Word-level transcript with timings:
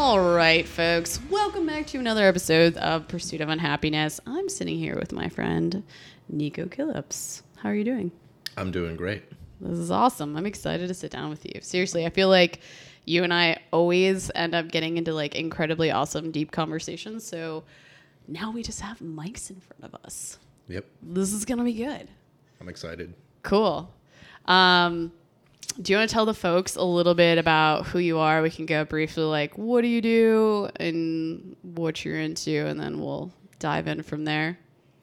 All 0.00 0.20
right, 0.20 0.64
folks, 0.64 1.18
welcome 1.28 1.66
back 1.66 1.88
to 1.88 1.98
another 1.98 2.28
episode 2.28 2.76
of 2.76 3.08
Pursuit 3.08 3.40
of 3.40 3.48
Unhappiness. 3.48 4.20
I'm 4.28 4.48
sitting 4.48 4.78
here 4.78 4.94
with 4.94 5.10
my 5.12 5.28
friend 5.28 5.82
Nico 6.28 6.66
Killips. 6.66 7.42
How 7.56 7.70
are 7.70 7.74
you 7.74 7.82
doing? 7.82 8.12
I'm 8.56 8.70
doing 8.70 8.94
great. 8.94 9.24
This 9.60 9.76
is 9.76 9.90
awesome. 9.90 10.36
I'm 10.36 10.46
excited 10.46 10.86
to 10.86 10.94
sit 10.94 11.10
down 11.10 11.30
with 11.30 11.44
you. 11.44 11.60
Seriously, 11.62 12.06
I 12.06 12.10
feel 12.10 12.28
like 12.28 12.60
you 13.06 13.24
and 13.24 13.34
I 13.34 13.58
always 13.72 14.30
end 14.36 14.54
up 14.54 14.68
getting 14.68 14.98
into 14.98 15.12
like 15.12 15.34
incredibly 15.34 15.90
awesome, 15.90 16.30
deep 16.30 16.52
conversations. 16.52 17.24
So 17.26 17.64
now 18.28 18.52
we 18.52 18.62
just 18.62 18.80
have 18.80 19.00
mics 19.00 19.50
in 19.50 19.60
front 19.60 19.82
of 19.82 19.96
us. 20.04 20.38
Yep, 20.68 20.84
This 21.02 21.32
is 21.32 21.44
going 21.44 21.58
to 21.58 21.64
be 21.64 21.72
good. 21.72 22.08
I'm 22.60 22.68
excited. 22.68 23.14
Cool. 23.42 23.92
Um, 24.46 25.10
do 25.80 25.92
you 25.92 25.98
want 25.98 26.10
to 26.10 26.14
tell 26.14 26.26
the 26.26 26.34
folks 26.34 26.76
a 26.76 26.82
little 26.82 27.14
bit 27.14 27.38
about 27.38 27.86
who 27.86 27.98
you 27.98 28.18
are? 28.18 28.42
We 28.42 28.50
can 28.50 28.66
go 28.66 28.84
briefly, 28.84 29.24
like, 29.24 29.56
what 29.56 29.82
do 29.82 29.88
you 29.88 30.00
do 30.00 30.68
and 30.76 31.56
what 31.62 32.04
you're 32.04 32.18
into, 32.18 32.66
and 32.66 32.80
then 32.80 33.00
we'll 33.00 33.32
dive 33.58 33.86
in 33.86 34.02
from 34.02 34.24
there. 34.24 34.58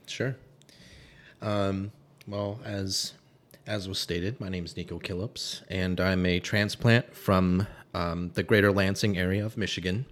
Sure. 0.05 0.36
Um, 1.41 1.91
well, 2.27 2.60
as 2.66 3.13
as 3.68 3.88
was 3.88 3.99
stated, 3.99 4.40
my 4.40 4.48
name 4.48 4.63
is 4.63 4.77
Nico 4.77 4.99
Killips, 4.99 5.63
and 5.70 5.99
I'm 5.99 6.26
a 6.26 6.40
transplant 6.40 7.16
from 7.16 7.66
um, 7.96 8.32
the 8.35 8.44
Greater 8.44 8.72
Lansing 8.72 9.18
area 9.18 9.44
of 9.44 9.57
Michigan. 9.57 10.05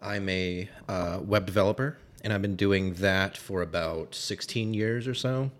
I'm 0.00 0.28
a 0.28 0.68
uh, 0.88 1.20
web 1.22 1.46
developer, 1.46 1.98
and 2.24 2.32
I've 2.32 2.42
been 2.42 2.56
doing 2.56 2.94
that 2.94 3.36
for 3.36 3.62
about 3.62 4.16
16 4.16 4.74
years 4.74 5.06
or 5.06 5.14
so. 5.14 5.52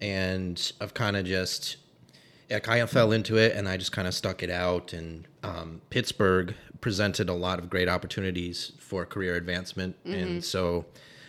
And 0.00 0.72
I've 0.80 0.94
kind 0.94 1.16
of 1.16 1.24
just, 1.24 1.76
I 2.52 2.58
kind 2.58 2.80
of 2.80 2.90
fell 2.90 3.12
into 3.12 3.36
it, 3.36 3.54
and 3.56 3.68
I 3.68 3.76
just 3.76 3.92
kind 3.92 4.08
of 4.08 4.14
stuck 4.14 4.42
it 4.42 4.50
out. 4.50 4.92
And 4.92 5.26
um, 5.42 5.80
Pittsburgh 5.90 6.54
presented 6.80 7.28
a 7.28 7.34
lot 7.34 7.58
of 7.58 7.70
great 7.70 7.88
opportunities 7.88 8.72
for 8.78 9.04
career 9.06 9.36
advancement, 9.36 9.96
and 10.04 10.44
so 10.44 10.86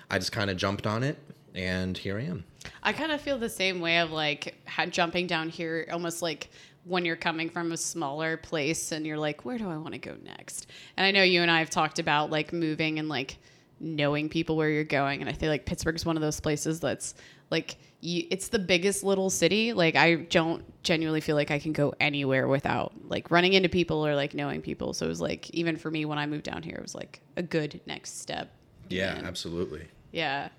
I 0.09 0.17
just 0.17 0.31
kind 0.31 0.49
of 0.49 0.57
jumped 0.57 0.87
on 0.87 1.03
it, 1.03 1.17
and 1.53 1.97
here 1.97 2.17
I 2.17 2.23
am. 2.23 2.43
I 2.83 2.93
kind 2.93 3.11
of 3.11 3.21
feel 3.21 3.37
the 3.37 3.49
same 3.49 3.79
way 3.79 3.99
of 3.99 4.11
like 4.11 4.55
jumping 4.89 5.27
down 5.27 5.49
here, 5.49 5.87
almost 5.91 6.21
like 6.21 6.49
when 6.83 7.05
you're 7.05 7.15
coming 7.15 7.49
from 7.49 7.71
a 7.71 7.77
smaller 7.77 8.37
place 8.37 8.91
and 8.91 9.05
you're 9.05 9.17
like, 9.17 9.45
where 9.45 9.57
do 9.57 9.69
I 9.69 9.77
want 9.77 9.93
to 9.93 9.99
go 9.99 10.15
next? 10.23 10.67
And 10.97 11.05
I 11.05 11.11
know 11.11 11.23
you 11.23 11.41
and 11.41 11.51
I 11.51 11.59
have 11.59 11.69
talked 11.69 11.99
about 11.99 12.31
like 12.31 12.53
moving 12.53 12.97
and 12.97 13.07
like 13.07 13.37
knowing 13.79 14.29
people 14.29 14.55
where 14.57 14.69
you're 14.69 14.83
going. 14.83 15.21
And 15.21 15.29
I 15.29 15.33
feel 15.33 15.49
like 15.49 15.65
Pittsburgh 15.65 15.95
is 15.95 16.05
one 16.05 16.17
of 16.17 16.21
those 16.21 16.39
places 16.39 16.79
that's 16.79 17.13
like, 17.51 17.75
you, 17.99 18.25
it's 18.31 18.47
the 18.47 18.57
biggest 18.57 19.03
little 19.03 19.29
city. 19.29 19.73
Like, 19.73 19.95
I 19.95 20.15
don't 20.15 20.63
genuinely 20.81 21.21
feel 21.21 21.35
like 21.35 21.51
I 21.51 21.59
can 21.59 21.71
go 21.73 21.93
anywhere 21.99 22.47
without 22.47 22.93
like 23.07 23.29
running 23.29 23.53
into 23.53 23.69
people 23.69 24.05
or 24.05 24.15
like 24.15 24.33
knowing 24.33 24.61
people. 24.61 24.93
So 24.93 25.05
it 25.05 25.09
was 25.09 25.21
like, 25.21 25.49
even 25.51 25.77
for 25.77 25.91
me 25.91 26.05
when 26.05 26.17
I 26.17 26.25
moved 26.25 26.45
down 26.45 26.63
here, 26.63 26.77
it 26.77 26.81
was 26.81 26.95
like 26.95 27.21
a 27.37 27.43
good 27.43 27.79
next 27.85 28.19
step. 28.19 28.49
Yeah, 28.89 29.15
And- 29.15 29.27
absolutely. 29.27 29.87
yeah. 30.11 30.49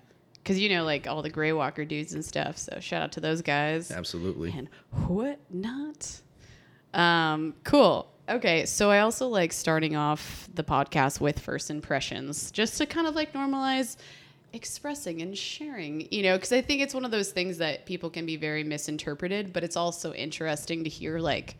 Cause 0.45 0.57
you 0.57 0.67
know, 0.69 0.83
like 0.83 1.07
all 1.07 1.21
the 1.21 1.29
Grey 1.29 1.53
Walker 1.53 1.85
dudes 1.85 2.13
and 2.13 2.23
stuff. 2.23 2.57
So 2.57 2.77
shout 2.81 3.01
out 3.01 3.13
to 3.13 3.21
those 3.21 3.41
guys 3.41 3.91
Absolutely. 3.91 4.53
and 4.57 4.67
what 5.07 5.39
not. 5.49 6.19
Um, 6.93 7.55
cool. 7.63 8.09
Okay, 8.29 8.65
so 8.65 8.89
I 8.89 8.99
also 8.99 9.27
like 9.27 9.51
starting 9.51 9.95
off 9.95 10.47
the 10.53 10.63
podcast 10.63 11.19
with 11.19 11.39
first 11.39 11.69
impressions, 11.69 12.51
just 12.51 12.77
to 12.77 12.85
kind 12.85 13.07
of 13.07 13.15
like 13.15 13.33
normalize 13.33 13.97
expressing 14.53 15.21
and 15.21 15.37
sharing, 15.37 16.07
you 16.11 16.23
know, 16.23 16.35
because 16.35 16.53
I 16.53 16.61
think 16.61 16.81
it's 16.81 16.93
one 16.93 17.05
of 17.05 17.11
those 17.11 17.31
things 17.31 17.57
that 17.57 17.85
people 17.85 18.09
can 18.09 18.25
be 18.25 18.37
very 18.37 18.63
misinterpreted, 18.63 19.51
but 19.51 19.63
it's 19.63 19.75
also 19.75 20.13
interesting 20.13 20.83
to 20.83 20.89
hear 20.89 21.19
like 21.19 21.57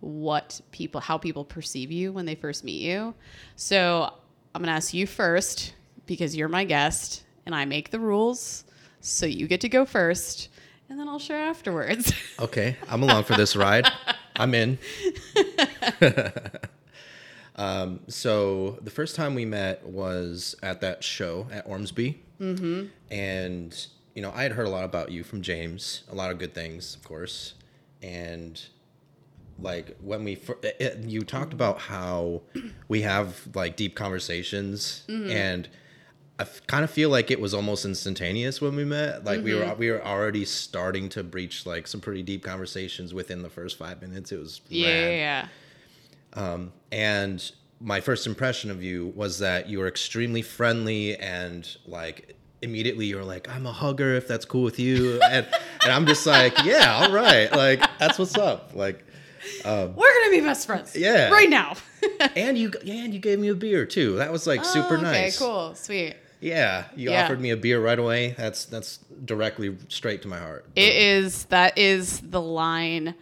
what 0.00 0.60
people, 0.70 1.00
how 1.00 1.18
people 1.18 1.44
perceive 1.44 1.90
you 1.90 2.12
when 2.12 2.24
they 2.24 2.34
first 2.34 2.64
meet 2.64 2.80
you. 2.80 3.14
So 3.56 4.14
I'm 4.54 4.62
gonna 4.62 4.72
ask 4.72 4.94
you 4.94 5.06
first 5.06 5.74
because 6.06 6.36
you're 6.36 6.48
my 6.48 6.64
guest 6.64 7.24
and 7.46 7.54
I 7.54 7.64
make 7.64 7.90
the 7.90 8.00
rules, 8.00 8.64
so 9.00 9.26
you 9.26 9.46
get 9.46 9.60
to 9.62 9.68
go 9.68 9.84
first, 9.84 10.48
and 10.88 10.98
then 10.98 11.08
I'll 11.08 11.18
share 11.18 11.44
afterwards. 11.48 12.12
Okay, 12.38 12.76
I'm 12.88 13.02
along 13.02 13.24
for 13.24 13.34
this 13.36 13.54
ride. 13.54 13.86
I'm 14.36 14.54
in. 14.54 14.78
um, 17.60 18.00
so 18.08 18.78
the 18.82 18.90
first 18.90 19.14
time 19.16 19.34
we 19.34 19.44
met 19.44 19.86
was 19.86 20.56
at 20.62 20.80
that 20.80 21.04
show 21.04 21.46
at 21.52 21.66
Ormsby, 21.66 22.20
mm-hmm. 22.40 22.86
and 23.10 23.86
you 24.14 24.22
know 24.22 24.32
I 24.34 24.42
had 24.44 24.52
heard 24.52 24.66
a 24.66 24.70
lot 24.70 24.84
about 24.84 25.10
you 25.12 25.22
from 25.22 25.42
James, 25.42 26.02
a 26.10 26.14
lot 26.14 26.30
of 26.30 26.38
good 26.38 26.54
things, 26.54 26.94
of 26.96 27.04
course, 27.04 27.54
and 28.02 28.60
like 29.58 29.96
when 30.00 30.24
we 30.24 30.36
fir- 30.36 30.56
it, 30.62 30.76
it- 30.80 30.98
you 31.04 31.20
talked 31.22 31.52
about 31.52 31.78
how 31.80 32.40
we 32.88 33.02
have 33.02 33.46
like 33.54 33.76
deep 33.76 33.94
conversations 33.94 35.04
and 35.30 35.68
I 36.38 36.46
kind 36.66 36.82
of 36.84 36.90
feel 36.90 37.10
like 37.10 37.30
it 37.30 37.38
was 37.38 37.52
almost 37.52 37.84
instantaneous 37.84 38.62
when 38.62 38.74
we 38.74 38.86
met. 38.86 39.24
Like 39.26 39.44
we 39.44 39.52
were 39.54 39.74
we 39.74 39.90
were 39.90 40.02
already 40.02 40.46
starting 40.46 41.10
to 41.10 41.22
breach 41.22 41.66
like 41.66 41.86
some 41.86 42.00
pretty 42.00 42.22
deep 42.22 42.42
conversations 42.42 43.12
within 43.12 43.42
the 43.42 43.50
first 43.50 43.76
five 43.76 44.00
minutes. 44.00 44.32
It 44.32 44.38
was 44.38 44.62
yeah, 44.70 44.88
yeah, 44.88 45.40
rad. 45.42 45.50
Yeah. 46.36 46.58
And 46.92 47.52
my 47.80 48.00
first 48.00 48.26
impression 48.26 48.70
of 48.70 48.82
you 48.82 49.12
was 49.16 49.38
that 49.38 49.68
you 49.68 49.78
were 49.78 49.88
extremely 49.88 50.42
friendly 50.42 51.16
and 51.16 51.66
like 51.86 52.36
immediately 52.62 53.06
you're 53.06 53.24
like, 53.24 53.48
I'm 53.48 53.64
a 53.66 53.72
hugger 53.72 54.14
if 54.16 54.28
that's 54.28 54.44
cool 54.44 54.62
with 54.62 54.78
you. 54.78 55.20
and 55.22 55.46
and 55.84 55.92
I'm 55.92 56.06
just 56.06 56.26
like, 56.26 56.52
yeah, 56.64 56.94
all 57.02 57.12
right. 57.12 57.50
Like 57.52 57.80
that's 57.98 58.18
what's 58.18 58.36
up. 58.36 58.72
Like 58.74 59.04
um, 59.64 59.94
We're 59.96 60.12
gonna 60.20 60.30
be 60.30 60.40
best 60.40 60.66
friends. 60.66 60.94
Yeah. 60.96 61.30
Right 61.30 61.48
now. 61.48 61.76
and 62.36 62.58
you 62.58 62.72
and 62.86 63.14
you 63.14 63.20
gave 63.20 63.38
me 63.38 63.48
a 63.48 63.54
beer 63.54 63.86
too. 63.86 64.16
That 64.16 64.30
was 64.32 64.46
like 64.46 64.64
super 64.64 64.94
Oh, 64.96 65.00
okay, 65.00 65.02
nice. 65.22 65.38
cool, 65.38 65.74
sweet. 65.74 66.16
Yeah, 66.42 66.84
you 66.96 67.10
Yeah. 67.10 67.24
offered 67.24 67.40
me 67.40 67.50
a 67.50 67.56
beer 67.56 67.80
right 67.82 67.98
away. 67.98 68.34
That's 68.36 68.64
that's 68.66 68.98
directly 69.24 69.76
straight 69.88 70.22
to 70.22 70.28
my 70.28 70.38
heart. 70.38 70.66
It 70.76 70.94
is 70.96 71.44
that 71.46 71.78
is 71.78 72.20
the 72.20 72.40
line. 72.40 73.14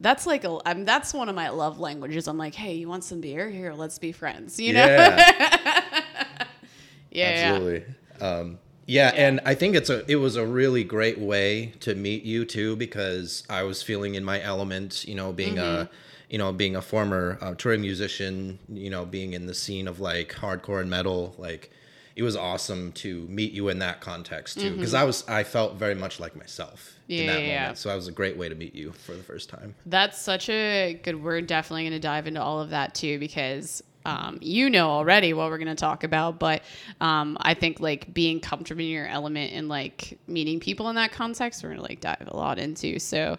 That's 0.00 0.26
like 0.26 0.44
a. 0.44 0.58
I'm, 0.66 0.84
that's 0.84 1.14
one 1.14 1.28
of 1.28 1.34
my 1.34 1.48
love 1.48 1.78
languages. 1.80 2.28
I'm 2.28 2.38
like, 2.38 2.54
hey, 2.54 2.74
you 2.74 2.88
want 2.88 3.04
some 3.04 3.20
beer? 3.20 3.48
Here, 3.50 3.72
let's 3.72 3.98
be 3.98 4.12
friends. 4.12 4.60
You 4.60 4.74
know? 4.74 4.86
Yeah. 4.86 5.24
yeah, 7.10 7.28
Absolutely. 7.28 7.84
Um, 8.20 8.58
yeah, 8.86 9.12
and 9.14 9.40
I 9.44 9.54
think 9.54 9.74
it's 9.74 9.90
a 9.90 10.04
it 10.10 10.16
was 10.16 10.36
a 10.36 10.46
really 10.46 10.84
great 10.84 11.18
way 11.18 11.72
to 11.80 11.94
meet 11.94 12.22
you 12.24 12.44
too 12.44 12.76
because 12.76 13.42
I 13.50 13.62
was 13.64 13.82
feeling 13.82 14.14
in 14.14 14.24
my 14.24 14.40
element, 14.42 15.04
you 15.06 15.14
know, 15.14 15.32
being 15.32 15.56
Mm-hmm. 15.56 15.58
a 15.58 15.90
you 16.30 16.38
know 16.38 16.52
being 16.52 16.76
a 16.76 16.82
former 16.82 17.38
uh, 17.40 17.54
touring 17.54 17.80
musician, 17.80 18.58
you 18.68 18.90
know, 18.90 19.04
being 19.04 19.32
in 19.32 19.46
the 19.46 19.54
scene 19.54 19.88
of 19.88 19.98
like 20.00 20.32
hardcore 20.34 20.80
and 20.80 20.90
metal, 20.90 21.34
like 21.38 21.70
it 22.16 22.22
was 22.22 22.34
awesome 22.34 22.92
to 22.92 23.28
meet 23.28 23.52
you 23.52 23.68
in 23.68 23.78
that 23.80 24.00
context 24.00 24.58
too 24.58 24.74
because 24.74 24.94
I 24.94 25.04
was 25.04 25.26
I 25.28 25.44
felt 25.44 25.76
very 25.76 25.94
much 25.94 26.18
like 26.18 26.34
myself 26.34 26.96
in 27.08 27.18
Mm-hmm. 27.18 27.26
Yeah, 27.26 27.32
that 27.32 27.40
yeah, 27.40 27.46
yeah. 27.46 27.60
moment. 27.60 27.78
So 27.78 27.88
that 27.88 27.94
was 27.94 28.08
a 28.08 28.12
great 28.12 28.36
way 28.36 28.48
to 28.48 28.54
meet 28.54 28.74
you 28.74 28.92
for 28.92 29.14
the 29.14 29.22
first 29.22 29.48
time. 29.48 29.74
That's 29.86 30.20
such 30.20 30.48
a 30.48 30.98
good 31.02 31.22
word. 31.22 31.46
Definitely 31.46 31.84
going 31.84 31.92
to 31.92 32.00
dive 32.00 32.26
into 32.26 32.42
all 32.42 32.60
of 32.60 32.70
that 32.70 32.94
too, 32.94 33.18
because 33.18 33.82
um, 34.04 34.38
you 34.40 34.70
know 34.70 34.88
already 34.90 35.32
what 35.32 35.50
we're 35.50 35.58
going 35.58 35.68
to 35.68 35.74
talk 35.74 36.04
about. 36.04 36.38
But 36.38 36.62
um, 37.00 37.36
I 37.40 37.54
think 37.54 37.80
like 37.80 38.12
being 38.12 38.40
comfortable 38.40 38.82
in 38.82 38.88
your 38.88 39.06
element 39.06 39.52
and 39.52 39.68
like 39.68 40.18
meeting 40.26 40.60
people 40.60 40.88
in 40.88 40.96
that 40.96 41.12
context, 41.12 41.62
we're 41.62 41.70
going 41.70 41.82
to 41.82 41.88
like 41.88 42.00
dive 42.00 42.28
a 42.28 42.36
lot 42.36 42.58
into. 42.58 42.98
So, 42.98 43.38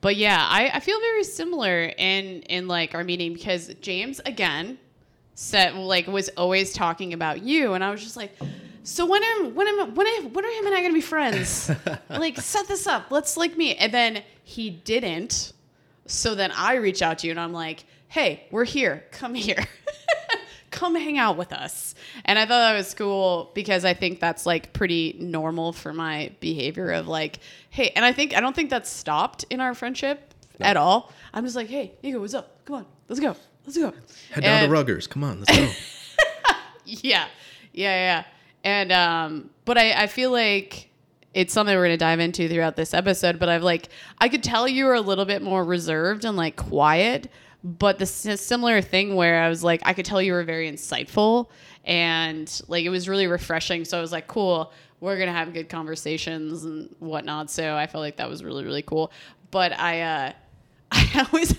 but 0.00 0.16
yeah, 0.16 0.44
I, 0.48 0.70
I 0.74 0.80
feel 0.80 0.98
very 1.00 1.24
similar 1.24 1.84
in 1.84 2.42
in 2.42 2.68
like 2.68 2.94
our 2.94 3.04
meeting 3.04 3.32
because 3.32 3.72
James 3.80 4.20
again 4.26 4.78
said 5.34 5.74
like 5.74 6.06
was 6.06 6.28
always 6.30 6.72
talking 6.72 7.12
about 7.12 7.42
you, 7.42 7.74
and 7.74 7.84
I 7.84 7.90
was 7.90 8.02
just 8.02 8.16
like. 8.16 8.36
So 8.86 9.06
when 9.06 9.22
am 9.24 9.54
when 9.54 9.66
am 9.66 9.94
when 9.94 10.06
am, 10.06 10.32
when 10.34 10.44
are 10.44 10.50
him 10.50 10.66
and 10.66 10.74
I 10.74 10.82
gonna 10.82 10.92
be 10.92 11.00
friends? 11.00 11.70
like 12.10 12.36
set 12.38 12.68
this 12.68 12.86
up. 12.86 13.10
Let's 13.10 13.34
like 13.38 13.56
meet. 13.56 13.76
And 13.76 13.90
then 13.90 14.22
he 14.42 14.68
didn't. 14.68 15.54
So 16.04 16.34
then 16.34 16.52
I 16.54 16.74
reach 16.74 17.00
out 17.00 17.20
to 17.20 17.26
you 17.26 17.30
and 17.30 17.40
I'm 17.40 17.54
like, 17.54 17.86
hey, 18.08 18.44
we're 18.50 18.64
here. 18.64 19.04
Come 19.10 19.34
here. 19.34 19.64
Come 20.70 20.96
hang 20.96 21.16
out 21.16 21.36
with 21.36 21.52
us. 21.52 21.94
And 22.26 22.38
I 22.38 22.42
thought 22.42 22.58
that 22.58 22.74
was 22.76 22.92
cool 22.94 23.50
because 23.54 23.84
I 23.84 23.94
think 23.94 24.20
that's 24.20 24.44
like 24.44 24.72
pretty 24.74 25.16
normal 25.18 25.72
for 25.72 25.94
my 25.94 26.32
behavior 26.40 26.90
of 26.90 27.08
like, 27.08 27.38
hey, 27.70 27.90
and 27.96 28.04
I 28.04 28.12
think 28.12 28.36
I 28.36 28.40
don't 28.40 28.54
think 28.54 28.68
that's 28.68 28.90
stopped 28.90 29.46
in 29.48 29.60
our 29.60 29.74
friendship 29.74 30.34
at 30.60 30.76
all. 30.76 31.12
I'm 31.32 31.44
just 31.44 31.56
like, 31.56 31.68
hey, 31.68 31.92
Nico, 32.02 32.20
what's 32.20 32.34
up? 32.34 32.64
Come 32.66 32.76
on, 32.76 32.86
let's 33.08 33.20
go. 33.20 33.34
Let's 33.66 33.78
go. 33.78 33.92
Head 34.32 34.42
down 34.44 34.64
And- 34.64 34.72
to 34.72 34.76
Ruggers. 34.94 35.08
Come 35.08 35.24
on, 35.24 35.40
let's 35.40 35.56
go. 35.58 35.68
yeah, 36.84 37.26
yeah, 37.72 38.22
yeah. 38.22 38.24
And 38.62 38.92
um, 38.92 39.50
but 39.64 39.78
I 39.78 40.04
I 40.04 40.06
feel 40.06 40.30
like 40.30 40.88
it's 41.34 41.52
something 41.52 41.74
we're 41.76 41.84
gonna 41.84 41.96
dive 41.96 42.20
into 42.20 42.48
throughout 42.48 42.76
this 42.76 42.94
episode. 42.94 43.38
But 43.38 43.48
I've 43.48 43.62
like 43.62 43.88
I 44.18 44.28
could 44.28 44.42
tell 44.42 44.66
you 44.68 44.84
were 44.86 44.94
a 44.94 45.00
little 45.00 45.24
bit 45.24 45.42
more 45.42 45.64
reserved 45.64 46.24
and 46.24 46.36
like 46.36 46.56
quiet. 46.56 47.30
But 47.62 47.98
the 47.98 48.06
similar 48.06 48.82
thing 48.82 49.14
where 49.16 49.42
I 49.42 49.48
was 49.48 49.64
like 49.64 49.80
I 49.84 49.94
could 49.94 50.04
tell 50.04 50.20
you 50.20 50.32
were 50.34 50.44
very 50.44 50.70
insightful 50.70 51.48
and 51.84 52.60
like 52.68 52.84
it 52.84 52.90
was 52.90 53.08
really 53.08 53.26
refreshing. 53.26 53.84
So 53.84 53.96
I 53.98 54.00
was 54.00 54.12
like, 54.12 54.26
cool. 54.26 54.72
We're 55.00 55.18
gonna 55.18 55.32
have 55.32 55.52
good 55.52 55.68
conversations 55.68 56.64
and 56.64 56.94
whatnot. 56.98 57.50
So 57.50 57.74
I 57.76 57.86
felt 57.86 58.00
like 58.02 58.16
that 58.16 58.28
was 58.28 58.42
really 58.44 58.64
really 58.64 58.82
cool. 58.82 59.12
But 59.50 59.78
I 59.78 60.00
uh, 60.02 60.32
I 60.92 61.26
always 61.32 61.54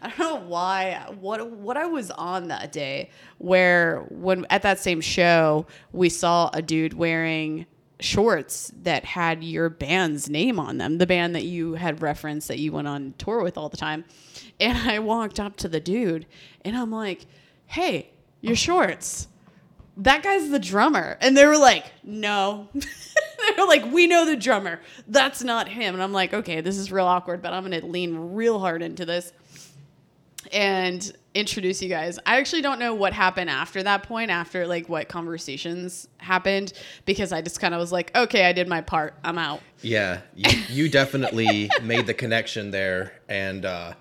I 0.02 0.08
don't 0.08 0.18
know 0.18 0.48
why 0.48 1.06
what 1.20 1.50
what 1.50 1.76
I 1.76 1.86
was 1.86 2.10
on 2.10 2.48
that 2.48 2.72
day 2.72 3.10
where 3.38 4.06
when 4.10 4.46
at 4.48 4.62
that 4.62 4.78
same 4.78 5.00
show 5.00 5.66
we 5.92 6.08
saw 6.08 6.50
a 6.54 6.62
dude 6.62 6.94
wearing 6.94 7.66
shorts 8.00 8.72
that 8.82 9.04
had 9.04 9.44
your 9.44 9.68
band's 9.68 10.30
name 10.30 10.58
on 10.58 10.78
them, 10.78 10.96
the 10.96 11.06
band 11.06 11.34
that 11.34 11.44
you 11.44 11.74
had 11.74 12.00
referenced 12.00 12.48
that 12.48 12.58
you 12.58 12.72
went 12.72 12.88
on 12.88 13.14
tour 13.18 13.42
with 13.42 13.58
all 13.58 13.68
the 13.68 13.76
time. 13.76 14.04
And 14.58 14.76
I 14.78 14.98
walked 15.00 15.38
up 15.38 15.56
to 15.56 15.68
the 15.68 15.80
dude 15.80 16.26
and 16.64 16.76
I'm 16.76 16.90
like, 16.90 17.26
"Hey, 17.66 18.10
your 18.40 18.56
shorts." 18.56 19.28
That 19.98 20.22
guy's 20.22 20.48
the 20.48 20.58
drummer. 20.58 21.18
And 21.20 21.36
they 21.36 21.44
were 21.44 21.58
like, 21.58 21.84
"No." 22.02 22.68
they 22.74 23.60
were 23.60 23.66
like, 23.66 23.92
"We 23.92 24.06
know 24.06 24.24
the 24.24 24.36
drummer. 24.36 24.80
That's 25.06 25.42
not 25.42 25.68
him." 25.68 25.92
And 25.92 26.02
I'm 26.02 26.12
like, 26.12 26.32
"Okay, 26.32 26.62
this 26.62 26.78
is 26.78 26.90
real 26.90 27.04
awkward, 27.04 27.42
but 27.42 27.52
I'm 27.52 27.66
going 27.68 27.78
to 27.78 27.86
lean 27.86 28.16
real 28.32 28.58
hard 28.58 28.80
into 28.80 29.04
this." 29.04 29.32
And 30.52 31.12
introduce 31.34 31.80
you 31.80 31.88
guys. 31.88 32.18
I 32.26 32.38
actually 32.38 32.62
don't 32.62 32.78
know 32.80 32.92
what 32.94 33.12
happened 33.12 33.50
after 33.50 33.82
that 33.84 34.02
point, 34.02 34.30
after 34.30 34.66
like 34.66 34.88
what 34.88 35.08
conversations 35.08 36.08
happened, 36.18 36.72
because 37.06 37.32
I 37.32 37.40
just 37.40 37.60
kind 37.60 37.72
of 37.74 37.80
was 37.80 37.92
like, 37.92 38.14
okay, 38.16 38.44
I 38.46 38.52
did 38.52 38.66
my 38.68 38.80
part. 38.80 39.14
I'm 39.22 39.38
out. 39.38 39.60
Yeah, 39.82 40.20
you, 40.34 40.50
you 40.68 40.88
definitely 40.88 41.70
made 41.82 42.06
the 42.06 42.14
connection 42.14 42.70
there, 42.72 43.12
and 43.28 43.64
uh, 43.64 43.94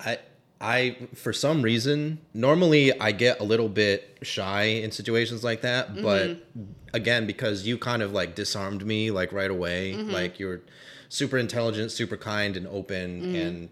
I, 0.00 0.18
I 0.60 0.96
for 1.14 1.32
some 1.32 1.62
reason 1.62 2.18
normally 2.34 2.98
I 3.00 3.12
get 3.12 3.38
a 3.40 3.44
little 3.44 3.68
bit 3.68 4.18
shy 4.22 4.62
in 4.64 4.90
situations 4.90 5.44
like 5.44 5.60
that, 5.62 5.92
Mm-hmm. 5.94 6.02
but 6.02 6.36
again 6.94 7.26
because 7.26 7.66
you 7.66 7.76
kind 7.78 8.02
of 8.02 8.12
like 8.12 8.34
disarmed 8.34 8.84
me 8.84 9.10
like 9.12 9.32
right 9.32 9.50
away, 9.50 9.92
Mm-hmm. 9.92 10.10
like 10.10 10.40
you're 10.40 10.60
super 11.08 11.38
intelligent, 11.38 11.92
super 11.92 12.16
kind, 12.16 12.56
and 12.56 12.66
open, 12.66 13.22
Mm-hmm. 13.22 13.34
and 13.36 13.68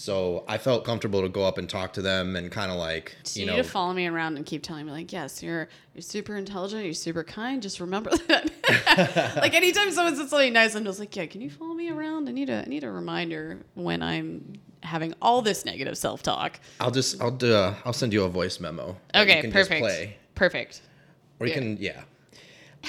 so 0.00 0.44
I 0.46 0.58
felt 0.58 0.84
comfortable 0.84 1.22
to 1.22 1.28
go 1.28 1.42
up 1.44 1.58
and 1.58 1.68
talk 1.68 1.92
to 1.94 2.02
them 2.02 2.36
and 2.36 2.52
kind 2.52 2.70
of 2.70 2.76
like 2.78 3.16
So 3.24 3.40
you 3.40 3.44
you 3.46 3.50
know 3.50 3.56
need 3.56 3.64
to 3.64 3.68
follow 3.68 3.92
me 3.92 4.06
around 4.06 4.36
and 4.36 4.46
keep 4.46 4.62
telling 4.62 4.86
me 4.86 4.92
like, 4.92 5.12
yes, 5.12 5.42
you're 5.42 5.68
you're 5.92 6.02
super 6.02 6.36
intelligent, 6.36 6.84
you're 6.84 6.94
super 6.94 7.24
kind. 7.24 7.60
Just 7.60 7.80
remember 7.80 8.10
that. 8.28 9.34
like 9.42 9.54
anytime 9.54 9.90
someone 9.90 10.14
says 10.14 10.30
something 10.30 10.52
nice, 10.52 10.76
I'm 10.76 10.84
just 10.84 11.00
like, 11.00 11.16
yeah, 11.16 11.26
can 11.26 11.40
you 11.40 11.50
follow 11.50 11.74
me 11.74 11.90
around? 11.90 12.28
I 12.28 12.32
need 12.32 12.48
a 12.48 12.62
I 12.62 12.66
need 12.66 12.84
a 12.84 12.90
reminder 12.92 13.58
when 13.74 14.00
I'm 14.00 14.52
having 14.84 15.14
all 15.20 15.42
this 15.42 15.64
negative 15.64 15.98
self 15.98 16.22
talk. 16.22 16.60
I'll 16.78 16.92
just 16.92 17.20
I'll 17.20 17.32
do 17.32 17.52
a, 17.52 17.76
I'll 17.84 17.92
send 17.92 18.12
you 18.12 18.22
a 18.22 18.28
voice 18.28 18.60
memo. 18.60 18.96
Okay, 19.16 19.50
perfect. 19.50 19.80
play. 19.80 20.16
Perfect. 20.36 20.80
or 21.40 21.46
you 21.48 21.52
Yeah. 21.54 21.58
can 21.58 21.76
yeah 21.78 22.02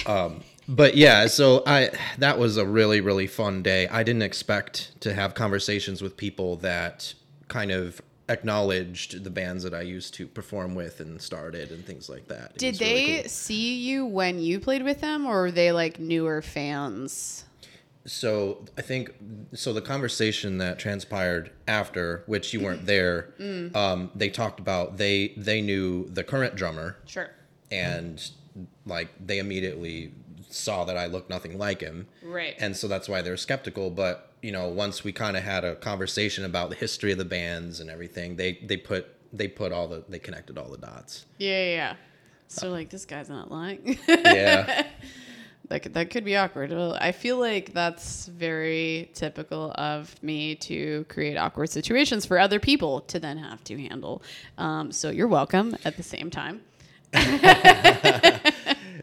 um 0.06 0.42
but 0.70 0.96
yeah 0.96 1.26
so 1.26 1.62
i 1.66 1.90
that 2.18 2.38
was 2.38 2.56
a 2.56 2.64
really 2.64 3.00
really 3.00 3.26
fun 3.26 3.62
day 3.62 3.86
i 3.88 4.02
didn't 4.02 4.22
expect 4.22 4.98
to 5.00 5.12
have 5.12 5.34
conversations 5.34 6.00
with 6.00 6.16
people 6.16 6.56
that 6.56 7.12
kind 7.48 7.70
of 7.70 8.00
acknowledged 8.28 9.24
the 9.24 9.30
bands 9.30 9.64
that 9.64 9.74
i 9.74 9.80
used 9.80 10.14
to 10.14 10.26
perform 10.26 10.74
with 10.74 11.00
and 11.00 11.20
started 11.20 11.70
and 11.72 11.84
things 11.84 12.08
like 12.08 12.28
that 12.28 12.52
It 12.54 12.58
Did 12.58 12.72
was 12.74 12.80
really 12.80 13.06
they 13.16 13.20
cool. 13.22 13.28
see 13.28 13.74
you 13.76 14.06
when 14.06 14.38
you 14.38 14.60
played 14.60 14.84
with 14.84 15.00
them, 15.00 15.26
or 15.26 15.42
were 15.42 15.50
they 15.50 15.72
like 15.72 15.98
newer 15.98 16.40
fans? 16.40 17.44
so 18.06 18.64
i 18.78 18.82
think 18.82 19.12
so 19.52 19.72
the 19.74 19.82
conversation 19.82 20.56
that 20.58 20.78
transpired 20.78 21.50
after 21.68 22.22
which 22.26 22.54
you 22.54 22.60
weren't 22.60 22.86
there 22.86 23.34
Mm. 23.38 23.76
um 23.76 24.10
they 24.14 24.30
talked 24.30 24.58
about 24.60 24.96
they 24.96 25.34
they 25.36 25.60
knew 25.60 26.08
the 26.08 26.24
current 26.24 26.54
drummer 26.54 26.96
Sure. 27.06 27.28
and 27.70 28.30
like 28.86 29.08
they 29.24 29.38
immediately 29.38 30.12
saw 30.52 30.84
that 30.84 30.96
I 30.96 31.06
looked 31.06 31.30
nothing 31.30 31.58
like 31.58 31.80
him. 31.80 32.06
Right. 32.22 32.54
And 32.58 32.76
so 32.76 32.88
that's 32.88 33.08
why 33.08 33.22
they're 33.22 33.36
skeptical. 33.36 33.90
But 33.90 34.32
you 34.42 34.52
know, 34.52 34.68
once 34.68 35.04
we 35.04 35.12
kind 35.12 35.36
of 35.36 35.42
had 35.42 35.64
a 35.64 35.76
conversation 35.76 36.44
about 36.44 36.70
the 36.70 36.76
history 36.76 37.12
of 37.12 37.18
the 37.18 37.24
bands 37.24 37.80
and 37.80 37.90
everything, 37.90 38.36
they 38.36 38.58
they 38.64 38.76
put 38.76 39.06
they 39.32 39.48
put 39.48 39.72
all 39.72 39.88
the 39.88 40.04
they 40.08 40.18
connected 40.18 40.58
all 40.58 40.68
the 40.68 40.78
dots. 40.78 41.26
Yeah, 41.38 41.64
yeah, 41.64 41.74
yeah. 41.74 41.94
So 42.48 42.70
like, 42.70 42.90
this 42.90 43.06
guy's 43.06 43.28
not 43.28 43.50
lying. 43.50 43.98
Yeah. 44.08 44.86
That 45.70 45.84
could, 45.84 45.94
that 45.94 46.10
could 46.10 46.24
be 46.24 46.36
awkward. 46.36 46.70
Well, 46.72 46.98
I 47.00 47.12
feel 47.12 47.38
like 47.38 47.72
that's 47.72 48.26
very 48.26 49.08
typical 49.14 49.70
of 49.76 50.20
me 50.20 50.56
to 50.56 51.06
create 51.08 51.36
awkward 51.36 51.70
situations 51.70 52.26
for 52.26 52.40
other 52.40 52.58
people 52.58 53.02
to 53.02 53.20
then 53.20 53.38
have 53.38 53.62
to 53.64 53.78
handle. 53.80 54.20
Um, 54.58 54.90
so 54.90 55.10
you're 55.10 55.28
welcome 55.28 55.76
at 55.84 55.96
the 55.96 56.02
same 56.02 56.28
time. 56.28 56.62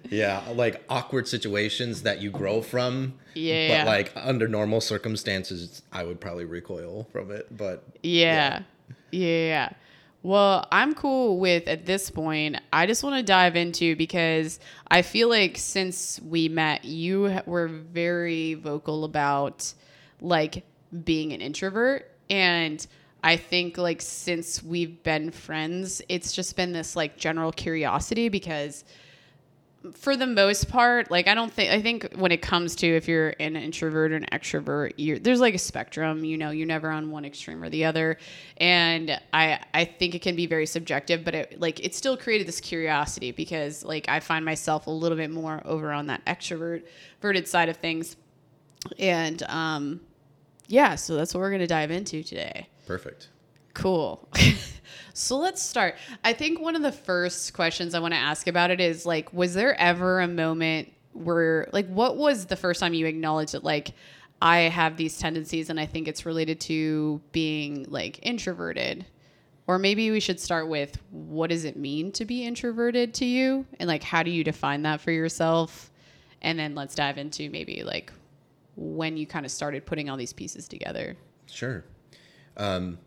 yeah, 0.10 0.44
like 0.54 0.84
awkward 0.90 1.28
situations 1.28 2.04
that 2.04 2.22
you 2.22 2.32
grow 2.32 2.62
from. 2.62 3.14
Yeah. 3.34 3.84
But 3.84 3.88
like 3.88 4.12
under 4.16 4.48
normal 4.48 4.82
circumstances, 4.82 5.82
I 5.92 6.04
would 6.04 6.20
probably 6.20 6.46
recoil 6.46 7.08
from 7.12 7.32
it. 7.32 7.56
But 7.56 7.84
Yeah. 8.04 8.64
Yeah. 9.12 9.28
yeah. 9.28 9.70
Well, 10.24 10.68
I'm 10.72 10.94
cool 10.94 11.40
with 11.40 11.68
at 11.68 11.86
this 11.86 12.10
point. 12.10 12.60
I 12.74 12.86
just 12.86 13.04
want 13.04 13.16
to 13.16 13.24
dive 13.24 13.56
into 13.56 13.96
because 13.96 14.60
I 14.90 15.02
feel 15.02 15.30
like 15.30 15.58
since 15.58 16.20
we 16.22 16.50
met, 16.50 16.84
you 16.84 17.40
were 17.46 17.68
very 17.68 18.56
vocal 18.56 19.06
about 19.06 19.74
like 20.20 20.66
being 21.04 21.34
an 21.34 21.42
introvert. 21.42 22.12
And 22.30 22.86
I 23.24 23.38
think 23.38 23.78
like 23.78 24.02
since 24.02 24.64
we've 24.64 25.02
been 25.04 25.32
friends, 25.32 26.02
it's 26.10 26.34
just 26.34 26.56
been 26.56 26.74
this 26.74 26.96
like 26.96 27.18
general 27.18 27.52
curiosity 27.52 28.28
because 28.28 28.84
for 29.94 30.16
the 30.16 30.28
most 30.28 30.70
part, 30.70 31.12
like 31.12 31.28
I 31.28 31.34
don't 31.34 31.52
think 31.52 31.72
I 31.72 31.82
think 31.82 32.14
when 32.16 32.32
it 32.32 32.42
comes 32.42 32.76
to 32.78 32.88
if 32.88 33.08
you're 33.08 33.34
an 33.40 33.56
introvert 33.56 34.12
or 34.12 34.16
an 34.16 34.26
extrovert, 34.32 34.94
you're, 34.98 35.20
there's 35.20 35.40
like 35.40 35.54
a 35.54 35.60
spectrum. 35.60 36.24
You 36.24 36.38
know, 36.38 36.52
you're 36.52 36.68
never 36.68 36.90
on 36.90 37.12
one 37.12 37.26
extreme 37.26 37.64
or 37.64 37.70
the 37.70 37.86
other, 37.86 38.18
and 38.58 39.20
I 39.34 39.60
I 39.74 39.86
think 39.86 40.16
it 40.16 40.22
can 40.22 40.36
be 40.36 40.46
very 40.46 40.66
subjective. 40.66 41.24
But 41.24 41.36
it 41.36 41.60
like 41.60 41.84
it 41.84 41.96
still 41.96 42.18
created 42.18 42.48
this 42.48 42.60
curiosity 42.62 43.32
because 43.32 43.84
like 43.84 44.10
I 44.10 44.20
find 44.20 44.44
myself 44.44 44.88
a 44.88 44.92
little 44.92 45.18
bit 45.18 45.32
more 45.32 45.62
over 45.66 45.92
on 45.92 46.08
that 46.08 46.26
extroverted 46.26 47.48
side 47.48 47.70
of 47.70 47.78
things, 47.78 48.16
and 49.00 49.42
um, 49.44 50.02
yeah. 50.68 50.96
So 50.96 51.16
that's 51.16 51.34
what 51.34 51.42
we're 51.42 51.52
gonna 51.52 51.68
dive 51.68 51.92
into 51.92 52.24
today. 52.24 52.68
perfect. 52.86 53.30
Cool. 53.78 54.28
so 55.14 55.38
let's 55.38 55.62
start. 55.62 55.98
I 56.24 56.34
think 56.34 56.60
one 56.60 56.76
of 56.76 56.82
the 56.82 56.92
first 56.92 57.54
questions 57.54 57.94
I 57.94 58.00
want 58.00 58.16
to 58.16 58.20
ask 58.20 58.48
about 58.48 58.72
it 58.72 58.82
is 58.82 59.06
like, 59.06 59.32
was 59.32 59.54
there 59.54 59.80
ever 59.80 60.20
a 60.20 60.28
moment 60.28 60.92
where, 61.14 61.70
like, 61.72 61.88
what 61.88 62.18
was 62.18 62.48
the 62.48 62.56
first 62.56 62.80
time 62.80 62.96
you 62.96 63.06
acknowledged 63.06 63.54
that, 63.54 63.64
like, 63.64 63.92
I 64.42 64.62
have 64.62 64.98
these 64.98 65.20
tendencies 65.20 65.70
and 65.70 65.80
I 65.80 65.86
think 65.86 66.08
it's 66.08 66.26
related 66.26 66.60
to 66.62 67.22
being 67.32 67.86
like 67.88 68.18
introverted? 68.24 69.06
Or 69.68 69.78
maybe 69.78 70.10
we 70.10 70.22
should 70.22 70.40
start 70.40 70.68
with 70.68 70.98
what 71.12 71.52
does 71.52 71.64
it 71.64 71.78
mean 71.78 72.12
to 72.14 72.26
be 72.26 72.46
introverted 72.46 73.14
to 73.16 73.26
you? 73.26 73.68
And 73.80 73.88
like, 73.88 74.02
how 74.02 74.24
do 74.24 74.32
you 74.32 74.44
define 74.44 74.82
that 74.84 75.02
for 75.02 75.12
yourself? 75.12 75.92
And 76.42 76.58
then 76.58 76.74
let's 76.74 76.96
dive 76.96 77.20
into 77.20 77.52
maybe 77.52 77.84
like 77.84 78.12
when 78.76 79.18
you 79.18 79.28
kind 79.28 79.46
of 79.46 79.52
started 79.52 79.86
putting 79.86 80.10
all 80.10 80.18
these 80.18 80.34
pieces 80.34 80.68
together. 80.68 81.16
Sure. 81.46 81.84
Um, 82.56 82.98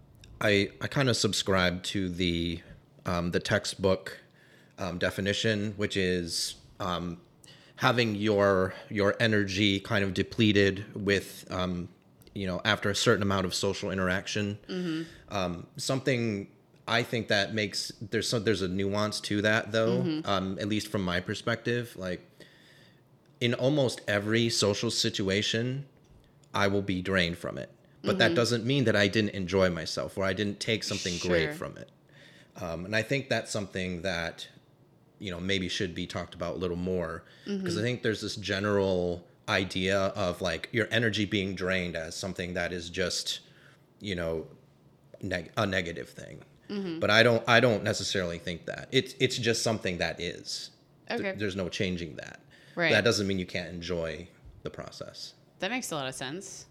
I 0.40 0.70
I 0.80 0.86
kind 0.86 1.08
of 1.08 1.16
subscribe 1.16 1.82
to 1.84 2.08
the 2.08 2.60
um, 3.06 3.30
the 3.30 3.40
textbook 3.40 4.18
um, 4.78 4.98
definition, 4.98 5.74
which 5.76 5.96
is 5.96 6.54
um, 6.78 7.18
having 7.76 8.14
your 8.14 8.74
your 8.88 9.14
energy 9.20 9.80
kind 9.80 10.04
of 10.04 10.14
depleted 10.14 10.84
with 10.94 11.46
um, 11.50 11.88
you 12.34 12.46
know 12.46 12.60
after 12.64 12.90
a 12.90 12.94
certain 12.94 13.22
amount 13.22 13.46
of 13.46 13.54
social 13.54 13.90
interaction. 13.90 14.58
Um, 15.28 15.66
something 15.76 16.48
I 16.88 17.02
think 17.02 17.28
that 17.28 17.54
makes 17.54 17.92
there's 18.00 18.28
some, 18.28 18.44
there's 18.44 18.62
a 18.62 18.68
nuance 18.68 19.20
to 19.22 19.42
that 19.42 19.72
though, 19.72 20.00
um, 20.24 20.58
at 20.60 20.68
least 20.68 20.88
from 20.88 21.02
my 21.04 21.20
perspective. 21.20 21.94
Like 21.96 22.20
in 23.40 23.54
almost 23.54 24.00
every 24.08 24.48
social 24.48 24.90
situation, 24.90 25.86
I 26.52 26.66
will 26.66 26.82
be 26.82 27.00
drained 27.02 27.38
from 27.38 27.58
it. 27.58 27.70
But 28.02 28.18
that 28.18 28.28
mm-hmm. 28.28 28.34
doesn't 28.34 28.64
mean 28.64 28.84
that 28.84 28.96
I 28.96 29.08
didn't 29.08 29.30
enjoy 29.30 29.68
myself 29.70 30.16
or 30.16 30.24
I 30.24 30.32
didn't 30.32 30.58
take 30.58 30.84
something 30.84 31.14
Sure. 31.14 31.30
great 31.30 31.54
from 31.54 31.76
it. 31.76 31.90
Um, 32.60 32.84
and 32.86 32.96
I 32.96 33.02
think 33.02 33.28
that's 33.28 33.50
something 33.50 34.02
that, 34.02 34.48
you 35.18 35.30
know, 35.30 35.38
maybe 35.38 35.68
should 35.68 35.94
be 35.94 36.06
talked 36.06 36.34
about 36.34 36.56
a 36.56 36.58
little 36.58 36.76
more 36.76 37.24
mm-hmm. 37.46 37.58
because 37.58 37.78
I 37.78 37.82
think 37.82 38.02
there's 38.02 38.22
this 38.22 38.36
general 38.36 39.26
idea 39.48 39.98
of 39.98 40.40
like 40.40 40.68
your 40.72 40.88
energy 40.90 41.26
being 41.26 41.54
drained 41.54 41.94
as 41.96 42.16
something 42.16 42.54
that 42.54 42.72
is 42.72 42.88
just, 42.88 43.40
you 44.00 44.14
know, 44.14 44.46
neg- 45.20 45.52
a 45.56 45.66
negative 45.66 46.08
thing. 46.08 46.42
Mm-hmm. 46.70 47.00
But 47.00 47.10
I 47.10 47.22
don't, 47.22 47.42
I 47.48 47.60
don't 47.60 47.82
necessarily 47.82 48.38
think 48.38 48.64
that 48.66 48.88
it's, 48.92 49.14
it's 49.20 49.36
just 49.36 49.62
something 49.62 49.98
that 49.98 50.20
is. 50.20 50.70
Th- 51.08 51.20
Okay. 51.20 51.32
there's 51.36 51.56
no 51.56 51.68
changing 51.68 52.14
that. 52.16 52.40
Right. 52.76 52.92
That 52.92 53.04
doesn't 53.04 53.26
mean 53.26 53.38
you 53.38 53.46
can't 53.46 53.68
enjoy 53.68 54.28
the 54.62 54.70
process. 54.70 55.34
That 55.58 55.70
makes 55.70 55.90
a 55.90 55.96
lot 55.96 56.06
of 56.06 56.14
sense. 56.14 56.66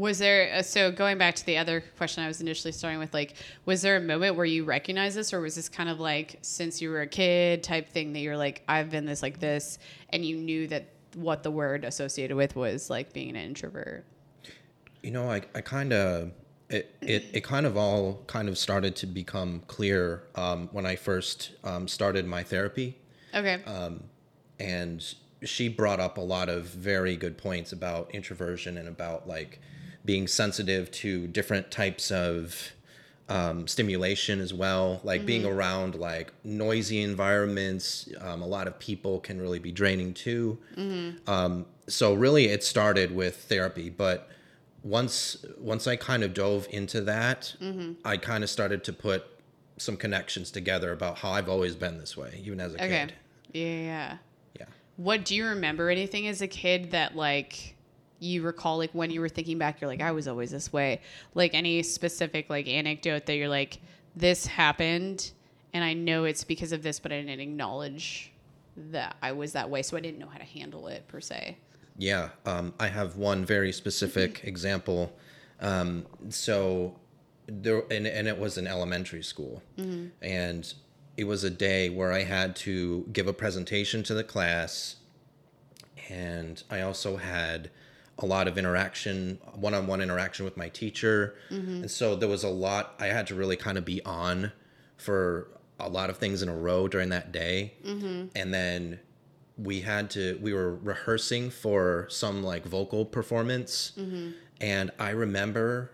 Was 0.00 0.18
there 0.18 0.52
uh, 0.54 0.62
so 0.62 0.90
going 0.90 1.18
back 1.18 1.34
to 1.36 1.46
the 1.46 1.58
other 1.58 1.82
question 1.98 2.24
I 2.24 2.28
was 2.28 2.40
initially 2.40 2.72
starting 2.72 2.98
with 2.98 3.12
like 3.12 3.34
was 3.66 3.82
there 3.82 3.96
a 3.96 4.00
moment 4.00 4.36
where 4.36 4.46
you 4.46 4.64
recognized 4.64 5.16
this 5.16 5.32
or 5.32 5.40
was 5.40 5.54
this 5.54 5.68
kind 5.68 5.90
of 5.90 6.00
like 6.00 6.38
since 6.42 6.80
you 6.80 6.90
were 6.90 7.02
a 7.02 7.06
kid 7.06 7.62
type 7.62 7.90
thing 7.90 8.12
that 8.14 8.20
you're 8.20 8.36
like 8.36 8.62
I've 8.66 8.90
been 8.90 9.04
this 9.04 9.22
like 9.22 9.40
this 9.40 9.78
and 10.08 10.24
you 10.24 10.36
knew 10.36 10.66
that 10.68 10.86
what 11.14 11.42
the 11.42 11.50
word 11.50 11.84
associated 11.84 12.36
with 12.36 12.56
was 12.56 12.90
like 12.90 13.12
being 13.12 13.30
an 13.30 13.36
introvert. 13.36 14.04
You 15.02 15.10
know, 15.10 15.30
I, 15.30 15.42
I 15.54 15.60
kind 15.60 15.92
of, 15.92 16.32
it, 16.68 16.94
it, 17.00 17.24
it 17.32 17.44
kind 17.44 17.66
of 17.66 17.76
all 17.76 18.22
kind 18.26 18.48
of 18.48 18.58
started 18.58 18.94
to 18.96 19.06
become 19.06 19.62
clear 19.66 20.24
um, 20.34 20.68
when 20.72 20.86
I 20.86 20.96
first 20.96 21.52
um, 21.64 21.88
started 21.88 22.26
my 22.26 22.42
therapy. 22.42 22.96
Okay. 23.34 23.60
and 24.58 25.14
she 25.42 25.68
brought 25.68 26.00
up 26.00 26.18
a 26.18 26.20
lot 26.20 26.48
of 26.48 26.64
very 26.64 27.16
good 27.16 27.38
points 27.38 27.72
about 27.72 28.10
introversion 28.12 28.76
and 28.76 28.88
about 28.88 29.28
like 29.28 29.60
being 30.04 30.26
sensitive 30.26 30.90
to 30.90 31.26
different 31.26 31.70
types 31.70 32.10
of 32.10 32.72
um, 33.28 33.68
stimulation 33.68 34.40
as 34.40 34.52
well 34.52 35.00
like 35.04 35.24
being 35.24 35.46
around 35.46 35.94
like 35.94 36.32
noisy 36.42 37.02
environments 37.02 38.08
um, 38.20 38.42
a 38.42 38.46
lot 38.46 38.66
of 38.66 38.76
people 38.80 39.20
can 39.20 39.40
really 39.40 39.60
be 39.60 39.70
draining 39.70 40.12
too. 40.12 40.58
Um, 41.28 41.66
so 41.86 42.14
really 42.14 42.46
it 42.46 42.64
started 42.64 43.14
with 43.14 43.36
therapy 43.44 43.88
but 43.90 44.28
once 44.82 45.44
once 45.58 45.86
i 45.86 45.94
kind 45.94 46.22
of 46.22 46.32
dove 46.32 46.66
into 46.70 47.02
that 47.02 47.54
i 48.04 48.16
kind 48.16 48.42
of 48.42 48.48
started 48.48 48.82
to 48.82 48.92
put 48.92 49.26
some 49.76 49.96
connections 49.96 50.50
together 50.50 50.92
about 50.92 51.18
how 51.18 51.30
i've 51.32 51.48
always 51.50 51.76
been 51.76 51.98
this 51.98 52.16
way 52.16 52.40
even 52.42 52.60
as 52.60 52.72
a 52.72 52.76
okay. 52.76 52.88
kid. 52.88 53.12
Yeah, 53.52 53.66
yeah. 53.66 54.16
yeah. 54.58 54.66
What 54.96 55.24
do 55.24 55.34
you 55.34 55.46
remember 55.46 55.90
anything 55.90 56.26
as 56.28 56.42
a 56.42 56.48
kid 56.48 56.92
that 56.92 57.16
like 57.16 57.76
you 58.20 58.42
recall 58.42 58.78
like 58.78 58.90
when 58.92 59.10
you 59.10 59.20
were 59.20 59.28
thinking 59.28 59.58
back 59.58 59.80
you're 59.80 59.90
like 59.90 60.00
I 60.00 60.12
was 60.12 60.28
always 60.28 60.50
this 60.50 60.72
way. 60.72 61.00
Like 61.34 61.54
any 61.54 61.82
specific 61.82 62.48
like 62.48 62.68
anecdote 62.68 63.26
that 63.26 63.34
you're 63.34 63.48
like 63.48 63.78
this 64.14 64.46
happened 64.46 65.32
and 65.72 65.82
I 65.82 65.94
know 65.94 66.24
it's 66.24 66.44
because 66.44 66.72
of 66.72 66.82
this 66.82 67.00
but 67.00 67.12
I 67.12 67.20
didn't 67.20 67.40
acknowledge 67.40 68.32
that 68.76 69.16
I 69.20 69.32
was 69.32 69.52
that 69.52 69.68
way 69.68 69.82
so 69.82 69.96
I 69.96 70.00
didn't 70.00 70.18
know 70.18 70.28
how 70.28 70.38
to 70.38 70.44
handle 70.44 70.86
it 70.86 71.06
per 71.08 71.20
se. 71.20 71.56
Yeah, 71.98 72.30
um, 72.46 72.72
I 72.80 72.88
have 72.88 73.16
one 73.16 73.44
very 73.44 73.72
specific 73.72 74.40
example. 74.44 75.12
Um, 75.60 76.06
so 76.30 76.96
there, 77.46 77.82
and, 77.90 78.06
and 78.06 78.26
it 78.26 78.38
was 78.38 78.56
in 78.56 78.66
elementary 78.66 79.22
school, 79.22 79.62
and 80.22 80.72
it 81.16 81.24
was 81.24 81.44
a 81.44 81.50
day 81.50 81.90
where 81.90 82.12
I 82.12 82.22
had 82.22 82.56
to 82.56 83.06
give 83.12 83.26
a 83.26 83.34
presentation 83.34 84.02
to 84.04 84.14
the 84.14 84.24
class, 84.24 84.96
and 86.08 86.62
I 86.70 86.80
also 86.80 87.16
had 87.16 87.70
a 88.20 88.26
lot 88.26 88.46
of 88.46 88.56
interaction, 88.56 89.38
one-on-one 89.54 90.00
interaction 90.00 90.44
with 90.44 90.56
my 90.56 90.68
teacher, 90.68 91.34
mm-hmm. 91.50 91.82
and 91.82 91.90
so 91.90 92.14
there 92.14 92.28
was 92.28 92.44
a 92.44 92.48
lot. 92.48 92.94
I 92.98 93.06
had 93.06 93.26
to 93.28 93.34
really 93.34 93.56
kind 93.56 93.76
of 93.76 93.84
be 93.84 94.02
on 94.04 94.52
for 94.96 95.48
a 95.78 95.88
lot 95.88 96.10
of 96.10 96.18
things 96.18 96.42
in 96.42 96.48
a 96.48 96.56
row 96.56 96.86
during 96.86 97.08
that 97.08 97.32
day, 97.32 97.74
mm-hmm. 97.84 98.26
and 98.34 98.54
then 98.54 99.00
we 99.56 99.80
had 99.80 100.10
to 100.10 100.38
we 100.40 100.52
were 100.52 100.74
rehearsing 100.76 101.50
for 101.50 102.06
some 102.08 102.42
like 102.42 102.64
vocal 102.64 103.04
performance. 103.04 103.92
Mm-hmm. 103.98 104.30
And 104.62 104.90
i 104.98 105.10
remember 105.10 105.90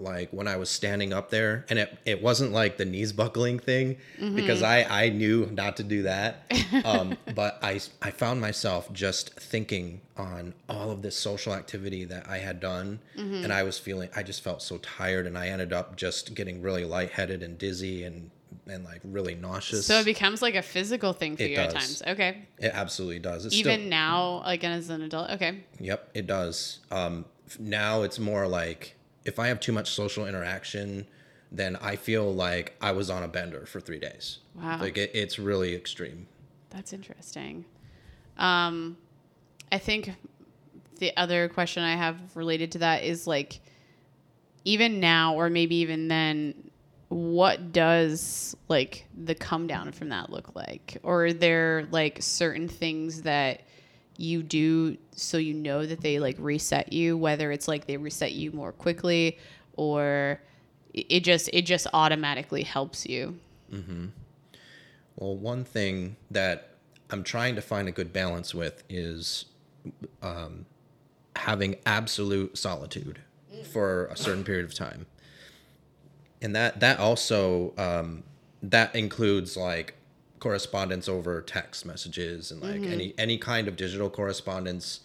like 0.00 0.30
when 0.32 0.46
i 0.48 0.56
was 0.56 0.68
standing 0.70 1.12
up 1.12 1.30
there 1.30 1.64
and 1.68 1.78
it, 1.78 1.98
it 2.04 2.22
wasn't 2.22 2.52
like 2.52 2.76
the 2.76 2.84
knees 2.84 3.12
buckling 3.12 3.58
thing 3.58 3.96
because 4.34 4.62
i 4.62 4.82
i 4.84 5.08
knew 5.08 5.46
not 5.52 5.76
to 5.76 5.82
do 5.82 6.02
that 6.02 6.50
um, 6.84 7.16
but 7.34 7.58
i 7.62 7.80
i 8.02 8.10
found 8.10 8.40
myself 8.40 8.92
just 8.92 9.34
thinking 9.34 10.00
on 10.16 10.52
all 10.68 10.90
of 10.90 11.02
this 11.02 11.16
social 11.16 11.54
activity 11.54 12.04
that 12.04 12.28
i 12.28 12.38
had 12.38 12.60
done 12.60 12.98
and 13.16 13.52
i 13.52 13.62
was 13.62 13.78
feeling 13.78 14.08
i 14.16 14.22
just 14.22 14.42
felt 14.42 14.62
so 14.62 14.78
tired 14.78 15.26
and 15.26 15.36
i 15.38 15.48
ended 15.48 15.72
up 15.72 15.96
just 15.96 16.34
getting 16.34 16.60
really 16.62 16.84
lightheaded 16.84 17.42
and 17.42 17.58
dizzy 17.58 18.04
and 18.04 18.30
and 18.66 18.84
like 18.84 19.00
really 19.04 19.34
nauseous 19.34 19.86
So 19.86 19.98
it 20.00 20.04
becomes 20.04 20.42
like 20.42 20.54
a 20.54 20.62
physical 20.62 21.12
thing 21.14 21.36
for 21.36 21.42
It 21.42 21.50
you 21.52 21.56
at 21.56 21.70
times. 21.70 22.02
Okay. 22.06 22.46
it 22.58 22.70
absolutely 22.74 23.18
does 23.18 23.46
it's 23.46 23.54
Even 23.54 23.80
still, 23.80 23.88
now 23.88 24.42
like 24.44 24.62
as 24.62 24.90
an 24.90 25.02
adult. 25.02 25.30
Okay. 25.30 25.64
Yep, 25.80 26.10
it 26.14 26.26
does. 26.26 26.80
Um, 26.90 27.24
now 27.58 28.02
it's 28.02 28.18
more 28.18 28.46
like 28.46 28.94
if 29.28 29.38
I 29.38 29.46
have 29.48 29.60
too 29.60 29.72
much 29.72 29.92
social 29.92 30.26
interaction, 30.26 31.06
then 31.52 31.76
I 31.76 31.96
feel 31.96 32.34
like 32.34 32.74
I 32.80 32.92
was 32.92 33.10
on 33.10 33.22
a 33.22 33.28
bender 33.28 33.66
for 33.66 33.80
three 33.80 33.98
days. 33.98 34.38
Wow. 34.54 34.80
Like 34.80 34.96
it, 34.96 35.10
it's 35.14 35.38
really 35.38 35.74
extreme. 35.74 36.26
That's 36.70 36.92
interesting. 36.92 37.64
Um, 38.38 38.96
I 39.70 39.78
think 39.78 40.12
the 40.98 41.16
other 41.16 41.48
question 41.48 41.82
I 41.82 41.94
have 41.94 42.16
related 42.34 42.72
to 42.72 42.78
that 42.78 43.04
is 43.04 43.26
like, 43.26 43.60
even 44.64 44.98
now, 44.98 45.34
or 45.34 45.48
maybe 45.48 45.76
even 45.76 46.08
then, 46.08 46.70
what 47.08 47.72
does 47.72 48.56
like 48.68 49.06
the 49.24 49.34
come 49.34 49.66
down 49.66 49.92
from 49.92 50.08
that 50.10 50.30
look 50.30 50.54
like? 50.54 50.98
Or 51.02 51.26
are 51.26 51.32
there 51.32 51.86
like 51.90 52.18
certain 52.20 52.68
things 52.68 53.22
that 53.22 53.62
you 54.18 54.42
do 54.42 54.98
so 55.12 55.38
you 55.38 55.54
know 55.54 55.86
that 55.86 56.00
they 56.00 56.18
like 56.18 56.36
reset 56.38 56.92
you, 56.92 57.16
whether 57.16 57.50
it's 57.50 57.68
like 57.68 57.86
they 57.86 57.96
reset 57.96 58.32
you 58.32 58.52
more 58.52 58.72
quickly 58.72 59.38
or 59.76 60.40
it 60.92 61.20
just 61.20 61.48
it 61.52 61.62
just 61.62 61.86
automatically 61.94 62.64
helps 62.64 63.06
you. 63.06 63.38
mm-hmm. 63.72 64.06
Well, 65.16 65.36
one 65.36 65.64
thing 65.64 66.16
that 66.30 66.70
I'm 67.10 67.24
trying 67.24 67.54
to 67.56 67.62
find 67.62 67.88
a 67.88 67.92
good 67.92 68.12
balance 68.12 68.54
with 68.54 68.84
is 68.88 69.46
um, 70.22 70.66
having 71.34 71.76
absolute 71.86 72.58
solitude 72.58 73.20
for 73.72 74.06
a 74.06 74.16
certain 74.16 74.44
period 74.44 74.64
of 74.64 74.74
time, 74.74 75.06
and 76.42 76.54
that 76.54 76.80
that 76.80 76.98
also 76.98 77.72
um, 77.78 78.22
that 78.62 78.94
includes 78.94 79.56
like 79.56 79.94
correspondence 80.38 81.08
over 81.08 81.40
text 81.42 81.84
messages 81.84 82.50
and 82.50 82.62
like 82.62 82.80
mm-hmm. 82.80 82.92
any 82.92 83.14
any 83.18 83.38
kind 83.38 83.68
of 83.68 83.76
digital 83.76 84.10
correspondence. 84.10 85.00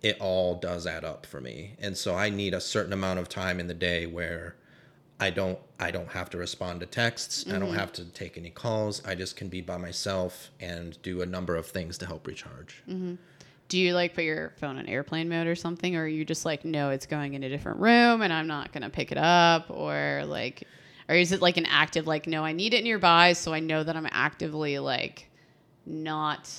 It 0.00 0.16
all 0.20 0.54
does 0.54 0.86
add 0.86 1.04
up 1.04 1.26
for 1.26 1.40
me, 1.40 1.74
and 1.80 1.96
so 1.96 2.14
I 2.14 2.30
need 2.30 2.54
a 2.54 2.60
certain 2.60 2.92
amount 2.92 3.18
of 3.18 3.28
time 3.28 3.58
in 3.58 3.66
the 3.66 3.74
day 3.74 4.06
where 4.06 4.54
I 5.20 5.30
don't 5.30 5.58
I 5.80 5.90
don't 5.90 6.08
have 6.08 6.30
to 6.30 6.38
respond 6.38 6.80
to 6.80 6.86
texts. 6.86 7.44
I 7.48 7.52
don't 7.52 7.62
mm-hmm. 7.62 7.78
have 7.78 7.92
to 7.94 8.04
take 8.04 8.38
any 8.38 8.50
calls. 8.50 9.04
I 9.04 9.14
just 9.14 9.36
can 9.36 9.48
be 9.48 9.60
by 9.60 9.76
myself 9.76 10.50
and 10.60 11.00
do 11.02 11.22
a 11.22 11.26
number 11.26 11.56
of 11.56 11.66
things 11.66 11.98
to 11.98 12.06
help 12.06 12.26
recharge. 12.26 12.82
Mm-hmm. 12.88 13.14
Do 13.68 13.78
you 13.78 13.94
like 13.94 14.14
put 14.14 14.24
your 14.24 14.54
phone 14.58 14.78
on 14.78 14.86
airplane 14.86 15.28
mode 15.28 15.46
or 15.46 15.54
something, 15.54 15.94
or 15.94 16.04
are 16.04 16.08
you 16.08 16.24
just 16.24 16.44
like, 16.46 16.64
no, 16.64 16.90
it's 16.90 17.04
going 17.06 17.34
in 17.34 17.42
a 17.42 17.48
different 17.48 17.80
room 17.80 18.22
and 18.22 18.32
I'm 18.32 18.46
not 18.46 18.72
gonna 18.72 18.90
pick 18.90 19.12
it 19.12 19.18
up, 19.18 19.66
or 19.68 20.22
like, 20.26 20.62
or 21.08 21.14
is 21.14 21.32
it 21.32 21.40
like 21.40 21.56
an 21.56 21.66
active 21.66 22.06
like, 22.06 22.26
no, 22.26 22.44
I 22.44 22.52
need 22.52 22.74
it 22.74 22.84
nearby 22.84 23.32
so 23.32 23.52
I 23.54 23.60
know 23.60 23.82
that 23.82 23.96
I'm 23.96 24.08
actively 24.10 24.78
like 24.78 25.30
not 25.86 26.50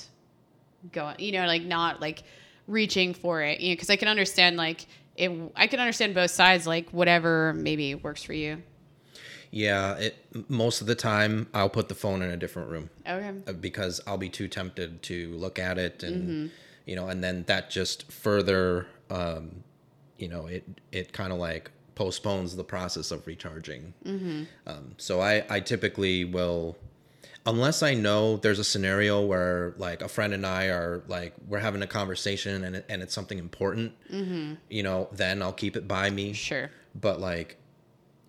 going, 0.92 1.16
you 1.18 1.32
know, 1.32 1.46
like 1.46 1.62
not 1.62 2.00
like 2.00 2.22
reaching 2.66 3.14
for 3.14 3.42
it, 3.42 3.60
you 3.60 3.70
know, 3.70 3.74
because 3.74 3.90
I 3.90 3.96
can 3.96 4.08
understand 4.08 4.56
like 4.56 4.86
it. 5.16 5.30
I 5.56 5.66
can 5.66 5.80
understand 5.80 6.14
both 6.14 6.30
sides, 6.30 6.66
like 6.66 6.90
whatever 6.90 7.52
maybe 7.54 7.94
works 7.94 8.22
for 8.22 8.32
you. 8.32 8.62
Yeah, 9.52 9.94
it 9.96 10.16
most 10.48 10.80
of 10.80 10.86
the 10.86 10.94
time 10.94 11.48
I'll 11.52 11.68
put 11.68 11.88
the 11.88 11.94
phone 11.94 12.22
in 12.22 12.30
a 12.30 12.36
different 12.36 12.70
room 12.70 12.90
Okay. 13.06 13.32
uh, 13.46 13.52
because 13.52 14.00
I'll 14.06 14.16
be 14.18 14.28
too 14.28 14.46
tempted 14.46 15.02
to 15.04 15.32
look 15.34 15.58
at 15.58 15.76
it 15.78 16.02
and 16.02 16.50
you 16.86 16.96
know, 16.96 17.08
and 17.08 17.22
then 17.22 17.44
that 17.46 17.70
just 17.70 18.10
further 18.10 18.86
um, 19.10 19.64
you 20.18 20.28
know, 20.28 20.46
it 20.46 20.64
it 20.92 21.12
kind 21.12 21.32
of 21.32 21.38
like 21.38 21.70
postpones 22.00 22.56
the 22.56 22.64
process 22.64 23.10
of 23.10 23.26
recharging. 23.26 23.92
Mm-hmm. 24.06 24.44
Um, 24.66 24.94
so 24.96 25.20
I 25.20 25.44
I 25.50 25.60
typically 25.60 26.24
will 26.24 26.78
unless 27.44 27.82
I 27.82 27.92
know 27.92 28.38
there's 28.38 28.58
a 28.58 28.64
scenario 28.64 29.20
where 29.26 29.74
like 29.76 30.00
a 30.00 30.08
friend 30.08 30.32
and 30.32 30.46
I 30.46 30.68
are 30.68 31.02
like 31.08 31.34
we're 31.46 31.58
having 31.58 31.82
a 31.82 31.86
conversation 31.86 32.64
and 32.64 32.82
and 32.88 33.02
it's 33.02 33.12
something 33.12 33.38
important, 33.38 33.92
mm-hmm. 34.10 34.54
you 34.70 34.82
know, 34.82 35.08
then 35.12 35.42
I'll 35.42 35.52
keep 35.52 35.76
it 35.76 35.86
by 35.86 36.08
me. 36.08 36.32
Sure. 36.32 36.70
But 36.98 37.20
like 37.20 37.58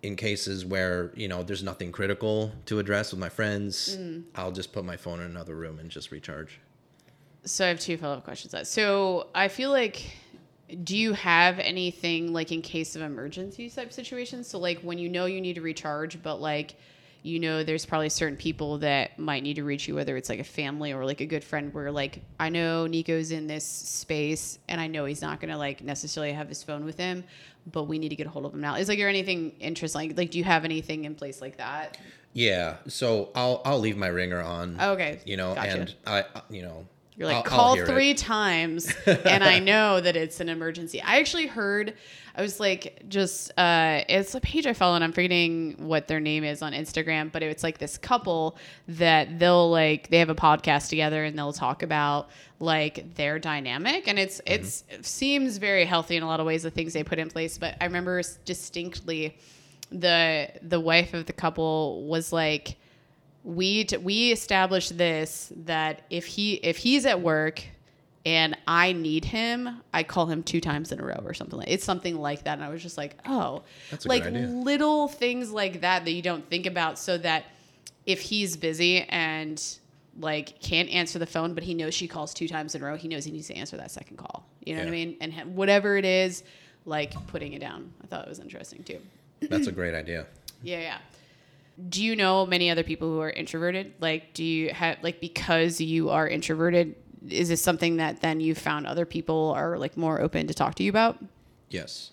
in 0.02 0.16
cases 0.16 0.66
where 0.66 1.10
you 1.14 1.28
know 1.28 1.42
there's 1.42 1.62
nothing 1.62 1.92
critical 1.92 2.52
to 2.66 2.78
address 2.78 3.10
with 3.10 3.20
my 3.20 3.30
friends, 3.30 3.96
mm. 3.96 4.22
I'll 4.34 4.52
just 4.52 4.74
put 4.74 4.84
my 4.84 4.98
phone 4.98 5.20
in 5.20 5.26
another 5.30 5.56
room 5.56 5.78
and 5.78 5.88
just 5.88 6.10
recharge. 6.10 6.60
So 7.44 7.64
I 7.64 7.68
have 7.68 7.80
two 7.80 7.96
follow 7.96 8.18
up 8.18 8.24
questions. 8.24 8.68
So 8.68 9.28
I 9.34 9.48
feel 9.48 9.70
like, 9.70 10.14
do 10.84 10.96
you 10.96 11.12
have 11.12 11.58
anything 11.58 12.32
like 12.32 12.52
in 12.52 12.62
case 12.62 12.96
of 12.96 13.02
emergency 13.02 13.68
type 13.68 13.92
situations? 13.92 14.48
So 14.48 14.58
like 14.58 14.80
when 14.80 14.98
you 14.98 15.08
know 15.08 15.26
you 15.26 15.40
need 15.40 15.54
to 15.54 15.60
recharge, 15.62 16.22
but 16.22 16.40
like 16.40 16.76
you 17.24 17.38
know 17.38 17.62
there's 17.62 17.86
probably 17.86 18.08
certain 18.08 18.36
people 18.36 18.78
that 18.78 19.16
might 19.18 19.42
need 19.44 19.54
to 19.54 19.62
reach 19.64 19.86
you, 19.86 19.94
whether 19.94 20.16
it's 20.16 20.28
like 20.28 20.40
a 20.40 20.44
family 20.44 20.92
or 20.92 21.04
like 21.04 21.20
a 21.20 21.26
good 21.26 21.44
friend. 21.44 21.72
Where 21.72 21.90
like 21.92 22.22
I 22.40 22.48
know 22.48 22.86
Nico's 22.86 23.30
in 23.30 23.46
this 23.46 23.64
space, 23.64 24.58
and 24.68 24.80
I 24.80 24.86
know 24.88 25.04
he's 25.04 25.22
not 25.22 25.40
gonna 25.40 25.58
like 25.58 25.82
necessarily 25.82 26.32
have 26.32 26.48
his 26.48 26.62
phone 26.62 26.84
with 26.84 26.96
him, 26.98 27.22
but 27.70 27.84
we 27.84 27.98
need 27.98 28.08
to 28.08 28.16
get 28.16 28.26
a 28.26 28.30
hold 28.30 28.46
of 28.46 28.54
him 28.54 28.60
now. 28.60 28.74
Is 28.76 28.88
like 28.88 28.98
there 28.98 29.08
anything 29.08 29.52
interesting? 29.60 30.08
Like, 30.08 30.16
like 30.18 30.30
do 30.30 30.38
you 30.38 30.44
have 30.44 30.64
anything 30.64 31.04
in 31.04 31.14
place 31.14 31.40
like 31.40 31.58
that? 31.58 31.96
Yeah, 32.32 32.78
so 32.88 33.28
I'll 33.34 33.60
I'll 33.64 33.78
leave 33.78 33.96
my 33.96 34.06
ringer 34.08 34.40
on. 34.40 34.80
Okay, 34.80 35.20
You 35.26 35.36
know, 35.36 35.54
gotcha. 35.54 35.80
and 35.80 35.94
I 36.06 36.20
I- 36.34 36.42
you 36.50 36.62
know 36.62 36.86
You're 37.16 37.28
like, 37.28 37.36
I'll- 37.52 37.60
I'll 37.60 37.74
call 37.74 37.78
it. 37.80 37.86
three 37.86 38.14
times, 38.14 38.92
and 39.06 39.44
I 39.44 39.58
know 39.58 40.00
that 40.00 40.16
it's 40.16 40.40
an 40.40 40.48
emergency. 40.48 41.02
I 41.02 41.18
actually 41.20 41.46
heard, 41.46 41.92
I 42.34 42.40
was 42.40 42.58
like, 42.58 43.02
just, 43.08 43.50
uh, 43.58 44.02
it's 44.08 44.34
a 44.34 44.40
page 44.40 44.66
I 44.66 44.72
follow, 44.72 44.94
and 44.94 45.04
I'm 45.04 45.12
forgetting 45.12 45.74
what 45.86 46.08
their 46.08 46.20
name 46.20 46.42
is 46.42 46.62
on 46.62 46.72
Instagram, 46.72 47.30
but 47.30 47.42
it's 47.42 47.62
like 47.62 47.76
this 47.76 47.98
couple 47.98 48.56
that 48.88 49.38
they'll 49.38 49.70
like, 49.70 50.08
they 50.08 50.20
have 50.20 50.30
a 50.30 50.34
podcast 50.34 50.88
together 50.88 51.22
and 51.24 51.36
they'll 51.36 51.52
talk 51.52 51.82
about 51.82 52.30
like 52.60 53.14
their 53.16 53.38
dynamic, 53.38 54.08
and 54.08 54.18
it's, 54.18 54.40
Mm-hmm. 54.40 54.54
it's, 54.64 54.84
it 54.88 55.04
seems 55.04 55.58
very 55.58 55.84
healthy 55.84 56.16
in 56.16 56.22
a 56.22 56.26
lot 56.26 56.40
of 56.40 56.46
ways, 56.46 56.62
the 56.62 56.70
things 56.70 56.94
they 56.94 57.04
put 57.04 57.18
in 57.18 57.28
place. 57.28 57.58
But 57.58 57.76
I 57.80 57.84
remember 57.84 58.22
distinctly 58.46 59.36
the 59.90 60.48
the 60.62 60.80
wife 60.80 61.12
of 61.12 61.26
the 61.26 61.34
couple 61.34 62.04
was 62.06 62.32
like 62.32 62.76
we 63.44 63.84
t- 63.84 63.96
we 63.96 64.32
established 64.32 64.96
this 64.96 65.52
that 65.64 66.02
if 66.10 66.26
he 66.26 66.54
if 66.54 66.76
he's 66.76 67.06
at 67.06 67.20
work 67.20 67.64
and 68.24 68.56
I 68.68 68.92
need 68.92 69.24
him, 69.24 69.82
I 69.92 70.04
call 70.04 70.26
him 70.26 70.44
two 70.44 70.60
times 70.60 70.92
in 70.92 71.00
a 71.00 71.04
row 71.04 71.20
or 71.24 71.34
something 71.34 71.58
like 71.58 71.68
it's 71.68 71.84
something 71.84 72.16
like 72.16 72.44
that. 72.44 72.54
And 72.54 72.64
I 72.64 72.68
was 72.68 72.82
just 72.82 72.96
like, 72.96 73.16
oh, 73.26 73.62
That's 73.90 74.04
a 74.04 74.08
like 74.08 74.24
little 74.48 75.08
things 75.08 75.50
like 75.50 75.80
that 75.80 76.04
that 76.04 76.12
you 76.12 76.22
don't 76.22 76.48
think 76.48 76.66
about, 76.66 76.98
so 76.98 77.18
that 77.18 77.44
if 78.06 78.20
he's 78.20 78.56
busy 78.56 79.02
and 79.02 79.62
like 80.20 80.60
can't 80.60 80.88
answer 80.90 81.18
the 81.18 81.26
phone, 81.26 81.54
but 81.54 81.64
he 81.64 81.74
knows 81.74 81.94
she 81.94 82.06
calls 82.06 82.32
two 82.34 82.46
times 82.46 82.74
in 82.74 82.82
a 82.82 82.84
row, 82.84 82.96
he 82.96 83.08
knows 83.08 83.24
he 83.24 83.32
needs 83.32 83.48
to 83.48 83.54
answer 83.56 83.76
that 83.76 83.90
second 83.90 84.18
call. 84.18 84.46
You 84.64 84.74
know 84.76 84.82
what 84.82 84.88
I 84.88 84.92
mean? 84.92 85.16
And 85.20 85.32
ha- 85.32 85.44
whatever 85.44 85.96
it 85.96 86.04
is, 86.04 86.44
like 86.84 87.14
putting 87.28 87.54
it 87.54 87.60
down. 87.60 87.92
I 88.04 88.06
thought 88.06 88.24
it 88.24 88.28
was 88.28 88.38
interesting 88.38 88.84
too. 88.84 88.98
That's 89.40 89.66
a 89.66 89.72
great 89.72 89.94
idea. 89.94 90.26
Yeah, 90.62 90.80
yeah. 90.80 90.98
Do 91.88 92.02
you 92.02 92.16
know 92.16 92.46
many 92.46 92.70
other 92.70 92.82
people 92.82 93.08
who 93.08 93.20
are 93.20 93.30
introverted? 93.30 93.94
Like, 94.00 94.34
do 94.34 94.44
you 94.44 94.72
have 94.72 94.98
like 95.02 95.20
because 95.20 95.80
you 95.80 96.10
are 96.10 96.28
introverted? 96.28 96.94
Is 97.28 97.48
this 97.48 97.62
something 97.62 97.96
that 97.96 98.20
then 98.20 98.40
you 98.40 98.54
found 98.54 98.86
other 98.86 99.06
people 99.06 99.52
are 99.56 99.78
like 99.78 99.96
more 99.96 100.20
open 100.20 100.46
to 100.48 100.54
talk 100.54 100.74
to 100.76 100.82
you 100.82 100.90
about? 100.90 101.18
Yes. 101.70 102.10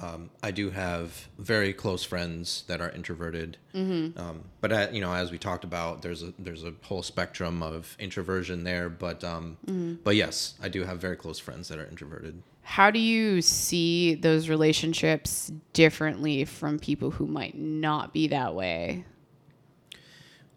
Um, 0.00 0.30
I 0.44 0.52
do 0.52 0.70
have 0.70 1.28
very 1.38 1.72
close 1.72 2.04
friends 2.04 2.62
that 2.68 2.80
are 2.80 2.90
introverted, 2.90 3.56
um, 3.74 4.44
but 4.60 4.72
uh, 4.72 4.86
you 4.92 5.00
know, 5.00 5.12
as 5.12 5.32
we 5.32 5.38
talked 5.38 5.64
about, 5.64 6.02
there's 6.02 6.22
a 6.22 6.32
there's 6.38 6.62
a 6.62 6.72
whole 6.82 7.02
spectrum 7.02 7.64
of 7.64 7.96
introversion 7.98 8.62
there. 8.62 8.88
But 8.88 9.24
um, 9.24 9.56
but 10.04 10.14
yes, 10.14 10.54
I 10.62 10.68
do 10.68 10.84
have 10.84 11.00
very 11.00 11.16
close 11.16 11.40
friends 11.40 11.68
that 11.68 11.78
are 11.78 11.86
introverted. 11.86 12.40
How 12.68 12.90
do 12.90 12.98
you 12.98 13.40
see 13.40 14.14
those 14.14 14.50
relationships 14.50 15.50
differently 15.72 16.44
from 16.44 16.78
people 16.78 17.10
who 17.10 17.26
might 17.26 17.56
not 17.56 18.12
be 18.12 18.28
that 18.28 18.54
way? 18.54 19.06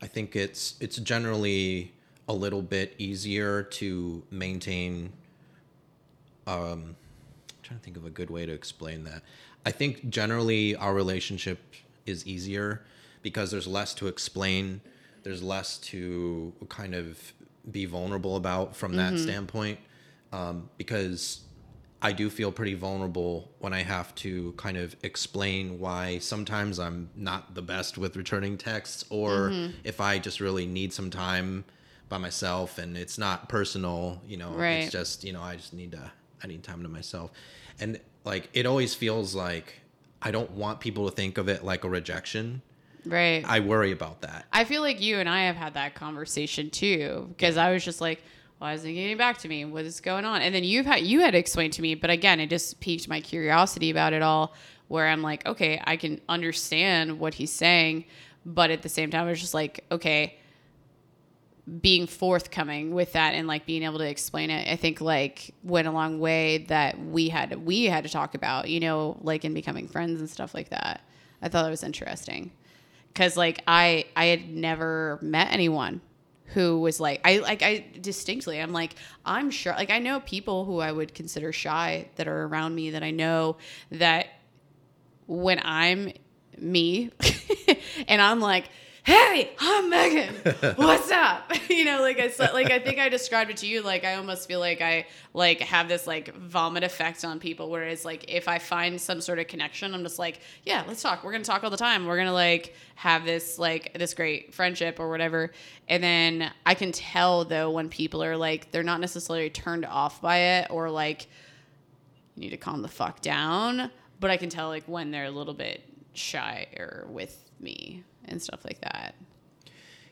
I 0.01 0.07
think 0.07 0.35
it's 0.35 0.75
it's 0.81 0.97
generally 0.97 1.93
a 2.27 2.33
little 2.33 2.61
bit 2.61 2.95
easier 2.97 3.63
to 3.63 4.23
maintain. 4.29 5.13
Um, 6.45 6.57
I'm 6.59 6.95
trying 7.63 7.79
to 7.79 7.85
think 7.85 7.95
of 7.95 8.05
a 8.05 8.09
good 8.09 8.29
way 8.29 8.45
to 8.45 8.51
explain 8.51 9.05
that. 9.05 9.23
I 9.65 9.71
think 9.71 10.09
generally 10.09 10.75
our 10.75 10.93
relationship 10.93 11.59
is 12.05 12.27
easier 12.27 12.83
because 13.21 13.51
there's 13.51 13.67
less 13.67 13.93
to 13.95 14.07
explain. 14.07 14.81
There's 15.23 15.41
less 15.41 15.77
to 15.77 16.51
kind 16.67 16.93
of 16.93 17.31
be 17.71 17.85
vulnerable 17.85 18.35
about 18.35 18.75
from 18.75 18.97
that 18.97 19.17
standpoint. 19.17 19.79
Um, 20.33 20.69
because 20.77 21.43
I 22.01 22.13
do 22.13 22.29
feel 22.29 22.51
pretty 22.51 22.73
vulnerable 22.73 23.51
when 23.59 23.73
I 23.73 23.83
have 23.83 24.13
to 24.15 24.53
kind 24.53 24.75
of 24.77 24.95
explain 25.03 25.79
why 25.79 26.17
sometimes 26.17 26.79
I'm 26.79 27.09
not 27.15 27.53
the 27.53 27.61
best 27.61 27.97
with 27.97 28.17
returning 28.17 28.57
texts, 28.57 29.05
or 29.09 29.49
mm-hmm. 29.49 29.71
if 29.83 30.01
I 30.01 30.17
just 30.17 30.39
really 30.39 30.65
need 30.65 30.93
some 30.93 31.11
time 31.11 31.63
by 32.09 32.17
myself 32.17 32.77
and 32.77 32.97
it's 32.97 33.17
not 33.17 33.49
personal, 33.49 34.21
you 34.27 34.37
know, 34.37 34.51
Right. 34.51 34.83
it's 34.83 34.91
just, 34.91 35.23
you 35.23 35.31
know, 35.31 35.41
I 35.41 35.55
just 35.55 35.73
need 35.73 35.91
to, 35.91 36.11
I 36.43 36.47
need 36.47 36.63
time 36.63 36.81
to 36.83 36.89
myself. 36.89 37.31
And 37.79 37.99
like, 38.25 38.49
it 38.53 38.65
always 38.65 38.95
feels 38.95 39.35
like 39.35 39.81
I 40.21 40.31
don't 40.31 40.51
want 40.51 40.79
people 40.79 41.09
to 41.09 41.15
think 41.15 41.37
of 41.37 41.47
it 41.49 41.63
like 41.63 41.83
a 41.83 41.89
rejection. 41.89 42.63
Right. 43.05 43.45
I 43.47 43.61
worry 43.61 43.91
about 43.91 44.21
that. 44.21 44.45
I 44.51 44.63
feel 44.63 44.81
like 44.81 45.01
you 45.01 45.17
and 45.17 45.29
I 45.29 45.43
have 45.43 45.55
had 45.55 45.75
that 45.75 45.95
conversation 45.95 46.69
too, 46.69 47.27
because 47.29 47.57
I 47.57 47.71
was 47.71 47.85
just 47.85 48.01
like, 48.01 48.21
why 48.61 48.73
isn't 48.73 48.87
he 48.87 48.93
getting 48.93 49.17
back 49.17 49.39
to 49.39 49.47
me? 49.47 49.65
What 49.65 49.85
is 49.85 49.99
going 50.01 50.23
on? 50.23 50.43
And 50.43 50.53
then 50.53 50.63
you've 50.63 50.85
had 50.85 51.01
you 51.01 51.21
had 51.21 51.33
explained 51.33 51.73
to 51.73 51.81
me, 51.81 51.95
but 51.95 52.11
again, 52.11 52.39
it 52.39 52.51
just 52.51 52.79
piqued 52.79 53.07
my 53.07 53.19
curiosity 53.19 53.89
about 53.89 54.13
it 54.13 54.21
all. 54.21 54.53
Where 54.87 55.07
I'm 55.07 55.23
like, 55.23 55.43
okay, 55.47 55.81
I 55.83 55.97
can 55.97 56.21
understand 56.29 57.17
what 57.19 57.33
he's 57.33 57.51
saying, 57.51 58.05
but 58.45 58.69
at 58.69 58.83
the 58.83 58.89
same 58.89 59.09
time, 59.09 59.25
I 59.25 59.31
was 59.31 59.41
just 59.41 59.55
like, 59.55 59.83
okay, 59.91 60.37
being 61.81 62.05
forthcoming 62.05 62.93
with 62.93 63.13
that 63.13 63.33
and 63.33 63.47
like 63.47 63.65
being 63.65 63.81
able 63.81 63.97
to 63.97 64.07
explain 64.07 64.51
it, 64.51 64.71
I 64.71 64.75
think 64.75 65.01
like 65.01 65.55
went 65.63 65.87
a 65.87 65.91
long 65.91 66.19
way 66.19 66.59
that 66.67 66.99
we 66.99 67.29
had 67.29 67.65
we 67.65 67.85
had 67.85 68.03
to 68.03 68.11
talk 68.11 68.35
about, 68.35 68.69
you 68.69 68.79
know, 68.79 69.17
like 69.21 69.43
in 69.43 69.55
becoming 69.55 69.87
friends 69.87 70.19
and 70.19 70.29
stuff 70.29 70.53
like 70.53 70.69
that. 70.69 71.01
I 71.41 71.49
thought 71.49 71.63
that 71.63 71.71
was 71.71 71.81
interesting 71.81 72.51
because 73.07 73.35
like 73.35 73.63
I 73.65 74.05
I 74.15 74.25
had 74.25 74.51
never 74.51 75.17
met 75.19 75.51
anyone 75.51 76.01
who 76.53 76.79
was 76.79 76.99
like 76.99 77.21
I 77.23 77.37
like 77.37 77.63
I 77.63 77.85
distinctly 77.99 78.59
I'm 78.59 78.73
like 78.73 78.95
I'm 79.25 79.51
sure 79.51 79.73
like 79.73 79.89
I 79.89 79.99
know 79.99 80.19
people 80.19 80.65
who 80.65 80.79
I 80.79 80.91
would 80.91 81.13
consider 81.13 81.51
shy 81.53 82.07
that 82.15 82.27
are 82.27 82.43
around 82.45 82.75
me 82.75 82.91
that 82.91 83.03
I 83.03 83.11
know 83.11 83.57
that 83.91 84.27
when 85.27 85.59
I'm 85.63 86.11
me 86.57 87.11
and 88.07 88.21
I'm 88.21 88.39
like 88.39 88.69
hey 89.03 89.51
I'm 89.59 89.89
Megan. 89.89 90.35
What's 90.75 91.11
up? 91.11 91.51
You 91.71 91.85
know 91.85 92.01
like 92.01 92.19
I 92.19 92.29
said 92.29 92.53
like 92.53 92.69
I 92.69 92.79
think 92.79 92.99
I 92.99 93.09
described 93.09 93.49
it 93.49 93.57
to 93.57 93.67
you 93.67 93.81
like 93.81 94.03
I 94.03 94.15
almost 94.15 94.47
feel 94.47 94.59
like 94.59 94.81
I 94.81 95.07
like 95.33 95.61
have 95.61 95.87
this 95.87 96.05
like 96.05 96.35
vomit 96.35 96.83
effect 96.83 97.23
on 97.25 97.39
people 97.39 97.71
whereas 97.71 98.05
like 98.05 98.25
if 98.27 98.47
I 98.47 98.59
find 98.59 98.99
some 99.01 99.19
sort 99.21 99.39
of 99.39 99.47
connection 99.47 99.93
I'm 99.95 100.03
just 100.03 100.19
like 100.19 100.41
yeah 100.63 100.83
let's 100.87 101.01
talk. 101.01 101.23
We're 101.23 101.31
gonna 101.31 101.43
talk 101.43 101.63
all 101.63 101.69
the 101.71 101.77
time. 101.77 102.05
We're 102.05 102.17
gonna 102.17 102.33
like 102.33 102.75
have 102.95 103.25
this 103.25 103.57
like 103.57 103.97
this 103.97 104.13
great 104.13 104.53
friendship 104.53 104.99
or 104.99 105.09
whatever. 105.09 105.51
And 105.87 106.03
then 106.03 106.51
I 106.65 106.75
can 106.75 106.91
tell 106.91 107.45
though 107.45 107.71
when 107.71 107.89
people 107.89 108.21
are 108.23 108.37
like 108.37 108.71
they're 108.71 108.83
not 108.83 108.99
necessarily 108.99 109.49
turned 109.49 109.85
off 109.85 110.21
by 110.21 110.37
it 110.37 110.67
or 110.69 110.91
like 110.91 111.27
you 112.35 112.41
need 112.41 112.49
to 112.51 112.57
calm 112.57 112.81
the 112.81 112.89
fuck 112.89 113.21
down 113.21 113.89
but 114.19 114.29
I 114.29 114.37
can 114.37 114.49
tell 114.49 114.67
like 114.67 114.83
when 114.85 115.09
they're 115.09 115.25
a 115.25 115.31
little 115.31 115.53
bit 115.55 115.83
shy 116.13 116.67
or 116.77 117.05
with 117.09 117.49
me 117.59 118.03
and 118.25 118.41
stuff 118.41 118.63
like 118.65 118.79
that 118.81 119.15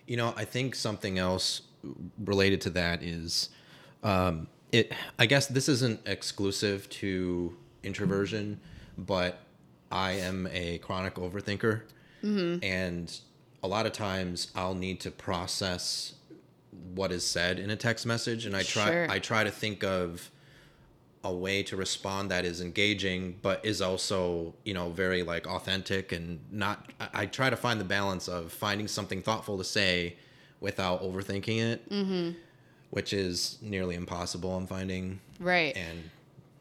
You 0.07 0.17
know, 0.17 0.33
I 0.35 0.45
think 0.45 0.75
something 0.75 1.17
else 1.19 1.61
related 2.23 2.61
to 2.61 2.69
that 2.71 3.03
is 3.03 3.49
um, 4.03 4.47
it. 4.71 4.91
I 5.17 5.25
guess 5.27 5.47
this 5.47 5.69
isn't 5.69 6.01
exclusive 6.07 6.89
to 7.01 7.55
introversion, 7.83 8.59
but 8.97 9.39
I 9.91 10.11
am 10.13 10.47
a 10.51 10.77
chronic 10.79 11.15
overthinker, 11.15 11.81
and 12.63 13.19
a 13.63 13.67
lot 13.67 13.85
of 13.85 13.91
times 13.93 14.51
I'll 14.55 14.73
need 14.75 14.99
to 15.01 15.11
process 15.11 16.13
what 16.95 17.11
is 17.11 17.25
said 17.25 17.59
in 17.59 17.69
a 17.69 17.75
text 17.75 18.05
message, 18.05 18.45
and 18.45 18.55
I 18.55 18.63
try. 18.63 18.85
Sure. 18.91 19.11
I 19.11 19.19
try 19.19 19.43
to 19.43 19.51
think 19.51 19.83
of 19.83 20.29
a 21.23 21.33
way 21.33 21.61
to 21.63 21.75
respond 21.75 22.31
that 22.31 22.45
is 22.45 22.61
engaging 22.61 23.37
but 23.41 23.63
is 23.65 23.81
also 23.81 24.53
you 24.63 24.73
know 24.73 24.89
very 24.89 25.21
like 25.23 25.47
authentic 25.47 26.11
and 26.11 26.39
not 26.51 26.91
I, 26.99 27.09
I 27.13 27.25
try 27.25 27.49
to 27.49 27.57
find 27.57 27.79
the 27.79 27.85
balance 27.85 28.27
of 28.27 28.51
finding 28.53 28.87
something 28.87 29.21
thoughtful 29.21 29.57
to 29.57 29.63
say 29.63 30.15
without 30.61 31.03
overthinking 31.03 31.61
it 31.61 31.89
mm-hmm. 31.89 32.31
which 32.89 33.11
is 33.13 33.57
nearly 33.61 33.95
impossible 33.95 34.55
i'm 34.55 34.67
finding 34.67 35.19
right 35.39 35.75
and 35.75 36.09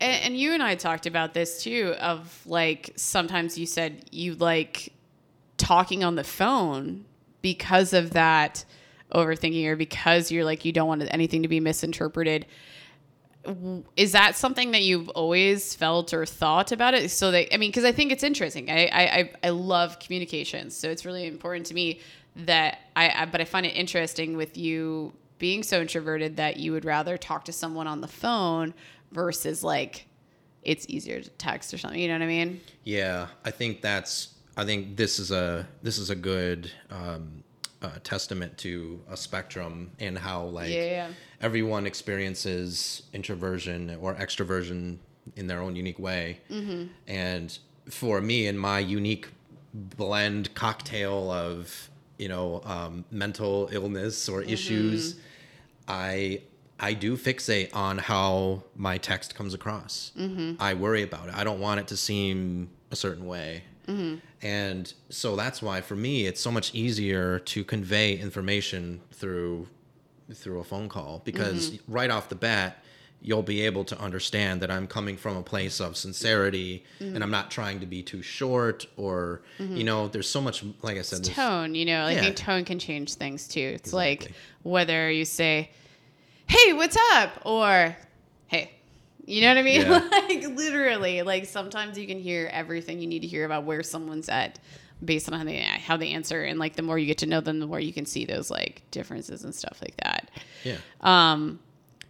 And, 0.00 0.24
and 0.24 0.36
you 0.36 0.52
and 0.52 0.62
I 0.62 0.74
talked 0.76 1.06
about 1.06 1.34
this 1.34 1.62
too 1.62 1.94
of 2.00 2.40
like 2.46 2.92
sometimes 2.96 3.58
you 3.58 3.66
said 3.66 4.04
you 4.10 4.34
like 4.34 4.92
talking 5.56 6.04
on 6.04 6.14
the 6.14 6.24
phone 6.24 7.04
because 7.42 7.92
of 7.92 8.12
that 8.12 8.64
overthinking 9.12 9.66
or 9.66 9.76
because 9.76 10.30
you're 10.30 10.44
like 10.44 10.64
you 10.64 10.72
don't 10.72 10.88
want 10.88 11.02
anything 11.10 11.42
to 11.42 11.48
be 11.48 11.60
misinterpreted. 11.60 12.46
Is 13.96 14.12
that 14.12 14.36
something 14.36 14.72
that 14.72 14.82
you've 14.82 15.08
always 15.10 15.74
felt 15.74 16.12
or 16.12 16.26
thought 16.26 16.72
about 16.72 16.94
it? 16.94 17.10
So 17.10 17.30
that 17.30 17.52
I 17.54 17.56
mean, 17.56 17.70
because 17.70 17.84
I 17.84 17.92
think 17.92 18.12
it's 18.12 18.22
interesting. 18.24 18.70
I, 18.70 18.86
I 18.86 19.02
I- 19.20 19.32
I 19.44 19.48
love 19.50 19.98
communications, 19.98 20.76
so 20.76 20.90
it's 20.90 21.04
really 21.04 21.26
important 21.26 21.66
to 21.66 21.74
me 21.74 22.00
that 22.36 22.78
I, 22.94 23.10
I. 23.10 23.24
But 23.26 23.40
I 23.40 23.44
find 23.44 23.64
it 23.66 23.70
interesting 23.70 24.36
with 24.36 24.56
you 24.56 25.12
being 25.38 25.62
so 25.62 25.80
introverted 25.80 26.36
that 26.36 26.56
you 26.58 26.72
would 26.72 26.84
rather 26.84 27.16
talk 27.16 27.44
to 27.46 27.52
someone 27.52 27.86
on 27.86 28.00
the 28.00 28.08
phone 28.08 28.74
versus 29.12 29.62
like 29.64 30.06
it's 30.62 30.84
easier 30.88 31.20
to 31.20 31.30
text 31.30 31.72
or 31.72 31.78
something. 31.78 32.00
You 32.00 32.08
know 32.08 32.14
what 32.14 32.22
I 32.22 32.26
mean? 32.26 32.60
yeah 32.84 33.26
i 33.44 33.50
think 33.50 33.80
that's 33.82 34.34
i 34.56 34.64
think 34.64 34.96
this 34.96 35.18
is 35.18 35.30
a 35.30 35.66
this 35.82 35.98
is 35.98 36.08
a 36.10 36.14
good 36.14 36.70
um 36.90 37.42
uh, 37.82 37.90
testament 38.02 38.56
to 38.58 39.00
a 39.10 39.16
spectrum 39.16 39.90
and 40.00 40.16
how 40.18 40.44
like 40.44 40.70
Yeah, 40.70 40.84
yeah. 40.84 41.08
Everyone 41.40 41.86
experiences 41.86 43.02
introversion 43.12 43.96
or 44.00 44.14
extroversion 44.14 44.98
in 45.36 45.46
their 45.46 45.60
own 45.60 45.76
unique 45.76 45.98
way. 45.98 46.40
Mm-hmm. 46.50 46.84
And 47.06 47.58
for 47.90 48.20
me, 48.20 48.46
in 48.46 48.58
my 48.58 48.78
unique 48.78 49.28
blend 49.74 50.54
cocktail 50.54 51.30
of 51.30 51.90
you 52.18 52.28
know 52.28 52.62
um, 52.64 53.04
mental 53.10 53.68
illness 53.72 54.28
or 54.28 54.40
Mm-hmm. 54.40 54.50
issues, 54.50 55.16
I 55.86 56.42
I 56.80 56.94
do 56.94 57.16
fixate 57.16 57.74
on 57.74 57.98
how 57.98 58.62
my 58.76 58.98
text 58.98 59.34
comes 59.34 59.54
across. 59.54 60.12
Mm-hmm. 60.18 60.60
I 60.60 60.74
worry 60.74 61.02
about 61.02 61.28
it. 61.28 61.34
I 61.34 61.44
don't 61.44 61.60
want 61.60 61.80
it 61.80 61.88
to 61.88 61.96
seem 61.96 62.70
a 62.90 62.96
certain 62.96 63.26
way. 63.26 63.64
Mm-hmm. 63.88 64.16
And 64.42 64.92
so 65.08 65.34
that's 65.34 65.60
why 65.62 65.80
for 65.80 65.96
me 65.96 66.26
it's 66.26 66.40
so 66.40 66.50
much 66.52 66.74
easier 66.74 67.38
to 67.40 67.64
convey 67.64 68.16
information 68.16 69.00
through 69.12 69.66
through 70.34 70.60
a 70.60 70.64
phone 70.64 70.88
call 70.88 71.22
because 71.24 71.70
Mm-hmm. 71.70 71.92
right 71.92 72.10
off 72.10 72.28
the 72.28 72.34
bat 72.34 72.82
you'll 73.20 73.42
be 73.42 73.62
able 73.62 73.82
to 73.84 73.98
understand 74.00 74.60
that 74.62 74.70
I'm 74.70 74.86
coming 74.86 75.16
from 75.16 75.36
a 75.36 75.42
place 75.42 75.80
of 75.80 75.96
sincerity 75.96 76.84
Mm-hmm. 77.00 77.14
and 77.16 77.24
I'm 77.24 77.30
not 77.30 77.50
trying 77.50 77.80
to 77.80 77.86
be 77.86 78.02
too 78.02 78.22
short 78.22 78.86
or 78.96 79.42
you 79.58 79.84
know 79.84 80.08
there's 80.08 80.28
so 80.28 80.40
much 80.40 80.64
like 80.82 80.96
I 80.98 81.02
said 81.02 81.24
tone 81.24 81.74
you 81.74 81.84
know 81.84 82.04
i 82.04 82.12
Yeah. 82.12 82.20
think 82.20 82.36
tone 82.36 82.64
can 82.64 82.78
change 82.78 83.14
things 83.14 83.48
too 83.48 83.72
it's 83.74 83.92
like 83.92 84.32
whether 84.62 85.10
you 85.10 85.24
say 85.24 85.70
hey 86.46 86.72
what's 86.74 86.96
up 87.14 87.30
or 87.44 87.96
hey 88.46 88.70
you 89.26 89.40
know 89.42 89.48
what 89.48 89.58
i 89.58 89.62
mean 89.62 89.82
Yeah. 89.82 90.08
like 90.12 90.46
literally 90.56 91.22
like 91.22 91.46
sometimes 91.46 91.98
you 91.98 92.06
can 92.06 92.18
hear 92.20 92.48
everything 92.52 93.00
you 93.00 93.06
need 93.06 93.20
to 93.22 93.26
hear 93.28 93.44
about 93.44 93.64
where 93.64 93.82
someone's 93.82 94.28
at 94.28 94.58
based 95.04 95.30
on 95.30 95.38
how 95.38 95.44
they 95.44 95.58
how 95.58 95.96
they 95.96 96.10
answer 96.10 96.42
and 96.42 96.58
like 96.58 96.74
the 96.76 96.82
more 96.82 96.98
you 96.98 97.06
get 97.06 97.18
to 97.18 97.26
know 97.26 97.40
them 97.40 97.60
the 97.60 97.66
more 97.66 97.78
you 97.78 97.92
can 97.92 98.04
see 98.04 98.24
those 98.24 98.50
like 98.50 98.82
differences 98.90 99.44
and 99.44 99.54
stuff 99.54 99.78
like 99.80 99.96
that. 99.98 100.30
Yeah. 100.64 100.76
Um, 101.00 101.60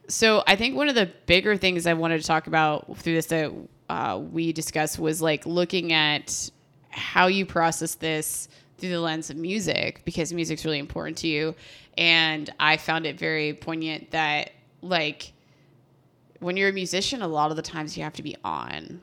so 0.09 0.43
I 0.47 0.57
think 0.57 0.75
one 0.75 0.89
of 0.89 0.95
the 0.95 1.11
bigger 1.27 1.57
things 1.57 1.87
I 1.87 1.93
wanted 1.95 2.21
to 2.21 2.27
talk 2.27 2.47
about 2.47 2.97
through 2.97 3.15
this 3.15 3.27
that 3.27 3.53
uh, 3.91 4.21
we 4.33 4.53
discussed 4.53 4.99
was 4.99 5.21
like 5.21 5.45
looking 5.47 5.93
at 5.93 6.51
how 6.89 7.27
you 7.27 7.45
process 7.45 7.95
this 7.95 8.49
through 8.79 8.91
the 8.91 9.01
lens 9.01 9.29
of 9.29 9.37
music 9.37 10.03
because 10.05 10.33
music's 10.33 10.65
really 10.65 10.79
important 10.79 11.19
to 11.19 11.29
you. 11.29 11.55
And 11.97 12.49
I 12.59 12.77
found 12.77 13.07
it 13.07 13.19
very 13.19 13.53
poignant 13.53 14.11
that 14.13 14.53
like 14.83 15.33
when 16.41 16.57
you're 16.57 16.71
a 16.71 16.73
musician, 16.73 17.21
a 17.21 17.29
lot 17.29 17.51
of 17.51 17.57
the 17.57 17.63
times 17.63 17.97
you 17.97 18.03
have 18.05 18.13
to 18.15 18.23
be 18.23 18.37
on, 18.45 19.01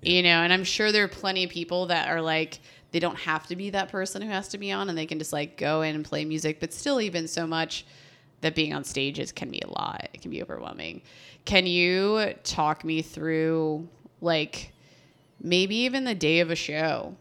you 0.00 0.22
know, 0.22 0.42
and 0.42 0.52
I'm 0.52 0.64
sure 0.64 0.92
there 0.92 1.04
are 1.04 1.08
plenty 1.08 1.44
of 1.44 1.50
people 1.50 1.86
that 1.86 2.08
are 2.08 2.22
like, 2.22 2.60
they 2.90 3.00
don't 3.00 3.18
have 3.18 3.46
to 3.48 3.56
be 3.56 3.70
that 3.70 3.90
person 3.90 4.22
who 4.22 4.28
has 4.28 4.48
to 4.48 4.58
be 4.58 4.72
on 4.72 4.88
and 4.88 4.96
they 4.96 5.06
can 5.06 5.18
just 5.18 5.32
like 5.32 5.56
go 5.56 5.82
in 5.82 5.94
and 5.94 6.04
play 6.04 6.24
music, 6.24 6.60
but 6.60 6.72
still, 6.72 7.00
even 7.00 7.28
so 7.28 7.46
much 7.46 7.84
that 8.40 8.54
being 8.54 8.72
on 8.72 8.84
stages 8.84 9.32
can 9.32 9.50
be 9.50 9.60
a 9.60 9.68
lot. 9.68 10.08
It 10.14 10.22
can 10.22 10.30
be 10.30 10.42
overwhelming. 10.42 11.02
Can 11.44 11.66
you 11.66 12.34
talk 12.44 12.84
me 12.84 13.02
through 13.02 13.88
like 14.20 14.72
maybe 15.40 15.76
even 15.76 16.04
the 16.04 16.14
day 16.14 16.40
of 16.40 16.50
a 16.50 16.56
show? 16.56 17.14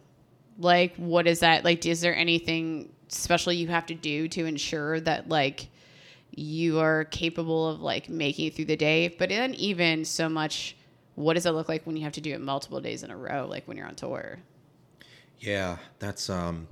Like 0.57 0.95
what 0.95 1.27
is 1.27 1.41
that? 1.41 1.65
Like 1.65 1.85
is 1.85 2.01
there 2.01 2.15
anything 2.15 2.91
special 3.09 3.51
you 3.51 3.67
have 3.67 3.85
to 3.87 3.95
do 3.95 4.27
to 4.29 4.45
ensure 4.45 4.99
that 5.01 5.27
like 5.29 5.67
you 6.31 6.79
are 6.79 7.05
capable 7.05 7.67
of 7.69 7.81
like 7.81 8.09
making 8.09 8.47
it 8.47 8.55
through 8.55 8.65
the 8.65 8.77
day? 8.77 9.09
But 9.09 9.29
then 9.29 9.53
even 9.55 10.05
so 10.05 10.29
much 10.29 10.75
what 11.15 11.33
does 11.33 11.47
it 11.47 11.51
look 11.51 11.67
like 11.67 11.85
when 11.87 11.97
you 11.97 12.03
have 12.03 12.13
to 12.13 12.21
do 12.21 12.31
it 12.33 12.39
multiple 12.39 12.79
days 12.79 13.01
in 13.01 13.09
a 13.09 13.17
row 13.17 13.47
like 13.49 13.67
when 13.67 13.75
you're 13.75 13.87
on 13.87 13.95
tour? 13.95 14.37
Yeah, 15.39 15.77
that's 15.99 16.29
um 16.29 16.67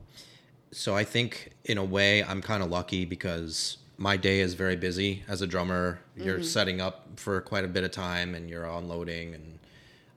so 0.72 0.96
I 0.96 1.04
think 1.04 1.52
in 1.64 1.78
a 1.78 1.84
way 1.84 2.24
I'm 2.24 2.42
kind 2.42 2.62
of 2.62 2.70
lucky 2.70 3.06
because 3.06 3.78
my 3.98 4.18
day 4.18 4.42
is 4.42 4.56
very 4.56 4.76
busy 4.76 5.24
as 5.28 5.42
a 5.42 5.48
drummer. 5.48 6.00
You're 6.18 6.44
setting 6.44 6.82
up 6.82 7.08
for 7.16 7.40
quite 7.42 7.64
a 7.64 7.68
bit 7.68 7.84
of 7.84 7.92
time 7.92 8.36
and 8.36 8.50
you're 8.50 8.66
unloading 8.66 9.34
and 9.36 9.60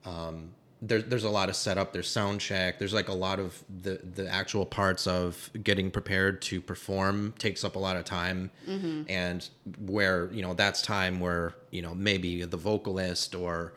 um 0.05 0.49
there's 0.81 1.03
there's 1.05 1.23
a 1.25 1.29
lot 1.29 1.49
of 1.49 1.55
setup, 1.57 1.91
there's 1.91 2.09
sound 2.09 2.39
check, 2.39 2.79
there's 2.79 2.93
like 2.93 3.09
a 3.09 3.13
lot 3.13 3.39
of 3.39 3.63
the 3.83 3.99
the 4.15 4.27
actual 4.29 4.65
parts 4.65 5.07
of 5.07 5.49
getting 5.61 5.91
prepared 5.91 6.41
to 6.43 6.61
perform 6.61 7.33
takes 7.37 7.63
up 7.63 7.75
a 7.75 7.79
lot 7.79 7.97
of 7.97 8.05
time. 8.05 8.49
And 9.09 9.47
where, 9.79 10.29
you 10.31 10.41
know, 10.41 10.53
that's 10.53 10.81
time 10.81 11.19
where, 11.19 11.53
you 11.71 11.81
know, 11.81 11.93
maybe 11.93 12.43
the 12.45 12.57
vocalist 12.57 13.35
or 13.35 13.73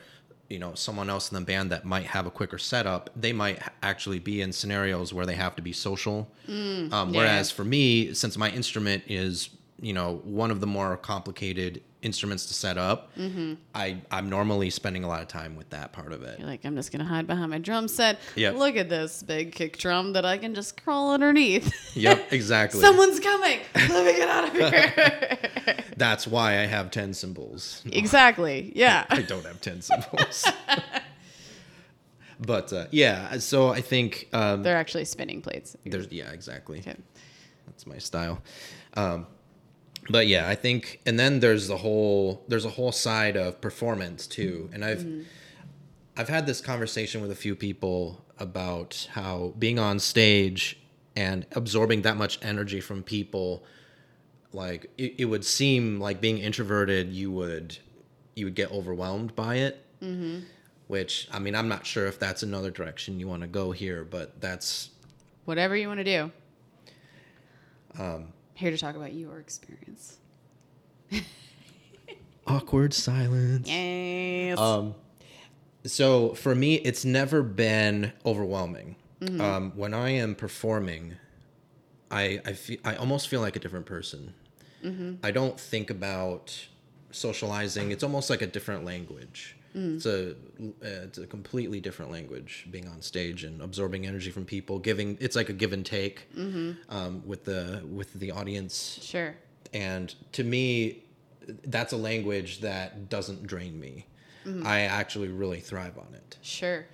you 0.48 0.59
know 0.59 0.74
someone 0.74 1.09
else 1.09 1.31
in 1.31 1.38
the 1.38 1.44
band 1.44 1.70
that 1.70 1.85
might 1.85 2.05
have 2.05 2.26
a 2.26 2.31
quicker 2.31 2.59
setup 2.59 3.11
they 3.16 3.33
might 3.33 3.59
actually 3.83 4.18
be 4.18 4.42
in 4.42 4.52
scenarios 4.52 5.12
where 5.14 5.26
they 5.26 5.35
have 5.35 5.57
to 5.57 5.62
be 5.62 5.72
social. 5.72 6.28
Um, 6.92 7.12
whereas 7.12 7.50
for 7.50 7.64
me 7.64 8.12
since 8.14 8.37
my 8.37 8.50
instrument 8.50 9.05
is 9.07 9.50
you 9.81 9.92
know 9.92 10.20
one 10.24 10.50
of 10.50 10.61
the 10.61 10.66
more 10.66 10.96
complicated 10.96 11.83
instruments 12.03 12.47
to 12.47 12.55
set 12.55 12.77
up 12.77 13.11
i 13.75 13.97
i'm 14.11 14.29
normally 14.29 14.69
spending 14.71 15.05
a 15.05 15.09
lot 15.09 15.23
of 15.23 15.29
time 15.29 15.55
with 15.57 15.71
that 15.71 15.93
part 15.93 16.12
of 16.12 16.23
it 16.23 16.38
You're 16.38 16.49
like, 16.49 16.65
I'm 16.65 16.75
just 16.77 16.91
gonna 16.93 17.05
hide 17.05 17.27
behind 17.27 17.51
my 17.51 17.59
drum 17.59 17.87
set. 17.88 18.19
Yep. 18.35 18.57
Look 18.57 18.77
at 18.77 18.88
this 18.88 19.23
big 19.23 19.53
kick 19.53 19.79
drum 19.79 20.12
that 20.15 20.25
I 20.25 20.37
can 20.38 20.55
just 20.55 20.83
crawl 20.83 21.12
underneath. 21.15 21.73
yep 21.97 22.33
exactly 22.33 22.81
Someone's 22.81 23.21
coming. 23.21 23.61
Let 23.75 24.05
me 24.07 24.12
get 24.17 24.29
out 24.29 24.45
of 24.49 24.53
here. 24.53 25.38
that's 25.97 26.27
why 26.27 26.59
i 26.59 26.67
have 26.67 26.91
10 26.91 27.15
cymbals 27.15 27.83
exactly. 27.93 28.73
Yeah. 28.75 29.05
I 29.09 29.23
don't 29.23 29.45
have 29.47 29.61
10 29.61 29.83
cymbals. 29.83 30.45
but 32.41 32.73
uh, 32.73 32.87
yeah, 32.91 33.38
so 33.38 33.69
I 33.69 33.81
think 33.81 34.29
um, 34.33 34.62
They're 34.62 34.77
actually 34.77 35.05
spinning 35.05 35.41
plates. 35.43 35.77
there's, 35.85 36.11
yeah, 36.11 36.31
exactly. 36.33 36.81
Okay. 36.81 36.97
That's 37.67 37.87
my 37.87 37.99
style. 37.99 38.41
Um, 38.95 39.27
but 40.11 40.27
yeah, 40.27 40.49
I 40.49 40.55
think, 40.55 41.01
and 41.07 41.19
then 41.19 41.41
there's 41.41 41.69
the 41.69 41.77
whole, 41.79 42.45
there's 42.49 42.65
a 42.65 42.71
whole 42.71 42.93
side 42.93 43.37
of 43.37 43.61
performance 43.61 44.27
too. 44.27 44.65
Mm-hmm. 44.65 44.75
And 44.75 44.85
I've, 44.85 44.99
mm-hmm. 44.99 45.23
I've 46.17 46.29
had 46.29 46.47
this 46.47 46.61
conversation 46.61 47.21
with 47.23 47.31
a 47.31 47.37
few 47.37 47.55
people 47.55 48.25
about 48.38 49.09
how 49.12 49.55
being 49.59 49.79
on 49.79 49.99
stage 49.99 50.79
and 51.15 51.47
absorbing 51.53 52.03
that 52.03 52.17
much 52.17 52.38
energy 52.43 52.81
from 52.81 53.03
people, 53.03 53.65
like 54.53 54.91
it, 54.99 55.15
it 55.19 55.25
would 55.27 55.45
seem 55.45 56.01
like 56.01 56.21
being 56.21 56.38
introverted, 56.38 57.12
you 57.12 57.31
would, 57.31 57.79
you 58.35 58.47
would 58.47 58.55
get 58.55 58.71
overwhelmed 58.71 59.35
by 59.35 59.57
it. 59.57 59.85
Mm-hmm. 60.03 60.41
Which 60.88 61.29
I 61.33 61.38
mean, 61.38 61.55
I'm 61.55 61.69
not 61.69 61.87
sure 61.87 62.07
if 62.07 62.19
that's 62.19 62.43
another 62.43 62.71
direction 62.71 63.19
you 63.19 63.27
want 63.27 63.43
to 63.43 63.49
go 63.49 63.71
here, 63.73 64.05
but 64.05 64.41
that's 64.43 64.91
Whatever 65.45 65.77
you 65.77 65.88
want 65.88 65.99
to 65.99 66.05
do. 66.05 66.31
Um, 67.99 68.29
Here 68.55 68.71
to 68.71 68.79
talk 68.79 68.97
about 68.97 69.12
your 69.12 69.38
experience. 69.38 70.19
awkward 72.47 72.95
silence. 72.95 73.69
Yes. 73.69 74.59
Um, 74.59 74.95
so 75.85 76.35
for 76.35 76.55
me, 76.55 76.75
it's 76.77 77.05
never 77.05 77.43
been 77.43 78.12
overwhelming. 78.25 78.97
Um, 79.41 79.71
when 79.77 79.95
I 79.95 80.11
am 80.11 80.35
performing, 80.35 81.15
I 82.11 82.41
I, 82.45 82.53
feel, 82.55 82.79
I 82.85 82.97
almost 82.97 83.29
feel 83.29 83.41
like 83.41 83.55
a 83.55 83.61
different 83.61 83.87
person. 83.87 84.35
I 85.23 85.31
don't 85.31 85.61
think 85.61 85.91
about 85.91 86.67
socializing. 87.12 87.93
It's 87.93 88.03
almost 88.03 88.31
like 88.31 88.43
a 88.43 88.49
different 88.49 88.85
language. 88.85 89.55
It's 89.74 90.06
a 90.06 90.30
uh, 90.32 90.35
it's 90.82 91.18
a 91.18 91.26
completely 91.26 91.80
different 91.80 92.11
language 92.11 92.66
being 92.70 92.87
on 92.88 93.00
stage 93.02 93.42
and 93.44 93.62
absorbing 93.62 94.06
energy 94.06 94.30
from 94.30 94.44
people. 94.44 94.78
Giving 94.78 95.16
it's 95.20 95.35
like 95.37 95.48
a 95.48 95.52
give 95.54 95.72
and 95.72 95.85
take 95.87 96.28
um, 96.88 97.22
with 97.26 97.44
the 97.44 97.82
with 97.90 98.12
the 98.14 98.30
audience 98.32 98.98
sure. 99.02 99.35
and 99.72 100.14
to 100.32 100.44
me 100.44 101.04
that's 101.64 101.92
a 101.92 101.96
language 101.96 102.61
that 102.61 103.08
doesn't 103.08 103.46
drain 103.46 103.78
me 103.80 104.06
i 104.64 104.80
actually 104.82 105.28
really 105.28 105.61
thrive 105.61 105.96
on 105.98 106.14
it 106.14 106.37
Sure. 106.42 106.85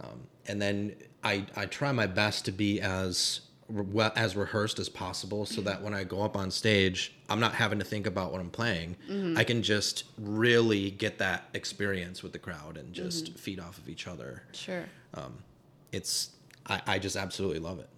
um, 0.00 0.20
and 0.46 0.60
then 0.62 0.94
I, 1.24 1.44
I 1.56 1.66
try 1.66 1.90
my 1.92 2.06
best 2.06 2.44
to 2.46 2.52
be 2.52 2.80
as 2.80 3.40
well 3.68 4.12
as 4.16 4.34
rehearsed 4.34 4.78
as 4.78 4.88
possible 4.88 5.44
so 5.44 5.60
that 5.60 5.82
when 5.82 5.92
i 5.92 6.02
go 6.02 6.22
up 6.22 6.36
on 6.36 6.50
stage 6.50 7.14
i'm 7.28 7.38
not 7.38 7.54
having 7.54 7.78
to 7.78 7.84
think 7.84 8.06
about 8.06 8.32
what 8.32 8.40
i'm 8.40 8.50
playing. 8.50 8.96
Mm-hmm. 9.08 9.38
I 9.38 9.44
can 9.44 9.62
just 9.62 10.04
really 10.18 10.90
get 10.90 11.18
that 11.18 11.48
experience 11.54 12.22
with 12.22 12.32
the 12.32 12.38
crowd 12.38 12.76
and 12.76 12.92
just 12.92 13.26
mm-hmm. 13.26 13.36
feed 13.36 13.60
off 13.60 13.78
of 13.78 13.88
each 13.88 14.06
other. 14.06 14.42
Sure. 14.52 14.84
Um, 15.14 15.38
it's 15.92 16.30
I, 16.66 16.80
I 16.86 16.98
just 16.98 17.16
absolutely 17.16 17.60
love 17.60 17.78
it. 17.78 17.88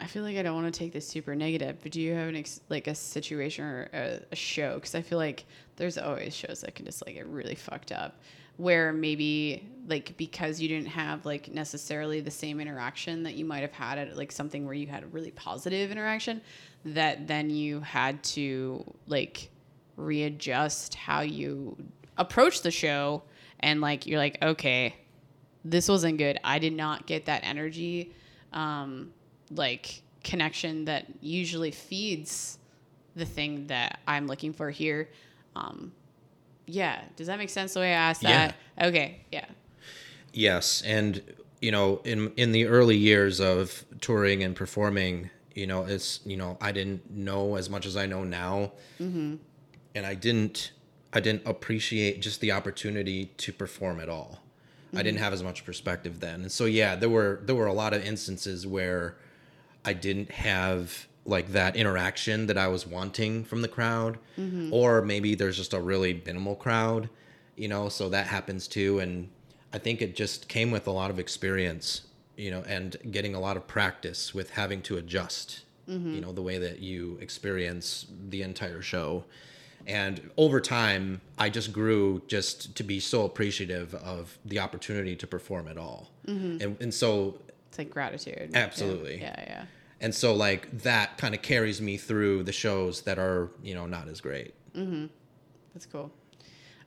I 0.00 0.06
feel 0.06 0.24
like 0.24 0.36
I 0.36 0.42
don't 0.42 0.60
want 0.60 0.72
to 0.72 0.76
take 0.76 0.92
this 0.92 1.06
super 1.06 1.36
negative, 1.36 1.76
but 1.82 1.92
do 1.92 2.00
you 2.00 2.14
have 2.14 2.28
an 2.28 2.34
ex- 2.34 2.60
like 2.68 2.88
a 2.88 2.94
situation 2.94 3.64
or 3.64 3.88
a, 3.92 4.20
a 4.32 4.36
show? 4.36 4.74
Because 4.74 4.96
I 4.96 5.02
feel 5.02 5.18
like 5.18 5.44
there's 5.76 5.96
always 5.96 6.34
shows 6.34 6.62
that 6.62 6.74
can 6.74 6.86
just 6.86 7.06
like 7.06 7.14
get 7.14 7.26
really 7.26 7.54
fucked 7.54 7.92
up, 7.92 8.16
where 8.56 8.92
maybe 8.92 9.68
like 9.88 10.16
because 10.16 10.60
you 10.60 10.68
didn't 10.68 10.88
have 10.88 11.26
like 11.26 11.52
necessarily 11.52 12.20
the 12.20 12.30
same 12.30 12.60
interaction 12.60 13.24
that 13.24 13.34
you 13.34 13.44
might 13.44 13.60
have 13.60 13.72
had 13.72 13.98
at 13.98 14.16
like 14.16 14.30
something 14.30 14.64
where 14.64 14.74
you 14.74 14.86
had 14.86 15.02
a 15.02 15.06
really 15.08 15.32
positive 15.32 15.90
interaction, 15.90 16.40
that 16.84 17.26
then 17.26 17.50
you 17.50 17.80
had 17.80 18.22
to 18.22 18.84
like 19.06 19.50
readjust 19.96 20.94
how 20.94 21.20
you 21.20 21.76
approach 22.16 22.62
the 22.62 22.70
show, 22.70 23.22
and 23.60 23.80
like 23.80 24.06
you're 24.06 24.18
like 24.18 24.38
okay, 24.42 24.94
this 25.64 25.88
wasn't 25.88 26.18
good. 26.18 26.38
I 26.44 26.58
did 26.58 26.74
not 26.74 27.06
get 27.06 27.26
that 27.26 27.42
energy. 27.44 28.12
Um, 28.52 29.12
like 29.50 30.02
connection 30.22 30.84
that 30.84 31.06
usually 31.20 31.70
feeds 31.70 32.58
the 33.16 33.24
thing 33.24 33.66
that 33.66 34.00
I'm 34.06 34.26
looking 34.26 34.52
for 34.52 34.70
here. 34.70 35.08
Um, 35.54 35.92
yeah, 36.66 37.02
does 37.16 37.26
that 37.26 37.38
make 37.38 37.50
sense 37.50 37.74
the 37.74 37.80
way 37.80 37.90
I 37.90 37.96
asked 37.96 38.22
that? 38.22 38.54
Okay, 38.80 39.20
yeah. 39.30 39.46
Yes, 40.32 40.82
and 40.82 41.22
you 41.60 41.70
know, 41.70 42.00
in 42.04 42.32
in 42.36 42.52
the 42.52 42.66
early 42.66 42.96
years 42.96 43.40
of 43.40 43.84
touring 44.00 44.42
and 44.42 44.56
performing, 44.56 45.30
you 45.54 45.66
know, 45.66 45.84
it's 45.84 46.20
you 46.24 46.36
know, 46.36 46.56
I 46.60 46.72
didn't 46.72 47.10
know 47.10 47.56
as 47.56 47.68
much 47.68 47.86
as 47.86 47.96
I 47.96 48.06
know 48.06 48.24
now, 48.24 48.72
mm-hmm. 49.00 49.36
and 49.94 50.06
I 50.06 50.14
didn't 50.14 50.72
I 51.12 51.20
didn't 51.20 51.46
appreciate 51.46 52.20
just 52.22 52.40
the 52.40 52.52
opportunity 52.52 53.26
to 53.36 53.52
perform 53.52 54.00
at 54.00 54.08
all. 54.08 54.40
I 54.94 54.98
didn't 54.98 55.16
mm-hmm. 55.16 55.24
have 55.24 55.32
as 55.32 55.42
much 55.42 55.64
perspective 55.64 56.20
then, 56.20 56.42
and 56.42 56.52
so 56.52 56.66
yeah, 56.66 56.96
there 56.96 57.08
were 57.08 57.40
there 57.44 57.54
were 57.54 57.66
a 57.66 57.72
lot 57.72 57.94
of 57.94 58.04
instances 58.04 58.66
where 58.66 59.16
I 59.84 59.94
didn't 59.94 60.30
have 60.30 61.06
like 61.24 61.52
that 61.52 61.76
interaction 61.76 62.46
that 62.46 62.58
I 62.58 62.66
was 62.68 62.86
wanting 62.86 63.44
from 63.44 63.62
the 63.62 63.68
crowd, 63.68 64.18
Mm-hmm. 64.38 64.72
or 64.72 65.02
maybe 65.02 65.34
there's 65.34 65.56
just 65.56 65.72
a 65.74 65.80
really 65.80 66.20
minimal 66.26 66.56
crowd, 66.56 67.08
you 67.56 67.68
know, 67.68 67.88
so 67.88 68.08
that 68.08 68.26
happens 68.26 68.66
too. 68.66 68.98
And 68.98 69.28
I 69.72 69.78
think 69.78 70.02
it 70.02 70.16
just 70.16 70.48
came 70.48 70.70
with 70.70 70.86
a 70.86 70.90
lot 70.90 71.10
of 71.10 71.18
experience, 71.18 72.02
you 72.36 72.50
know, 72.50 72.62
and 72.66 72.96
getting 73.10 73.34
a 73.34 73.40
lot 73.40 73.56
of 73.56 73.66
practice 73.66 74.34
with 74.34 74.50
having 74.50 74.82
to 74.82 74.96
adjust, 74.96 75.60
Mm-hmm. 75.88 76.14
you 76.14 76.20
know, 76.20 76.32
the 76.32 76.42
way 76.42 76.58
that 76.58 76.78
you 76.78 77.18
experience 77.20 78.06
the 78.28 78.42
entire 78.42 78.82
show. 78.82 79.24
And 79.84 80.30
over 80.36 80.60
time, 80.60 81.20
I 81.38 81.50
just 81.50 81.72
grew 81.72 82.22
just 82.28 82.76
to 82.76 82.84
be 82.84 83.00
so 83.00 83.24
appreciative 83.24 83.92
of 83.96 84.38
the 84.44 84.60
opportunity 84.60 85.16
to 85.16 85.26
perform 85.26 85.66
at 85.66 85.76
all. 85.76 86.08
And, 86.28 86.76
and 86.80 86.94
so 86.94 87.36
It's 87.68 87.78
like 87.78 87.90
gratitude. 87.90 88.52
Absolutely. 88.54 89.20
Yeah, 89.20 89.34
yeah. 89.38 89.44
yeah. 89.48 89.64
And 90.02 90.14
so 90.14 90.34
like 90.34 90.68
that 90.82 91.16
kind 91.16 91.34
of 91.34 91.40
carries 91.40 91.80
me 91.80 91.96
through 91.96 92.42
the 92.42 92.52
shows 92.52 93.02
that 93.02 93.18
are 93.18 93.50
you 93.62 93.74
know 93.74 93.86
not 93.86 94.08
as 94.08 94.20
great 94.20 94.52
That's 95.72 95.86
cool. 95.86 96.10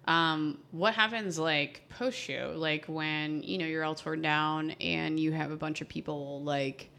Um, 0.07 0.59
what 0.71 0.93
happens 0.93 1.39
like 1.39 1.89
post 1.89 2.17
show, 2.17 2.53
like 2.55 2.85
when 2.85 3.41
you 3.41 3.57
know 3.57 3.65
you're 3.65 3.83
all 3.83 3.95
torn 3.95 4.21
down 4.21 4.71
and 4.79 5.19
you 5.19 5.31
have 5.31 5.49
a 5.51 5.55
bunch 5.55 5.81
of 5.81 5.89
people 5.89 6.43
like 6.43 6.89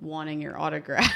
wanting 0.00 0.40
your 0.40 0.58
autograph? 0.58 1.12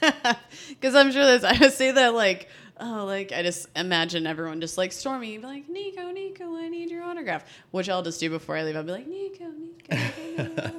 Because 0.68 0.94
I'm 0.94 1.12
sure 1.12 1.24
that's 1.24 1.44
I 1.44 1.56
would 1.58 1.72
say 1.72 1.90
that 1.92 2.12
like 2.12 2.48
oh 2.78 3.04
like 3.06 3.32
I 3.32 3.42
just 3.42 3.68
imagine 3.74 4.26
everyone 4.26 4.60
just 4.60 4.76
like 4.76 4.92
storming, 4.92 5.40
be 5.40 5.46
like 5.46 5.68
Nico, 5.68 6.10
Nico, 6.10 6.54
I 6.56 6.68
need 6.68 6.90
your 6.90 7.04
autograph, 7.04 7.44
which 7.70 7.88
I'll 7.88 8.02
just 8.02 8.20
do 8.20 8.28
before 8.28 8.56
I 8.56 8.64
leave. 8.64 8.76
I'll 8.76 8.82
be 8.82 8.90
like 8.92 9.06
Nico, 9.06 9.46
Nico, 9.46 9.96
your 10.36 10.50
autograph. 10.50 10.72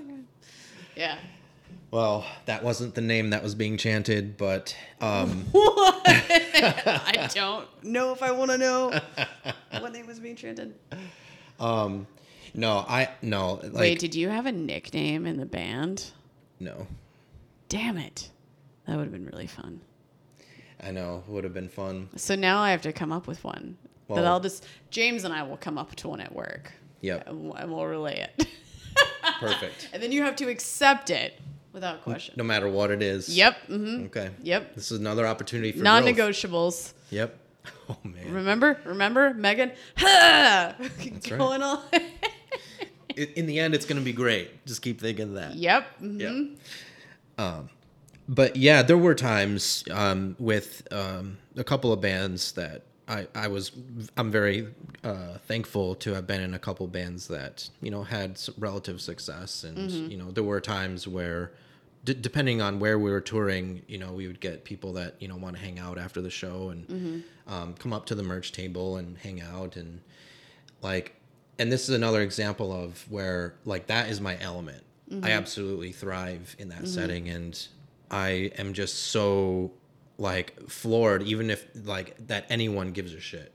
yeah. 0.96 1.18
Well 1.96 2.26
that 2.46 2.62
wasn't 2.62 2.94
the 2.94 3.00
name 3.02 3.30
that 3.30 3.42
was 3.42 3.56
being 3.56 3.78
chanted 3.78 4.36
but 4.38 4.76
um 5.00 5.46
What? 5.52 6.02
I 6.08 7.30
don't 7.34 7.68
know 7.84 8.12
if 8.12 8.22
I 8.22 8.32
want 8.32 8.52
to 8.52 8.58
know 8.58 9.00
what 9.80 9.94
name 9.94 10.06
was 10.06 10.20
being 10.20 10.36
chanted. 10.36 10.74
um 11.60 12.06
no 12.54 12.86
i 12.88 13.10
no 13.22 13.60
like 13.64 13.74
Wait, 13.74 14.00
did 14.00 14.14
you 14.14 14.28
have 14.30 14.46
a 14.46 14.52
nickname 14.52 15.26
in 15.26 15.38
the 15.38 15.46
band? 15.46 16.12
no 16.60 16.86
Damn 17.70 17.98
it. 17.98 18.30
That 18.86 18.96
would 18.98 19.04
have 19.06 19.12
been 19.12 19.26
really 19.26 19.48
fun. 19.48 19.80
i 20.84 20.92
know 20.92 21.24
would 21.28 21.44
have 21.46 21.54
been 21.54 21.70
fun 21.70 22.10
So 22.18 22.36
now 22.36 22.60
I 22.62 22.72
have 22.72 22.82
to 22.84 22.92
come 22.94 23.12
up 23.14 23.26
with 23.26 23.42
one. 23.46 23.78
that 24.10 24.16
Well- 24.16 24.28
I'll 24.28 24.40
just 24.42 24.66
James 24.92 25.24
and 25.24 25.34
I 25.34 25.44
will 25.44 25.58
come 25.58 25.78
up 25.78 25.96
to 25.96 26.10
one 26.10 26.20
at 26.20 26.34
work. 26.36 26.74
Yep. 27.02 27.28
And 27.28 27.44
we'll- 27.46 27.54
and 27.56 27.72
we'll 27.72 27.86
relay 27.86 28.18
it. 28.28 28.48
perfect 29.40 29.90
and 29.94 30.04
then 30.04 30.12
you 30.12 30.24
have 30.24 30.36
to 30.38 30.50
accept 30.50 31.10
it 31.10 31.40
without 31.76 32.02
question. 32.02 32.34
no 32.38 32.44
matter 32.44 32.68
what 32.68 32.90
it 32.90 33.04
is 33.04 33.30
Yep. 33.30 33.58
hmm 33.68 34.06
okay 34.06 34.32
Yep. 34.42 34.74
this 34.76 34.92
is 34.92 35.00
another 35.00 35.28
opportunity 35.28 35.72
for. 35.72 35.84
Non-negotiables. 35.84 36.94
yep 37.12 37.38
oh 37.90 37.98
man 38.04 38.32
Remember? 38.34 38.80
Remember, 38.86 39.34
Megan? 39.34 39.72
Ha! 39.98 40.76
right. 40.80 41.24
Going 41.38 41.62
on. 41.62 41.84
in, 43.16 43.46
the 43.46 43.60
end 43.60 43.74
it's 43.76 43.86
gonna 43.86 44.02
be 44.02 44.14
great 44.14 44.66
just 44.66 44.82
keep 44.82 45.00
thinking 45.00 45.36
that 45.36 45.56
yep. 45.56 45.88
mhm. 46.02 46.20
Yep. 46.20 46.60
Um, 47.38 47.70
but 48.28 48.56
yeah, 48.56 48.82
there 48.82 48.98
were 48.98 49.14
times 49.14 49.84
um, 49.92 50.36
with 50.40 50.88
um, 50.92 51.38
a 51.56 51.64
couple 51.64 51.94
of 51.94 52.02
bands 52.02 52.54
that 52.54 52.82
I, 53.08 53.28
I 53.36 53.48
was 53.50 53.72
I'm 54.18 54.32
very 54.32 54.68
uh, 55.04 55.38
thankful 55.48 55.94
to 55.96 56.14
have 56.14 56.26
been 56.26 56.42
in 56.42 56.54
a 56.56 56.60
couple 56.60 56.88
bands 56.88 57.28
that 57.28 57.70
you 57.82 57.92
know 57.92 58.02
had 58.04 58.40
relative 58.58 59.00
success, 59.02 59.64
and 59.64 59.92
you 60.12 60.18
know 60.18 60.32
there 60.32 60.44
were 60.44 60.60
times 60.62 61.08
where. 61.08 61.52
D- 62.06 62.14
depending 62.14 62.62
on 62.62 62.80
where 62.80 62.98
we 62.98 63.12
were 63.12 63.20
touring, 63.20 63.82
you 63.88 63.98
know, 63.98 64.14
we 64.14 64.28
would 64.28 64.40
get 64.40 64.64
people 64.64 64.94
that 64.94 65.16
you 65.20 65.28
know 65.28 65.36
want 65.36 65.58
to 65.58 65.62
hang 65.62 65.80
out 65.80 65.98
after 65.98 66.22
the 66.22 66.30
show 66.30 66.70
and 66.70 66.88
mm-hmm. 66.88 67.54
um, 67.54 67.74
come 67.74 67.92
up 67.92 68.06
to 68.06 68.16
the 68.16 68.24
merch 68.24 68.54
table 68.54 68.98
and 68.98 69.18
hang 69.18 69.42
out 69.42 69.76
and 69.76 70.00
like 70.82 71.16
and 71.58 71.72
this 71.72 71.90
is 71.90 71.96
another 71.96 72.22
example 72.22 72.72
of 72.72 73.06
where 73.12 73.56
like 73.66 73.88
that 73.88 74.10
is 74.10 74.22
my 74.22 74.40
element. 74.40 74.84
I 75.10 75.14
mm-hmm. 75.14 75.26
absolutely 75.26 75.92
thrive 75.92 76.56
in 76.58 76.70
that 76.70 76.78
mm-hmm. 76.80 76.88
setting 76.88 77.30
and 77.30 77.68
i 78.10 78.52
am 78.58 78.74
just 78.74 79.08
so 79.08 79.72
like 80.18 80.70
floored 80.70 81.24
even 81.24 81.50
if 81.50 81.68
like 81.84 82.16
that 82.28 82.46
anyone 82.50 82.92
gives 82.92 83.14
a 83.14 83.20
shit. 83.20 83.52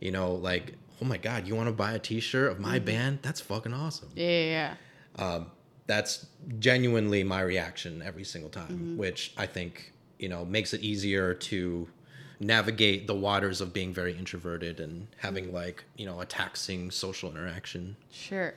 You 0.00 0.10
know 0.10 0.34
like 0.34 0.74
oh 1.02 1.04
my 1.04 1.16
god 1.16 1.46
you 1.46 1.56
want 1.56 1.68
to 1.68 1.72
buy 1.72 1.92
a 1.92 1.98
t-shirt 1.98 2.52
of 2.52 2.60
my 2.60 2.78
band? 2.78 3.18
That's 3.22 3.40
fucking 3.40 3.74
awesome. 3.74 4.10
Yeah, 4.14 4.28
yeah, 4.28 4.74
yeah. 5.18 5.24
um, 5.24 5.50
that's 5.90 6.26
genuinely 6.60 7.24
my 7.24 7.40
reaction 7.40 8.00
every 8.02 8.24
single 8.24 8.50
time, 8.50 8.68
mm-hmm. 8.68 8.96
which 8.96 9.32
I 9.36 9.46
think 9.46 9.92
you 10.18 10.28
know 10.28 10.44
makes 10.44 10.72
it 10.72 10.82
easier 10.82 11.34
to 11.34 11.88
navigate 12.38 13.06
the 13.06 13.14
waters 13.14 13.60
of 13.60 13.72
being 13.72 13.92
very 13.92 14.16
introverted 14.16 14.80
and 14.80 15.08
having 15.18 15.46
mm-hmm. 15.46 15.56
like 15.56 15.84
you 15.96 16.06
know 16.06 16.20
a 16.20 16.26
taxing 16.26 16.90
social 16.90 17.30
interaction. 17.30 17.96
Sure. 18.12 18.54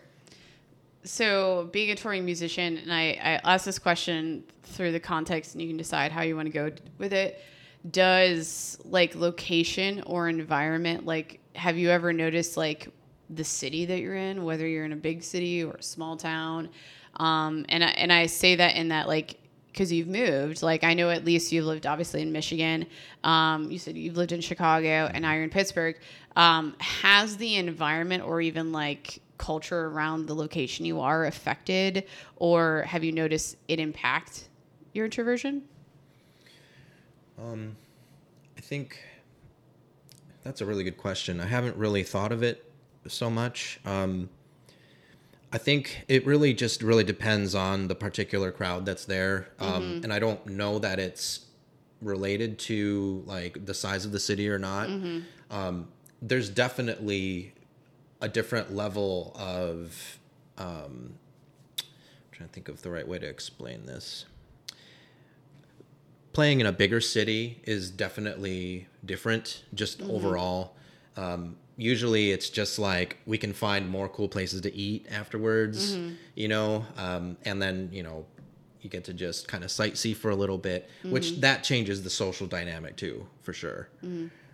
So, 1.06 1.70
being 1.74 1.92
a 1.92 1.96
touring 1.96 2.24
musician, 2.24 2.78
and 2.78 2.94
I, 2.94 3.20
I 3.22 3.54
asked 3.54 3.66
this 3.66 3.78
question 3.78 4.46
through 4.64 4.94
the 4.94 5.02
context, 5.02 5.54
and 5.54 5.62
you 5.62 5.68
can 5.68 5.76
decide 5.76 6.14
how 6.14 6.22
you 6.22 6.38
want 6.38 6.46
to 6.46 6.54
go 6.54 6.72
with 6.98 7.12
it. 7.12 7.44
Does 7.92 8.80
like 8.86 9.14
location 9.14 10.02
or 10.06 10.30
environment, 10.30 11.06
like, 11.06 11.42
have 11.56 11.78
you 11.78 11.90
ever 11.90 12.14
noticed 12.14 12.56
like 12.56 12.88
the 13.30 13.44
city 13.44 13.84
that 13.84 14.00
you're 14.00 14.16
in, 14.16 14.46
whether 14.46 14.66
you're 14.66 14.86
in 14.86 14.94
a 14.94 14.98
big 14.98 15.24
city 15.24 15.62
or 15.62 15.74
a 15.74 15.84
small 15.84 16.16
town? 16.16 16.70
Um, 17.18 17.66
and 17.70 17.84
I, 17.84 17.88
and 17.90 18.12
I 18.12 18.26
say 18.26 18.56
that 18.56 18.76
in 18.76 18.90
that 18.90 19.08
like 19.08 19.40
because 19.74 19.92
you've 19.92 20.08
moved. 20.08 20.62
Like 20.62 20.84
I 20.84 20.94
know 20.94 21.10
at 21.10 21.26
least 21.26 21.52
you've 21.52 21.66
lived 21.66 21.86
obviously 21.88 22.22
in 22.22 22.32
Michigan. 22.32 22.86
Um, 23.24 23.72
you 23.72 23.80
said 23.80 23.98
you've 23.98 24.18
lived 24.18 24.32
in 24.32 24.40
Chicago 24.40 25.10
and 25.12 25.24
now 25.24 25.34
you're 25.34 25.44
in 25.44 25.50
Pittsburgh. 25.50 25.98
Um, 26.36 26.76
has 26.80 27.38
the 27.38 27.56
environment 27.56 28.24
or 28.24 28.40
even 28.40 28.72
like 28.72 29.20
culture 29.38 29.88
around 29.88 30.28
the 30.28 30.36
location 30.36 30.86
you 30.86 31.02
are 31.02 31.26
affected, 31.26 32.06
or 32.38 32.84
have 32.84 33.04
you 33.04 33.12
noticed 33.12 33.58
it 33.68 33.80
impact 33.80 34.48
your 34.94 35.06
introversion? 35.06 35.64
Um, 37.38 37.76
I 38.58 38.62
think 38.62 39.04
that's 40.44 40.62
a 40.62 40.66
really 40.66 40.84
good 40.84 40.98
question. 40.98 41.42
I 41.42 41.46
haven't 41.46 41.76
really 41.76 42.04
thought 42.04 42.32
of 42.32 42.44
it 42.44 42.72
so 43.08 43.30
much. 43.30 43.80
Um, 43.86 44.30
I 45.54 45.58
think 45.60 46.04
it 46.08 46.26
really 46.26 46.54
just 46.54 46.82
really 46.82 47.04
depends 47.04 47.54
on 47.54 47.88
the 47.88 47.96
particular 47.96 48.52
crowd 48.52 48.86
that's 48.86 49.06
there, 49.06 49.50
um, 49.60 50.02
and 50.04 50.12
I 50.12 50.18
don't 50.20 50.46
know 50.48 50.80
that 50.80 51.00
it's 51.00 51.46
related 52.02 52.58
to 52.60 53.24
like 53.28 53.66
the 53.66 53.74
size 53.74 54.04
of 54.04 54.12
the 54.12 54.20
city 54.20 54.50
or 54.50 54.58
not. 54.60 54.90
Um, 55.52 55.88
there's 56.22 56.50
definitely 56.50 57.54
a 58.20 58.28
different 58.28 58.74
level 58.74 59.32
of. 59.40 60.20
Um, 60.58 61.14
I'm 61.80 61.86
trying 62.32 62.50
to 62.50 62.54
think 62.54 62.68
of 62.68 62.82
the 62.82 62.90
right 62.90 63.08
way 63.08 63.20
to 63.20 63.28
explain 63.28 63.86
this 63.86 64.26
playing 66.34 66.60
in 66.60 66.66
a 66.66 66.72
bigger 66.72 67.00
city 67.00 67.62
is 67.64 67.92
definitely 67.92 68.88
different 69.06 69.64
just 69.74 70.02
overall 70.02 70.76
um, 71.16 71.56
usually 71.78 72.32
it's 72.32 72.50
just 72.50 72.78
like 72.80 73.18
we 73.26 73.38
can 73.38 73.54
find 73.54 73.90
more 73.90 74.08
cool 74.10 74.28
places 74.28 74.62
to 74.62 74.74
eat 74.76 75.08
afterwards 75.10 75.98
you 76.36 76.48
know? 76.48 76.86
Um, 76.98 77.38
and 77.46 77.62
then 77.62 77.90
you 77.92 78.04
know 78.04 78.26
you 78.82 78.90
get 78.90 79.04
to 79.06 79.14
just 79.14 79.48
kind 79.48 79.64
of 79.64 79.70
sightsee 79.70 80.16
for 80.16 80.30
a 80.30 80.36
little 80.36 80.58
bit 80.58 80.90
which 81.04 81.40
that 81.42 81.64
changes 81.64 82.04
the 82.04 82.10
social 82.10 82.48
dynamic 82.48 82.96
too 82.98 83.26
for 83.42 83.54
sure. 83.54 83.88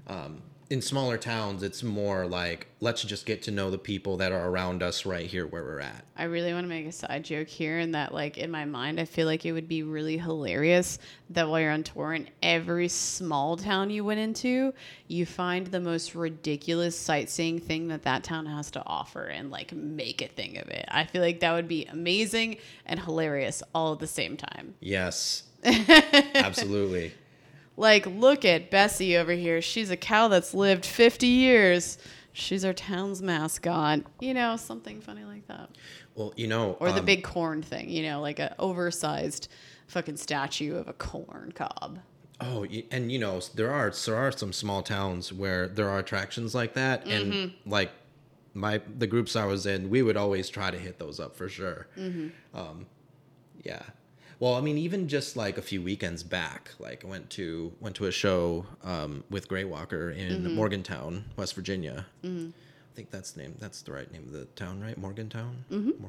Um, 0.07 0.41
in 0.69 0.81
smaller 0.81 1.17
towns 1.17 1.63
it's 1.63 1.81
more 1.83 2.27
like 2.27 2.67
let's 2.79 3.01
just 3.03 3.25
get 3.25 3.41
to 3.41 3.51
know 3.51 3.71
the 3.71 3.77
people 3.77 4.17
that 4.17 4.31
are 4.31 4.49
around 4.49 4.83
us 4.83 5.05
right 5.05 5.25
here 5.25 5.47
where 5.47 5.63
we're 5.63 5.79
at 5.79 6.05
I 6.19 6.25
really 6.25 6.51
want 6.51 6.65
to 6.65 6.67
make 6.67 6.85
a 6.85 6.91
side 6.91 7.23
joke 7.23 7.47
here, 7.47 7.77
and 7.77 7.95
that, 7.95 8.13
like, 8.13 8.37
in 8.37 8.51
my 8.51 8.65
mind, 8.65 8.99
I 8.99 9.05
feel 9.05 9.25
like 9.25 9.45
it 9.45 9.53
would 9.53 9.69
be 9.69 9.83
really 9.83 10.17
hilarious 10.17 10.99
that 11.29 11.47
while 11.47 11.61
you're 11.61 11.71
on 11.71 11.83
tour 11.83 12.13
in 12.13 12.27
every 12.43 12.89
small 12.89 13.55
town 13.55 13.89
you 13.89 14.03
went 14.03 14.19
into, 14.19 14.73
you 15.07 15.25
find 15.25 15.67
the 15.67 15.79
most 15.79 16.15
ridiculous 16.15 16.99
sightseeing 16.99 17.59
thing 17.59 17.87
that 17.87 18.03
that 18.03 18.25
town 18.25 18.47
has 18.47 18.69
to 18.71 18.85
offer 18.85 19.27
and, 19.27 19.49
like, 19.49 19.71
make 19.71 20.21
a 20.21 20.27
thing 20.27 20.57
of 20.57 20.67
it. 20.67 20.83
I 20.89 21.05
feel 21.05 21.21
like 21.21 21.39
that 21.39 21.53
would 21.53 21.69
be 21.69 21.85
amazing 21.85 22.57
and 22.85 22.99
hilarious 22.99 23.63
all 23.73 23.93
at 23.93 23.99
the 23.99 24.07
same 24.07 24.35
time. 24.35 24.75
yes 24.81 25.43
absolutely 25.63 27.13
Like, 27.79 28.05
look 28.05 28.43
at 28.43 28.69
Bessie 28.69 29.15
over 29.15 29.31
here. 29.31 29.61
She's 29.61 29.89
a 29.89 29.97
cow 29.97 30.27
that's 30.27 30.53
lived 30.53 30.85
50 30.85 31.25
years. 31.27 31.97
She's 32.33 32.63
our 32.65 32.73
town's 32.73 33.21
mascot. 33.21 34.01
You 34.19 34.33
know, 34.33 34.55
something 34.57 34.99
funny 35.01 35.23
like 35.23 35.47
that. 35.47 35.69
well 36.15 36.33
you 36.35 36.47
know 36.47 36.75
Or 36.81 36.91
the 36.91 36.99
um, 36.99 37.05
big 37.05 37.23
corn 37.23 37.61
thing, 37.61 37.89
you 37.89 38.03
know, 38.03 38.19
like 38.21 38.39
an 38.39 38.53
oversized 38.59 39.47
fucking 39.87 40.17
statue 40.17 40.75
of 40.75 40.87
a 40.89 40.93
corn 40.93 41.53
cob. 41.55 41.99
Oh, 42.41 42.65
and 42.91 43.11
you 43.11 43.19
know 43.19 43.41
there 43.55 43.71
are 43.71 43.91
there 44.05 44.15
are 44.15 44.31
some 44.31 44.53
small 44.53 44.81
towns 44.83 45.33
where 45.33 45.67
there 45.67 45.89
are 45.89 45.99
attractions 45.99 46.53
like 46.55 46.73
that, 46.73 47.05
and 47.07 47.33
Mm-hmm. 47.33 47.69
like 47.69 47.91
my 48.53 48.81
the 48.97 49.07
groups 49.07 49.35
I 49.35 49.45
was 49.45 49.65
in, 49.65 49.89
we 49.89 50.01
would 50.01 50.15
always 50.17 50.47
try 50.49 50.69
to 50.71 50.77
hit 50.77 50.99
those 50.99 51.19
up 51.19 51.35
for 51.35 51.49
sure. 51.49 51.87
Mm-hmm. 51.97 52.57
Um, 52.57 52.85
yeah, 53.63 53.81
Well, 54.39 54.55
I 54.55 54.61
mean, 54.61 54.77
even 54.77 55.09
just 55.09 55.35
like 55.35 55.57
a 55.57 55.61
few 55.61 55.81
weekends 55.81 56.23
back, 56.23 56.71
like 56.79 57.03
I 57.03 57.07
went 57.07 57.29
to 57.31 57.73
went 57.81 57.95
to 57.97 58.05
a 58.05 58.11
show 58.11 58.65
um, 58.83 59.23
with 59.29 59.47
Grey 59.49 59.65
Walker 59.65 60.11
in 60.11 60.29
Mm-hmm. 60.43 60.55
Morgantown, 60.55 61.25
West 61.35 61.55
Virginia. 61.55 62.05
I 62.23 62.51
think 62.95 63.11
that's 63.11 63.31
the 63.31 63.41
name. 63.41 63.55
That's 63.59 63.81
the 63.81 63.91
right 63.91 64.09
name 64.11 64.23
of 64.23 64.31
the 64.31 64.45
town, 64.45 64.81
right? 64.81 64.97
Morgantown. 64.97 65.65
Mm-hmm. 65.71 66.05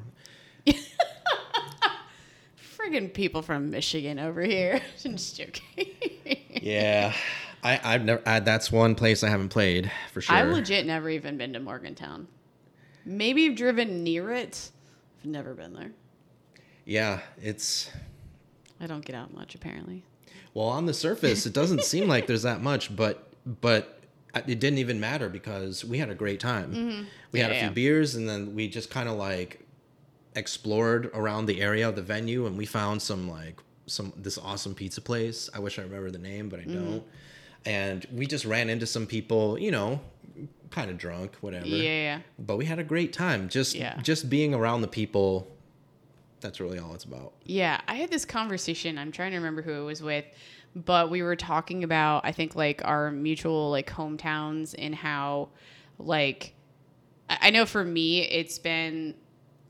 Friggin' 2.77 3.13
people 3.13 3.41
from 3.41 3.69
Michigan 3.69 4.17
over 4.19 4.41
here. 4.41 4.81
I'm 5.05 5.11
just 5.17 5.37
joking. 5.37 5.87
yeah, 6.61 7.13
I, 7.63 7.79
I've 7.83 8.05
never. 8.05 8.21
I, 8.25 8.39
that's 8.39 8.71
one 8.71 8.95
place 8.95 9.23
I 9.23 9.29
haven't 9.29 9.49
played 9.49 9.91
for 10.13 10.21
sure. 10.21 10.35
I've 10.35 10.49
legit 10.49 10.85
never 10.85 11.09
even 11.09 11.37
been 11.37 11.53
to 11.53 11.59
Morgantown. 11.59 12.27
Maybe 13.05 13.47
I've 13.47 13.55
driven 13.55 14.03
near 14.03 14.31
it. 14.31 14.71
I've 15.19 15.29
never 15.29 15.53
been 15.53 15.73
there. 15.73 15.91
yeah, 16.85 17.19
it's 17.41 17.89
I 18.81 18.87
don't 18.87 19.05
get 19.05 19.15
out 19.15 19.33
much 19.33 19.53
apparently. 19.55 20.03
well 20.53 20.67
on 20.67 20.85
the 20.85 20.93
surface, 20.93 21.45
it 21.45 21.53
doesn't 21.53 21.83
seem 21.83 22.07
like 22.07 22.27
there's 22.27 22.43
that 22.43 22.61
much, 22.61 22.93
but 22.95 23.29
but 23.61 23.99
it 24.33 24.59
didn't 24.59 24.77
even 24.79 24.99
matter 24.99 25.27
because 25.29 25.83
we 25.83 25.97
had 25.97 26.09
a 26.09 26.15
great 26.15 26.39
time. 26.39 27.07
We 27.31 27.39
had 27.39 27.51
Yeah, 27.51 27.57
a 27.57 27.59
few 27.59 27.67
yeah. 27.67 27.73
beers, 27.73 28.15
and 28.15 28.27
then 28.29 28.55
we 28.55 28.67
just 28.69 28.89
kind 28.89 29.07
of 29.09 29.17
like 29.17 29.65
explored 30.35 31.07
around 31.13 31.45
the 31.45 31.61
area 31.61 31.87
of 31.87 31.95
the 31.95 32.01
venue, 32.01 32.45
and 32.45 32.57
we 32.57 32.65
found 32.65 33.01
some 33.01 33.29
like 33.29 33.59
some 33.87 34.13
this 34.15 34.37
awesome 34.37 34.73
pizza 34.75 35.01
place. 35.01 35.49
I 35.53 35.59
wish 35.59 35.77
I 35.79 35.81
remember 35.83 36.11
the 36.11 36.17
name, 36.19 36.49
but 36.49 36.59
I 36.59 36.63
Mm-hmm. 36.63 36.73
don't. 36.91 37.03
And 37.65 38.07
we 38.11 38.25
just 38.25 38.45
ran 38.45 38.69
into 38.69 38.87
some 38.87 39.05
people, 39.05 39.59
you 39.59 39.69
know, 39.69 40.01
kind 40.71 40.89
of 40.89 40.97
drunk, 40.97 41.35
whatever. 41.41 41.67
Yeah, 41.67 41.83
yeah. 41.83 42.19
But 42.39 42.57
we 42.57 42.65
had 42.65 42.79
a 42.79 42.83
great 42.83 43.13
time. 43.13 43.49
Just 43.49 43.75
Yeah. 43.75 43.99
just 44.01 44.29
being 44.29 44.53
around 44.55 44.81
the 44.81 44.87
people. 44.87 45.47
That's 46.41 46.59
really 46.59 46.79
all 46.79 46.93
it's 46.93 47.03
about. 47.03 47.33
Yeah, 47.43 47.79
I 47.87 47.95
had 47.95 48.11
this 48.11 48.25
conversation. 48.25 48.97
I'm 48.97 49.11
trying 49.11 49.31
to 49.31 49.37
remember 49.37 49.61
who 49.61 49.73
it 49.73 49.85
was 49.85 50.01
with, 50.01 50.25
but 50.75 51.09
we 51.09 51.21
were 51.21 51.35
talking 51.35 51.83
about 51.83 52.25
I 52.25 52.31
think 52.31 52.55
like 52.55 52.81
our 52.83 53.11
mutual 53.11 53.69
like 53.71 53.89
hometowns 53.89 54.75
and 54.77 54.93
how 54.93 55.49
like 55.97 56.53
I 57.29 57.51
know 57.51 57.65
for 57.65 57.83
me 57.83 58.23
it's 58.23 58.59
been 58.59 59.15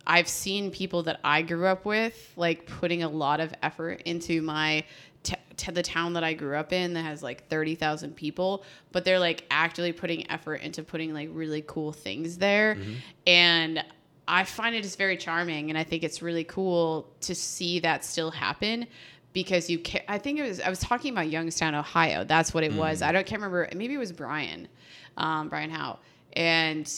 I've 0.07 0.27
seen 0.27 0.71
people 0.71 1.03
that 1.03 1.19
I 1.23 1.41
grew 1.41 1.67
up 1.67 1.85
with 1.85 2.33
like 2.35 2.65
putting 2.65 3.03
a 3.03 3.09
lot 3.09 3.39
of 3.39 3.53
effort 3.61 4.01
into 4.05 4.41
my 4.41 4.83
t- 5.23 5.35
to 5.57 5.71
the 5.71 5.83
town 5.83 6.13
that 6.13 6.23
I 6.23 6.33
grew 6.33 6.55
up 6.55 6.73
in 6.73 6.93
that 6.93 7.03
has 7.03 7.21
like 7.21 7.47
30,000 7.49 8.15
people, 8.15 8.63
but 8.91 9.05
they're 9.05 9.19
like 9.19 9.45
actively 9.51 9.91
putting 9.91 10.29
effort 10.31 10.55
into 10.55 10.83
putting 10.83 11.13
like 11.13 11.29
really 11.31 11.63
cool 11.67 11.91
things 11.91 12.37
there. 12.37 12.75
Mm-hmm. 12.75 12.93
And 13.27 13.85
I 14.31 14.45
find 14.45 14.73
it 14.73 14.83
just 14.83 14.97
very 14.97 15.17
charming 15.17 15.69
and 15.69 15.77
I 15.77 15.83
think 15.83 16.03
it's 16.03 16.21
really 16.21 16.45
cool 16.45 17.11
to 17.19 17.35
see 17.35 17.81
that 17.81 18.05
still 18.05 18.31
happen 18.31 18.87
because 19.33 19.69
you 19.69 19.77
can 19.77 20.01
I 20.07 20.17
think 20.19 20.39
it 20.39 20.43
was 20.43 20.61
I 20.61 20.69
was 20.69 20.79
talking 20.79 21.11
about 21.11 21.29
Youngstown, 21.29 21.75
Ohio. 21.75 22.23
That's 22.23 22.53
what 22.53 22.63
it 22.63 22.71
was. 22.73 23.01
I 23.01 23.11
don't 23.11 23.25
can't 23.25 23.41
remember. 23.41 23.67
Maybe 23.75 23.93
it 23.93 23.97
was 23.97 24.13
Brian, 24.13 24.69
um, 25.17 25.49
Brian 25.49 25.69
Howe. 25.69 25.99
And 26.33 26.89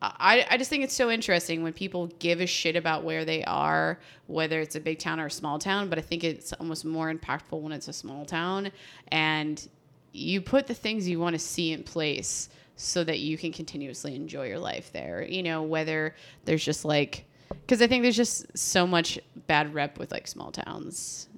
I, 0.00 0.46
I 0.48 0.56
just 0.56 0.70
think 0.70 0.84
it's 0.84 0.94
so 0.94 1.10
interesting 1.10 1.64
when 1.64 1.72
people 1.72 2.06
give 2.20 2.40
a 2.40 2.46
shit 2.46 2.76
about 2.76 3.02
where 3.02 3.24
they 3.24 3.42
are, 3.44 3.98
whether 4.28 4.60
it's 4.60 4.76
a 4.76 4.80
big 4.80 5.00
town 5.00 5.18
or 5.18 5.26
a 5.26 5.30
small 5.30 5.58
town. 5.58 5.88
But 5.88 5.98
I 5.98 6.02
think 6.02 6.22
it's 6.22 6.52
almost 6.52 6.84
more 6.84 7.12
impactful 7.12 7.60
when 7.60 7.72
it's 7.72 7.88
a 7.88 7.92
small 7.92 8.24
town 8.24 8.70
and 9.08 9.68
you 10.12 10.40
put 10.40 10.68
the 10.68 10.74
things 10.74 11.08
you 11.08 11.18
want 11.18 11.34
to 11.34 11.40
see 11.40 11.72
in 11.72 11.82
place 11.82 12.48
so 12.76 13.02
that 13.02 13.18
you 13.18 13.38
can 13.38 13.52
continuously 13.52 14.14
enjoy 14.14 14.46
your 14.46 14.58
life 14.58 14.92
there. 14.92 15.26
You 15.26 15.42
know, 15.42 15.62
whether 15.62 16.14
there's 16.44 16.64
just 16.64 16.84
like, 16.84 17.24
because 17.48 17.80
I 17.80 17.86
think 17.86 18.02
there's 18.02 18.16
just 18.16 18.56
so 18.56 18.86
much 18.86 19.18
bad 19.46 19.74
rep 19.74 19.98
with 19.98 20.12
like 20.12 20.26
small 20.26 20.52
towns, 20.52 21.28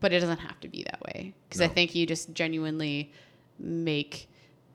but 0.00 0.12
it 0.12 0.20
doesn't 0.20 0.38
have 0.38 0.58
to 0.60 0.68
be 0.68 0.84
that 0.84 1.00
way. 1.02 1.34
Because 1.48 1.60
I 1.60 1.68
think 1.68 1.94
you 1.94 2.06
just 2.06 2.32
genuinely 2.32 3.12
make 3.58 4.28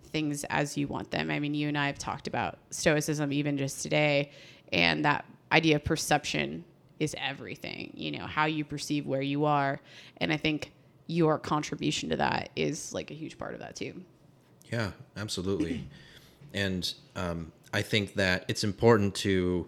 things 0.05 0.43
as 0.45 0.77
you 0.77 0.87
want 0.87 1.09
them. 1.09 1.31
I 1.31 1.39
mean, 1.39 1.55
you 1.55 1.67
and 1.67 1.77
I 1.77 1.87
have 1.87 1.97
talked 1.97 2.27
about 2.27 2.59
stoicism 2.69 3.33
even 3.33 3.57
just 3.57 3.81
today, 3.81 4.31
and 4.71 5.03
that 5.05 5.25
idea 5.51 5.77
of 5.77 5.83
perception 5.83 6.63
is 6.99 7.15
everything. 7.17 7.91
You 7.95 8.11
know, 8.11 8.27
how 8.27 8.45
you 8.45 8.63
perceive 8.63 9.07
where 9.07 9.21
you 9.21 9.45
are, 9.45 9.81
and 10.17 10.31
I 10.31 10.37
think 10.37 10.71
your 11.07 11.39
contribution 11.39 12.09
to 12.09 12.17
that 12.17 12.49
is 12.55 12.93
like 12.93 13.09
a 13.09 13.13
huge 13.13 13.37
part 13.37 13.53
of 13.53 13.59
that 13.61 13.75
too. 13.75 14.03
Yeah, 14.73 14.91
absolutely. 15.17 15.87
and 16.53 16.91
um, 17.15 17.51
I 17.73 17.81
think 17.83 18.15
that 18.15 18.45
it's 18.47 18.63
important 18.63 19.13
to 19.15 19.67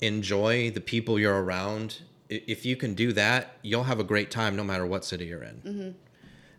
enjoy 0.00 0.70
the 0.70 0.80
people 0.80 1.18
you're 1.18 1.42
around. 1.42 2.02
If 2.28 2.66
you 2.66 2.76
can 2.76 2.94
do 2.94 3.12
that, 3.14 3.56
you'll 3.62 3.84
have 3.84 3.98
a 4.00 4.04
great 4.04 4.30
time 4.30 4.56
no 4.56 4.64
matter 4.64 4.84
what 4.84 5.04
city 5.04 5.26
you're 5.26 5.42
in. 5.42 5.94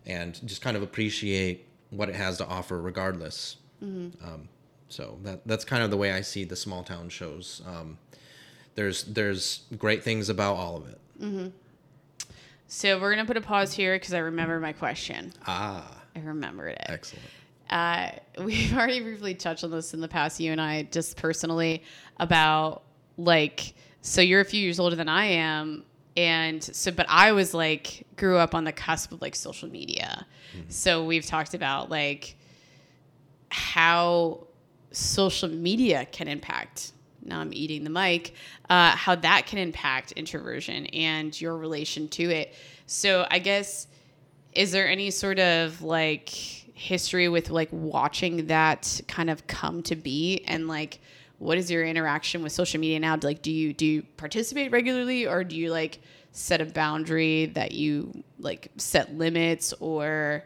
And 0.06 0.48
just 0.48 0.62
kind 0.62 0.76
of 0.78 0.84
appreciate 0.84 1.68
what 1.92 2.10
it 2.10 2.16
has 2.16 2.38
to 2.38 2.48
offer 2.48 2.82
regardless. 2.82 3.58
Um, 3.82 4.50
so 4.90 5.20
that 5.24 5.46
that's 5.46 5.66
kind 5.66 5.84
of 5.84 5.92
the 5.92 5.98
way 5.98 6.12
I 6.14 6.22
see 6.22 6.46
the 6.46 6.56
small 6.56 6.84
town 6.84 7.10
shows. 7.10 7.62
Um, 7.68 7.98
there's 8.76 9.04
there's 9.04 9.66
great 9.78 10.04
things 10.04 10.30
about 10.30 10.56
all 10.56 10.78
of 10.78 10.88
it. 10.88 11.52
So 12.68 13.00
we're 13.00 13.12
gonna 13.14 13.26
put 13.28 13.38
a 13.38 13.42
pause 13.42 13.74
here 13.74 13.96
because 13.96 14.14
I 14.14 14.20
remember 14.20 14.60
my 14.60 14.74
question. 14.74 15.34
Ah, 15.46 16.04
I 16.16 16.20
remembered 16.20 16.70
it. 16.70 16.86
excellent. 16.88 17.26
Uh, 17.70 18.12
we've 18.44 18.74
already 18.74 19.02
briefly 19.02 19.36
touched 19.36 19.64
on 19.64 19.72
this 19.72 19.94
in 19.94 20.02
the 20.02 20.08
past, 20.08 20.40
you 20.40 20.52
and 20.52 20.62
I, 20.62 20.84
just 20.84 21.18
personally, 21.18 21.84
about 22.18 22.84
like, 23.18 23.74
so 24.02 24.22
you're 24.22 24.42
a 24.42 24.46
few 24.46 24.62
years 24.62 24.80
older 24.80 24.96
than 24.96 25.10
I 25.10 25.26
am. 25.26 25.84
And 26.16 26.64
so, 26.64 26.92
but 26.92 27.06
I 27.10 27.32
was 27.32 27.54
like, 27.54 28.08
grew 28.16 28.38
up 28.38 28.56
on 28.56 28.64
the 28.64 28.72
cusp 28.72 29.12
of 29.12 29.22
like 29.22 29.36
social 29.36 29.70
media. 29.70 30.26
So 30.70 31.06
we've 31.06 31.26
talked 31.26 31.54
about 31.54 31.92
like 31.92 32.36
how 33.50 34.48
social 34.92 35.50
media 35.50 36.08
can 36.12 36.28
impact. 36.28 36.94
Now 37.24 37.40
I'm 37.40 37.54
eating 37.54 37.84
the 37.84 37.90
mic. 37.90 38.34
Uh, 38.70 38.92
how 38.92 39.16
that 39.16 39.46
can 39.46 39.60
impact 39.60 40.14
introversion 40.14 40.88
and 40.88 41.40
your 41.40 41.58
relation 41.58 42.08
to 42.10 42.24
it. 42.24 42.56
So 42.86 43.28
I 43.30 43.40
guess 43.40 43.88
is 44.54 44.72
there 44.72 44.88
any 44.88 45.12
sort 45.12 45.40
of 45.40 45.82
like 45.82 46.67
history 46.78 47.28
with 47.28 47.50
like 47.50 47.70
watching 47.72 48.48
that 48.48 49.02
kind 49.08 49.30
of 49.30 49.48
come 49.48 49.82
to 49.84 49.96
be 49.96 50.44
and 50.48 50.68
like 50.68 51.00
what 51.40 51.58
is 51.58 51.70
your 51.72 51.84
interaction 51.86 52.44
with 52.44 52.52
social 52.52 52.80
media 52.80 53.00
now 53.00 53.18
like 53.24 53.42
do 53.42 53.52
you 53.52 53.74
do 53.74 53.86
you 53.86 54.04
participate 54.18 54.72
regularly 54.72 55.26
or 55.28 55.44
do 55.44 55.56
you 55.56 55.72
like 55.72 56.00
set 56.32 56.62
a 56.62 56.66
boundary 56.66 57.48
that 57.48 57.72
you 57.72 58.24
like 58.40 58.72
set 58.78 59.16
limits 59.16 59.74
or 59.80 60.44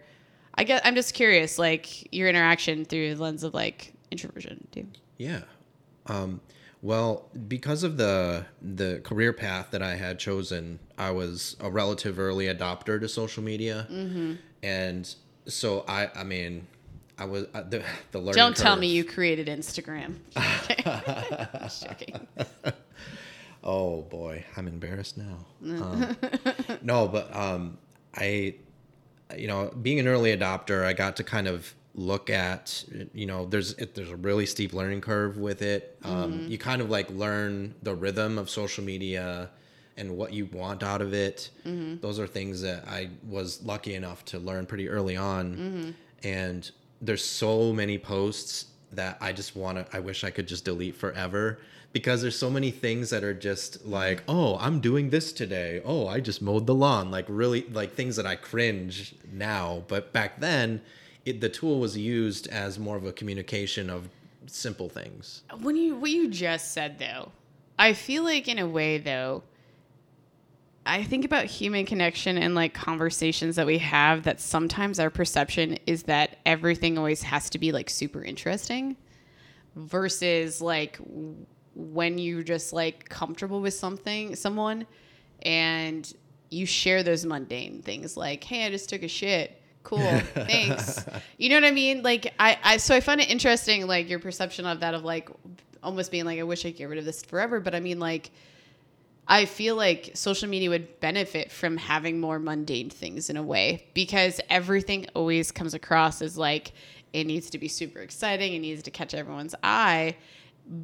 i 0.56 0.64
guess 0.64 0.80
i'm 0.86 0.96
just 0.96 1.14
curious 1.14 1.60
like 1.60 2.14
your 2.14 2.30
interaction 2.30 2.86
through 2.86 3.14
the 3.16 3.22
lens 3.22 3.44
of 3.44 3.54
like 3.54 3.94
introversion 4.10 4.66
too 4.72 4.88
Yeah. 5.18 5.42
Um, 6.08 6.42
well, 6.82 7.30
because 7.48 7.84
of 7.84 7.98
the 7.98 8.46
the 8.60 9.02
career 9.04 9.34
path 9.34 9.68
that 9.70 9.84
I 9.84 9.96
had 9.98 10.18
chosen, 10.18 10.80
I 10.98 11.12
was 11.12 11.56
a 11.60 11.70
relative 11.70 12.18
early 12.18 12.46
adopter 12.48 13.00
to 13.00 13.08
social 13.08 13.44
media, 13.44 13.86
Mm-hmm. 13.92 14.34
and 14.64 15.16
so 15.48 15.84
I, 15.88 16.10
I 16.16 16.24
mean, 16.24 16.68
I 17.18 17.26
was 17.26 17.46
uh, 17.54 17.62
the 17.64 17.84
the 18.12 18.20
learning. 18.20 18.34
don't 18.36 18.56
tell 18.58 18.76
me 18.76 18.88
you 18.88 19.04
created 19.04 19.48
instagram 19.48 20.16
Oh 23.64 24.02
boy, 24.02 24.44
I'm 24.58 24.68
embarrassed 24.68 25.18
now. 25.18 25.46
Um, 25.64 26.18
no, 26.82 27.08
but 27.08 27.34
um, 27.36 27.78
I, 28.16 28.56
you 29.38 29.46
know, 29.48 29.72
being 29.82 30.00
an 30.00 30.08
early 30.08 30.36
adopter, 30.36 30.84
I 30.84 30.94
got 30.94 31.18
to 31.18 31.24
kind 31.24 31.48
of 31.48 31.72
look 31.94 32.32
at, 32.32 32.84
you 33.14 33.28
know, 33.28 33.46
there's 33.46 33.74
it, 33.74 33.94
there's 33.94 34.10
a 34.10 34.16
really 34.16 34.48
steep 34.48 34.74
learning 34.74 35.02
curve 35.02 35.38
with 35.38 35.62
it. 35.62 35.98
Um, 36.04 36.48
You 36.48 36.58
kind 36.58 36.82
of 36.82 36.90
like 36.90 37.12
learn 37.12 37.76
the 37.84 37.94
rhythm 37.94 38.40
of 38.40 38.50
social 38.50 38.84
media 38.84 39.52
and 40.02 40.18
what 40.18 40.34
you 40.34 40.46
want 40.48 40.82
out 40.84 41.02
of 41.02 41.14
it. 41.14 41.52
Mm-hmm. 41.66 42.02
Those 42.02 42.20
are 42.20 42.28
things 42.28 42.62
that 42.62 42.88
I 42.88 43.10
was 43.28 43.64
lucky 43.64 43.94
enough 43.94 44.26
to 44.26 44.40
learn 44.40 44.66
pretty 44.66 44.90
early 44.90 45.16
on. 45.16 45.56
Mm-hmm. 45.56 45.92
And 46.28 46.72
there's 47.02 47.24
so 47.24 47.72
many 47.72 47.98
posts 47.98 48.66
that 48.92 49.18
I 49.22 49.32
just 49.32 49.56
want 49.56 49.78
to, 49.78 49.96
I 49.96 50.00
wish 50.00 50.24
I 50.24 50.32
could 50.32 50.48
just 50.48 50.66
delete 50.66 50.96
forever 50.96 51.60
because 51.94 52.22
there's 52.22 52.38
so 52.38 52.50
many 52.50 52.72
things 52.72 53.12
that 53.12 53.24
are 53.24 53.34
just 53.34 53.86
like, 53.86 54.22
mm-hmm. 54.22 54.32
oh, 54.38 54.58
I'm 54.60 54.80
doing 54.80 55.12
this 55.12 55.32
today. 55.32 55.82
Oh, 55.86 56.08
I 56.08 56.20
just 56.20 56.42
mowed 56.42 56.66
the 56.66 56.76
lawn. 56.76 57.12
Like, 57.12 57.26
really, 57.28 57.62
like 57.72 57.94
things 57.94 58.16
that 58.16 58.26
I 58.26 58.36
cringe 58.36 59.16
now. 59.32 59.84
But 59.88 60.12
back 60.12 60.40
then, 60.40 60.82
it, 61.26 61.42
the 61.42 61.50
tool 61.50 61.80
was 61.80 61.96
used 61.96 62.48
as 62.48 62.80
more 62.80 62.98
of 62.98 63.06
a 63.06 63.12
communication 63.12 63.90
of 63.90 64.10
simple 64.48 64.90
things. 64.90 65.44
when 65.62 65.76
you 65.76 65.96
what 65.96 66.10
you 66.12 66.28
just 66.28 66.74
said 66.74 66.98
though 67.00 67.32
i 67.78 67.94
feel 67.94 68.24
like 68.24 68.48
in 68.48 68.60
a 68.60 68.68
way 68.68 68.98
though 68.98 69.44
i 70.86 71.04
think 71.04 71.26
about 71.26 71.46
human 71.46 71.86
connection 71.86 72.38
and 72.38 72.56
like 72.56 72.74
conversations 72.74 73.56
that 73.56 73.66
we 73.66 73.78
have 73.78 74.24
that 74.24 74.40
sometimes 74.40 75.00
our 75.00 75.10
perception 75.10 75.78
is 75.86 76.04
that 76.04 76.38
everything 76.46 76.98
always 76.98 77.22
has 77.24 77.50
to 77.50 77.60
be 77.60 77.72
like 77.72 77.90
super 77.90 78.24
interesting 78.24 78.96
versus 79.76 80.62
like 80.62 81.00
when 81.76 82.18
you're 82.18 82.44
just 82.44 82.74
like 82.74 83.08
comfortable 83.10 83.62
with 83.62 83.74
something 83.74 84.36
someone 84.36 84.86
and 85.44 86.14
you 86.52 86.66
share 86.66 87.02
those 87.02 87.26
mundane 87.26 87.82
things 87.82 88.16
like, 88.16 88.44
hey, 88.44 88.66
I 88.66 88.70
just 88.70 88.90
took 88.90 89.02
a 89.02 89.08
shit. 89.08 89.60
Cool, 89.84 89.98
thanks. 90.36 91.04
You 91.38 91.50
know 91.50 91.56
what 91.56 91.64
I 91.64 91.72
mean? 91.72 92.04
Like 92.04 92.34
I, 92.38 92.60
I 92.64 92.78
so 92.78 92.94
I 92.94 93.00
find 93.00 93.20
it 93.20 93.32
interesting, 93.32 93.88
like 93.88 94.10
your 94.10 94.20
perception 94.20 94.68
of 94.68 94.82
that 94.82 94.94
of 94.94 95.04
like 95.04 95.30
almost 95.82 96.12
being 96.12 96.26
like, 96.26 96.40
I 96.40 96.44
wish 96.44 96.64
I 96.66 96.70
could 96.70 96.78
get 96.78 96.90
rid 96.90 97.00
of 97.00 97.06
this 97.06 97.24
forever. 97.24 97.60
But 97.60 97.74
I 97.74 97.80
mean 97.80 98.00
like 98.00 98.30
I 99.32 99.46
feel 99.46 99.78
like 99.78 100.12
social 100.14 100.50
media 100.50 100.70
would 100.70 101.00
benefit 101.00 101.54
from 101.54 101.78
having 101.78 102.20
more 102.20 102.38
mundane 102.38 102.90
things 102.90 103.30
in 103.30 103.38
a 103.38 103.44
way 103.44 103.88
because 103.94 104.42
everything 104.50 105.08
always 105.16 105.54
comes 105.54 105.74
across 105.74 106.22
as 106.22 106.38
like 106.38 106.74
it 107.14 107.24
needs 107.24 107.50
to 107.52 107.58
be 107.58 107.70
super 107.70 108.00
exciting, 108.00 108.54
it 108.54 108.60
needs 108.60 108.84
to 108.84 108.92
catch 108.92 109.14
everyone's 109.14 109.56
eye 109.64 110.18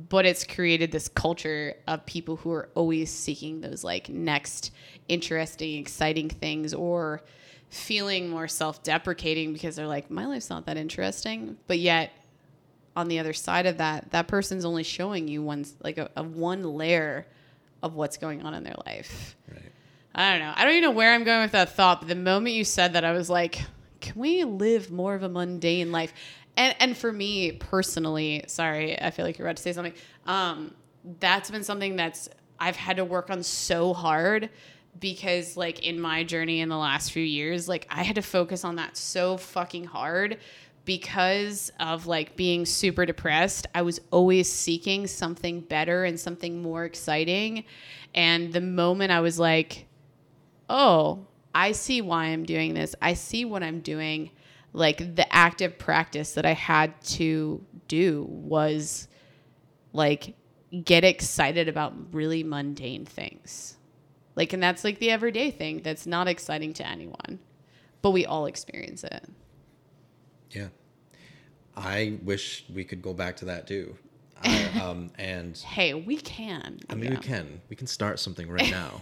but 0.09 0.25
it's 0.25 0.43
created 0.43 0.91
this 0.91 1.07
culture 1.07 1.75
of 1.87 2.05
people 2.05 2.35
who 2.37 2.51
are 2.51 2.69
always 2.75 3.11
seeking 3.11 3.61
those 3.61 3.83
like 3.83 4.09
next 4.09 4.71
interesting 5.07 5.79
exciting 5.79 6.29
things 6.29 6.73
or 6.73 7.21
feeling 7.69 8.29
more 8.29 8.47
self-deprecating 8.47 9.53
because 9.53 9.75
they're 9.75 9.87
like 9.87 10.09
my 10.09 10.25
life's 10.25 10.49
not 10.49 10.65
that 10.65 10.77
interesting. 10.77 11.57
But 11.67 11.79
yet 11.79 12.11
on 12.95 13.07
the 13.07 13.19
other 13.19 13.33
side 13.33 13.65
of 13.65 13.77
that 13.77 14.11
that 14.11 14.27
person's 14.27 14.65
only 14.65 14.83
showing 14.83 15.27
you 15.27 15.43
one 15.43 15.65
like 15.81 15.97
a, 15.97 16.09
a 16.15 16.23
one 16.23 16.63
layer 16.63 17.25
of 17.83 17.95
what's 17.95 18.17
going 18.17 18.41
on 18.43 18.53
in 18.53 18.63
their 18.63 18.75
life. 18.85 19.35
Right. 19.49 19.61
i 20.15 20.31
don't 20.31 20.39
know. 20.39 20.53
I 20.55 20.63
don't 20.63 20.73
even 20.73 20.83
know 20.83 20.91
where 20.91 21.13
i'm 21.13 21.23
going 21.23 21.41
with 21.41 21.51
that 21.51 21.75
thought 21.75 22.01
but 22.01 22.07
the 22.07 22.15
moment 22.15 22.55
you 22.55 22.63
said 22.63 22.93
that 22.93 23.03
i 23.05 23.11
was 23.11 23.29
like 23.29 23.61
can 23.99 24.13
we 24.15 24.43
live 24.43 24.91
more 24.91 25.15
of 25.15 25.23
a 25.23 25.29
mundane 25.29 25.91
life? 25.91 26.13
And 26.55 26.75
and 26.79 26.97
for 26.97 27.11
me 27.11 27.51
personally 27.53 28.43
sorry 28.47 28.99
i 29.01 29.11
feel 29.11 29.25
like 29.25 29.37
you're 29.37 29.47
about 29.47 29.57
to 29.57 29.63
say 29.63 29.73
something 29.73 29.93
um 30.25 30.73
that's 31.19 31.51
been 31.51 31.63
something 31.63 31.95
that's 31.95 32.29
i've 32.59 32.75
had 32.75 32.97
to 32.97 33.05
work 33.05 33.29
on 33.29 33.43
so 33.43 33.93
hard 33.93 34.49
because 34.99 35.55
like 35.55 35.83
in 35.83 35.99
my 35.99 36.23
journey 36.23 36.59
in 36.61 36.69
the 36.69 36.77
last 36.77 37.11
few 37.11 37.23
years 37.23 37.67
like 37.69 37.85
i 37.89 38.01
had 38.03 38.15
to 38.15 38.21
focus 38.21 38.63
on 38.63 38.77
that 38.77 38.97
so 38.97 39.37
fucking 39.37 39.85
hard 39.85 40.37
because 40.87 41.71
of 41.81 42.07
like 42.07 42.35
being 42.35 42.65
super 42.65 43.05
depressed 43.05 43.67
i 43.75 43.81
was 43.83 43.99
always 44.09 44.51
seeking 44.51 45.05
something 45.05 45.59
better 45.59 46.05
and 46.05 46.19
something 46.19 46.61
more 46.61 46.85
exciting. 46.85 47.63
And 48.15 48.51
the 48.51 48.61
moment 48.61 49.11
i 49.11 49.19
was 49.19 49.37
like 49.37 49.85
oh 50.69 51.27
i 51.53 51.73
see 51.73 52.01
why 52.01 52.25
i'm 52.27 52.45
doing 52.45 52.73
this. 52.73 52.95
I 53.01 53.13
see 53.13 53.45
what 53.45 53.61
i'm 53.61 53.81
doing. 53.81 54.31
Like 54.73 55.15
the 55.15 55.31
active 55.31 55.77
practice 55.77 56.33
that 56.33 56.45
i 56.45 56.53
had 56.53 56.99
to 57.17 57.63
do 57.87 58.25
was 58.29 59.07
like 59.93 60.35
get 60.83 61.03
excited 61.03 61.67
about 61.67 61.93
really 62.13 62.43
mundane 62.43 63.05
things. 63.05 63.77
Like, 64.35 64.53
and 64.53 64.61
that's 64.61 64.83
like 64.83 64.99
the 64.99 65.09
everyday 65.09 65.51
thing 65.51 65.81
that's 65.81 66.05
not 66.05 66.27
exciting 66.27 66.73
to 66.73 66.87
anyone, 66.87 67.39
but 68.01 68.11
we 68.11 68.25
all 68.25 68.45
experience 68.45 69.03
it. 69.03 69.27
Yeah. 70.51 70.67
I 71.75 72.17
wish 72.23 72.65
we 72.73 72.83
could 72.83 73.01
go 73.01 73.13
back 73.13 73.37
to 73.37 73.45
that 73.45 73.67
too. 73.67 73.95
I, 74.43 74.65
um, 74.81 75.11
and 75.17 75.57
Hey, 75.57 75.93
we 75.93 76.17
can. 76.17 76.79
I 76.89 76.95
mean, 76.95 77.11
we 77.11 77.17
can. 77.17 77.61
We 77.69 77.75
can 77.75 77.87
start 77.87 78.19
something 78.19 78.49
right 78.49 78.69
now. 78.69 79.01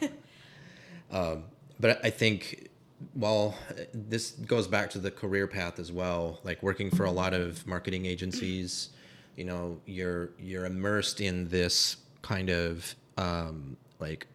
um, 1.12 1.44
but 1.80 2.04
I 2.06 2.10
think, 2.10 2.70
well, 3.16 3.56
this 3.94 4.32
goes 4.32 4.68
back 4.68 4.90
to 4.92 5.00
the 5.00 5.12
career 5.12 5.48
path 5.48 5.80
as 5.80 5.92
well. 5.92 6.40
Like 6.44 6.64
working 6.64 6.90
for 6.90 7.06
a 7.06 7.12
lot 7.12 7.34
of 7.34 7.66
marketing 7.68 8.06
agencies, 8.06 8.90
you 9.36 9.44
know, 9.44 9.80
you're 9.86 10.30
you're 10.40 10.66
immersed 10.66 11.20
in 11.20 11.50
this 11.50 11.98
kind 12.22 12.50
of 12.50 12.96
um, 13.18 13.76
like 14.00 14.28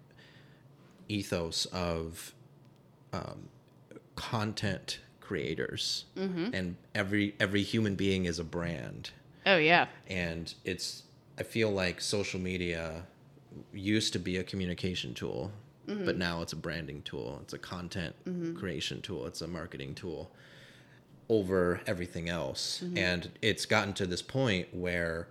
ethos 1.09 1.65
of 1.67 2.35
um, 3.13 3.49
content 4.17 5.01
creators, 5.31 6.07
mm-hmm. 6.17 6.53
and 6.53 6.75
every 6.93 7.35
every 7.39 7.63
human 7.63 7.95
being 7.95 8.25
is 8.25 8.41
a 8.41 8.45
brand. 8.45 9.11
Oh, 9.47 9.57
yeah. 9.57 9.87
and 10.07 10.53
it's 10.67 11.05
i 11.39 11.43
feel 11.43 11.71
like 11.71 11.99
social 12.01 12.39
media 12.39 13.07
used 13.73 14.13
to 14.13 14.19
be 14.19 14.37
a 14.37 14.45
communication 14.45 15.15
tool 15.15 15.51
mm-hmm. 15.91 16.05
but 16.05 16.17
now 16.17 16.43
it's 16.43 16.53
a 16.53 16.57
branding 16.57 17.03
tool. 17.03 17.39
It's 17.43 17.53
a 17.53 17.59
content 17.59 18.15
mm-hmm. 18.29 18.57
creation 18.57 19.01
tool. 19.03 19.27
It's 19.27 19.41
a 19.41 19.49
marketing 19.49 19.95
tool 19.95 20.31
over 21.29 21.81
everything 21.87 22.29
else. 22.29 22.83
And 22.97 23.31
it's 23.41 23.67
gotten 23.67 23.93
to 23.95 24.07
this 24.07 24.23
point 24.23 24.69
where 24.75 25.29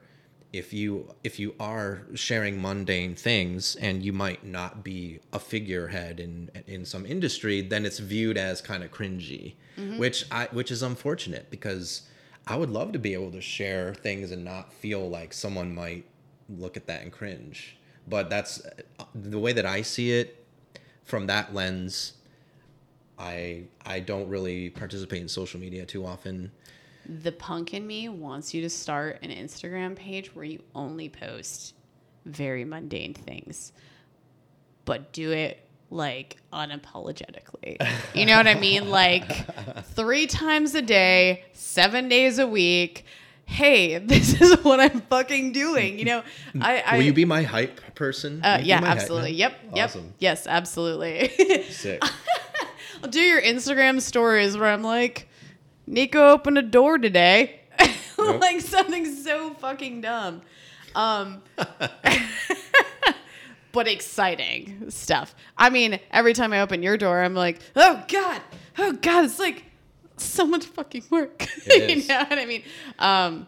if 0.51 0.73
you 0.73 1.13
if 1.23 1.39
you 1.39 1.53
are 1.59 2.01
sharing 2.15 2.61
mundane 2.61 3.15
things 3.15 3.75
and 3.75 4.03
you 4.03 4.11
might 4.11 4.43
not 4.43 4.83
be 4.83 5.19
a 5.31 5.39
figurehead 5.39 6.19
in 6.19 6.49
in 6.65 6.83
some 6.85 7.05
industry 7.05 7.61
then 7.61 7.85
it's 7.85 7.99
viewed 7.99 8.37
as 8.37 8.59
kind 8.59 8.83
of 8.83 8.91
cringy 8.91 9.53
mm-hmm. 9.77 9.97
which 9.99 10.25
i 10.31 10.47
which 10.51 10.71
is 10.71 10.81
unfortunate 10.81 11.51
because 11.51 12.03
i 12.47 12.55
would 12.55 12.69
love 12.69 12.91
to 12.91 12.97
be 12.97 13.13
able 13.13 13.29
to 13.29 13.41
share 13.41 13.93
things 13.93 14.31
and 14.31 14.43
not 14.43 14.73
feel 14.73 15.07
like 15.07 15.33
someone 15.33 15.73
might 15.73 16.05
look 16.57 16.77
at 16.77 16.87
that 16.87 17.01
and 17.01 17.11
cringe. 17.11 17.77
But 18.07 18.29
that's 18.29 18.61
the 19.13 19.39
way 19.39 19.53
that 19.53 19.65
i 19.65 19.81
see 19.81 20.11
it 20.11 20.45
from 21.03 21.27
that 21.27 21.53
lens 21.53 22.13
i 23.17 23.63
i 23.85 23.99
don't 23.99 24.27
really 24.29 24.69
participate 24.69 25.21
in 25.21 25.27
social 25.27 25.59
media 25.59 25.85
too 25.85 26.05
often 26.05 26.51
The 27.09 27.31
punk 27.31 27.73
in 27.73 27.87
me 27.87 28.07
wants 28.07 28.53
you 28.53 28.61
to 28.61 28.69
start 28.69 29.19
an 29.23 29.31
Instagram 29.31 29.95
page 29.95 30.35
where 30.35 30.45
you 30.45 30.61
only 30.75 31.09
post 31.09 31.73
very 32.25 32.63
mundane 32.63 33.15
things, 33.15 33.71
but 34.85 35.11
do 35.11 35.31
it 35.31 35.65
like 35.89 36.37
unapologetically. 36.53 37.77
You 38.13 38.25
know 38.25 38.37
what 38.37 38.47
I 38.47 38.55
mean? 38.55 38.89
Like 38.99 39.31
three 39.87 40.27
times 40.27 40.75
a 40.75 40.81
day, 40.81 41.45
seven 41.53 42.09
days 42.09 42.37
a 42.37 42.47
week. 42.47 43.05
Hey, 43.45 43.97
this 43.99 44.39
is 44.39 44.63
what 44.63 44.79
I'm 44.79 45.01
fucking 45.01 45.51
doing. 45.51 45.97
You 45.97 46.05
know, 46.05 46.23
I, 46.61 46.83
I 46.85 46.97
will 46.97 47.03
you 47.03 47.13
be 47.13 47.25
my 47.25 47.43
hype 47.43 47.95
person 47.95 48.43
uh, 48.43 48.53
Will 48.53 48.59
you 48.59 48.63
be 48.63 48.69
yeah, 48.69 48.81
absolutely. 48.83 49.31
Yep, 49.31 49.53
yep, 49.73 49.89
awesome 49.89 50.13
yes, 50.19 50.47
absolutely. 50.47 51.29
sick 51.69 52.03
I'll 53.03 53.09
do 53.09 53.21
your 53.21 53.41
Instagram 53.41 54.01
stories 54.01 54.57
where 54.57 54.69
I'm 54.69 54.83
like, 54.83 55.28
Nico 55.89 56.29
opened 56.29 56.57
a 56.57 56.61
door 56.61 56.99
today. 56.99 57.61
like 58.17 58.61
something 58.61 59.13
so 59.15 59.53
fucking 59.55 60.01
dumb. 60.01 60.41
Um, 60.93 61.41
but 63.71 63.87
exciting 63.87 64.91
stuff. 64.91 65.33
I 65.57 65.71
mean, 65.71 65.99
every 66.11 66.33
time 66.33 66.53
I 66.53 66.61
open 66.61 66.83
your 66.83 66.95
door, 66.95 67.21
I'm 67.21 67.33
like, 67.33 67.59
oh 67.75 68.03
God, 68.07 68.41
oh 68.77 68.93
God, 68.93 69.25
it's 69.25 69.39
like 69.39 69.65
so 70.17 70.45
much 70.45 70.65
fucking 70.65 71.05
work. 71.09 71.47
You 71.65 72.07
know 72.07 72.19
what 72.19 72.37
I 72.37 72.45
mean? 72.45 72.63
Um, 72.99 73.47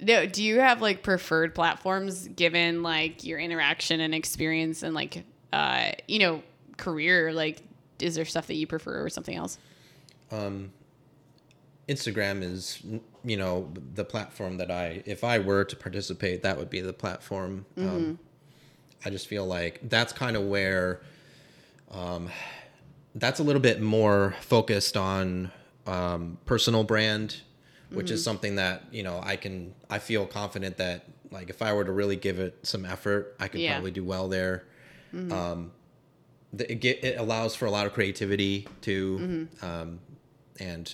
no, 0.00 0.26
do 0.26 0.42
you 0.42 0.60
have 0.60 0.80
like 0.80 1.02
preferred 1.02 1.54
platforms 1.54 2.28
given 2.28 2.82
like 2.82 3.24
your 3.24 3.38
interaction 3.38 4.00
and 4.00 4.14
experience 4.14 4.82
and 4.82 4.94
like, 4.94 5.24
uh, 5.52 5.90
you 6.08 6.18
know, 6.18 6.42
career? 6.78 7.32
Like, 7.32 7.62
is 8.00 8.14
there 8.14 8.24
stuff 8.24 8.46
that 8.46 8.54
you 8.54 8.66
prefer 8.66 9.04
or 9.04 9.10
something 9.10 9.36
else? 9.36 9.58
Instagram 11.88 12.42
is, 12.42 12.82
you 13.24 13.36
know, 13.36 13.70
the 13.94 14.04
platform 14.04 14.56
that 14.58 14.70
I, 14.70 15.02
if 15.06 15.22
I 15.22 15.38
were 15.38 15.64
to 15.64 15.76
participate, 15.76 16.42
that 16.42 16.58
would 16.58 16.68
be 16.70 16.80
the 16.80 16.92
platform. 16.92 17.64
Um, 17.76 18.18
I 19.04 19.10
just 19.10 19.28
feel 19.28 19.46
like 19.46 19.80
that's 19.88 20.12
kind 20.12 20.36
of 20.36 20.44
where, 20.44 21.00
um, 21.92 22.28
that's 23.14 23.38
a 23.40 23.42
little 23.42 23.62
bit 23.62 23.80
more 23.80 24.34
focused 24.40 24.96
on 24.96 25.50
um, 25.86 26.38
personal 26.44 26.82
brand, 26.84 27.36
which 27.90 28.10
is 28.10 28.22
something 28.22 28.56
that 28.56 28.82
you 28.90 29.02
know 29.04 29.20
I 29.22 29.36
can. 29.36 29.72
I 29.88 30.00
feel 30.00 30.26
confident 30.26 30.76
that 30.78 31.06
like 31.30 31.48
if 31.48 31.62
I 31.62 31.72
were 31.72 31.84
to 31.84 31.92
really 31.92 32.16
give 32.16 32.38
it 32.40 32.58
some 32.64 32.84
effort, 32.84 33.36
I 33.38 33.46
could 33.48 33.60
Yeah. 33.60 33.74
probably 33.74 33.92
do 33.92 34.02
well 34.04 34.28
there. 34.28 34.64
Um, 35.14 35.70
the, 36.52 36.70
it, 36.72 36.80
get, 36.80 37.02
it 37.04 37.18
allows 37.18 37.54
for 37.54 37.66
a 37.66 37.70
lot 37.70 37.86
of 37.86 37.92
creativity 37.94 38.66
too, 38.82 39.48
um, 39.62 40.00
and 40.60 40.92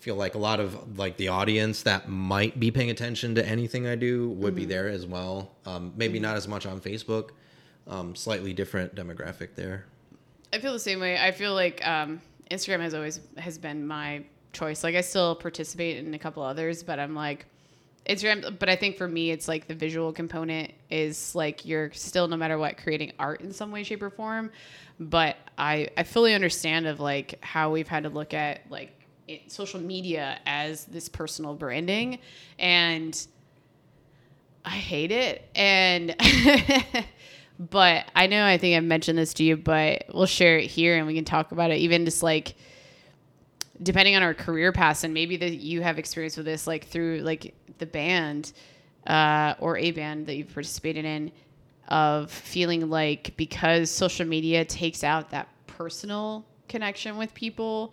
feel 0.00 0.16
like 0.16 0.34
a 0.34 0.38
lot 0.38 0.60
of 0.60 0.98
like 0.98 1.16
the 1.18 1.28
audience 1.28 1.82
that 1.82 2.08
might 2.08 2.58
be 2.58 2.70
paying 2.70 2.90
attention 2.90 3.34
to 3.34 3.46
anything 3.46 3.86
I 3.86 3.94
do 3.94 4.30
would 4.30 4.54
be 4.54 4.64
there 4.64 4.88
as 4.88 5.06
well. 5.06 5.52
Um, 5.66 5.92
maybe 5.96 6.18
not 6.18 6.36
as 6.36 6.48
much 6.48 6.66
on 6.66 6.80
Facebook. 6.80 7.30
Um, 7.86 8.14
slightly 8.14 8.52
different 8.52 8.94
demographic 8.94 9.54
there. 9.56 9.84
I 10.52 10.58
feel 10.58 10.72
the 10.72 10.78
same 10.78 11.00
way. 11.00 11.18
I 11.18 11.32
feel 11.32 11.54
like 11.54 11.86
um, 11.86 12.20
Instagram 12.50 12.80
has 12.80 12.94
always 12.94 13.20
has 13.36 13.58
been 13.58 13.86
my 13.86 14.24
choice. 14.52 14.82
Like 14.82 14.94
I 14.94 15.02
still 15.02 15.34
participate 15.34 15.98
in 15.98 16.14
a 16.14 16.18
couple 16.18 16.42
others, 16.42 16.82
but 16.82 16.98
I'm 16.98 17.14
like 17.14 17.46
Instagram. 18.06 18.58
But 18.58 18.68
I 18.68 18.76
think 18.76 18.96
for 18.96 19.06
me, 19.06 19.30
it's 19.30 19.48
like 19.48 19.68
the 19.68 19.74
visual 19.74 20.12
component 20.12 20.72
is 20.88 21.34
like 21.34 21.66
you're 21.66 21.92
still 21.92 22.26
no 22.26 22.36
matter 22.36 22.56
what 22.58 22.78
creating 22.78 23.12
art 23.18 23.42
in 23.42 23.52
some 23.52 23.70
way, 23.70 23.82
shape, 23.82 24.02
or 24.02 24.10
form. 24.10 24.50
But 24.98 25.36
I 25.58 25.88
I 25.96 26.04
fully 26.04 26.34
understand 26.34 26.86
of 26.86 27.00
like 27.00 27.38
how 27.42 27.70
we've 27.70 27.88
had 27.88 28.04
to 28.04 28.08
look 28.08 28.32
at 28.32 28.62
like 28.70 28.99
social 29.48 29.80
media 29.80 30.38
as 30.46 30.84
this 30.86 31.08
personal 31.08 31.54
branding 31.54 32.18
and 32.58 33.26
I 34.64 34.70
hate 34.70 35.10
it. 35.10 35.48
And 35.54 36.14
But 37.60 38.06
I 38.16 38.26
know 38.26 38.46
I 38.46 38.56
think 38.56 38.74
I've 38.74 38.84
mentioned 38.84 39.18
this 39.18 39.34
to 39.34 39.44
you, 39.44 39.58
but 39.58 40.06
we'll 40.14 40.24
share 40.24 40.56
it 40.58 40.64
here 40.64 40.96
and 40.96 41.06
we 41.06 41.14
can 41.14 41.26
talk 41.26 41.52
about 41.52 41.70
it. 41.70 41.76
Even 41.76 42.06
just 42.06 42.22
like 42.22 42.54
depending 43.82 44.16
on 44.16 44.22
our 44.22 44.32
career 44.32 44.72
paths, 44.72 45.04
and 45.04 45.12
maybe 45.12 45.36
that 45.36 45.56
you 45.56 45.82
have 45.82 45.98
experience 45.98 46.38
with 46.38 46.46
this, 46.46 46.66
like 46.66 46.86
through 46.86 47.18
like 47.18 47.54
the 47.76 47.84
band 47.84 48.54
uh, 49.06 49.54
or 49.58 49.76
a 49.76 49.90
band 49.90 50.26
that 50.26 50.36
you've 50.36 50.52
participated 50.54 51.04
in, 51.04 51.30
of 51.88 52.30
feeling 52.30 52.88
like 52.88 53.34
because 53.36 53.90
social 53.90 54.26
media 54.26 54.64
takes 54.64 55.04
out 55.04 55.30
that 55.30 55.46
personal 55.66 56.46
connection 56.66 57.18
with 57.18 57.34
people, 57.34 57.92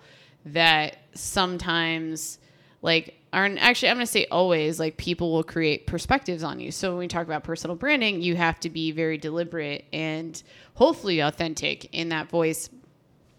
that 0.53 0.97
sometimes 1.13 2.39
like 2.81 3.15
aren't 3.33 3.59
actually 3.59 3.89
I'm 3.89 3.95
gonna 3.97 4.05
say 4.05 4.25
always 4.31 4.79
like 4.79 4.97
people 4.97 5.31
will 5.31 5.43
create 5.43 5.87
perspectives 5.87 6.43
on 6.43 6.59
you. 6.59 6.71
So 6.71 6.89
when 6.91 6.99
we 6.99 7.07
talk 7.07 7.25
about 7.25 7.43
personal 7.43 7.75
branding, 7.75 8.21
you 8.21 8.35
have 8.35 8.59
to 8.61 8.69
be 8.69 8.91
very 8.91 9.17
deliberate 9.17 9.85
and 9.91 10.41
hopefully 10.75 11.19
authentic 11.19 11.93
in 11.93 12.09
that 12.09 12.29
voice. 12.29 12.69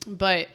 But 0.07 0.49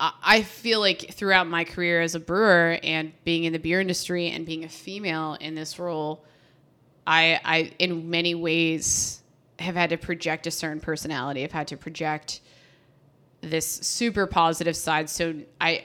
I- 0.00 0.12
I 0.22 0.42
feel 0.42 0.80
like 0.80 1.12
throughout 1.12 1.46
my 1.46 1.64
career 1.64 2.00
as 2.00 2.14
a 2.14 2.20
brewer 2.20 2.78
and 2.82 3.12
being 3.24 3.44
in 3.44 3.52
the 3.52 3.58
beer 3.58 3.80
industry 3.80 4.28
and 4.30 4.44
being 4.44 4.64
a 4.64 4.68
female 4.68 5.36
in 5.40 5.54
this 5.54 5.78
role, 5.78 6.24
I 7.06 7.40
I 7.44 7.72
in 7.78 8.10
many 8.10 8.34
ways 8.34 9.22
have 9.58 9.76
had 9.76 9.90
to 9.90 9.96
project 9.96 10.46
a 10.46 10.50
certain 10.50 10.80
personality. 10.80 11.44
I've 11.44 11.52
had 11.52 11.68
to 11.68 11.76
project 11.76 12.40
this 13.42 13.66
super 13.66 14.26
positive 14.26 14.76
side. 14.76 15.10
So 15.10 15.34
I 15.60 15.84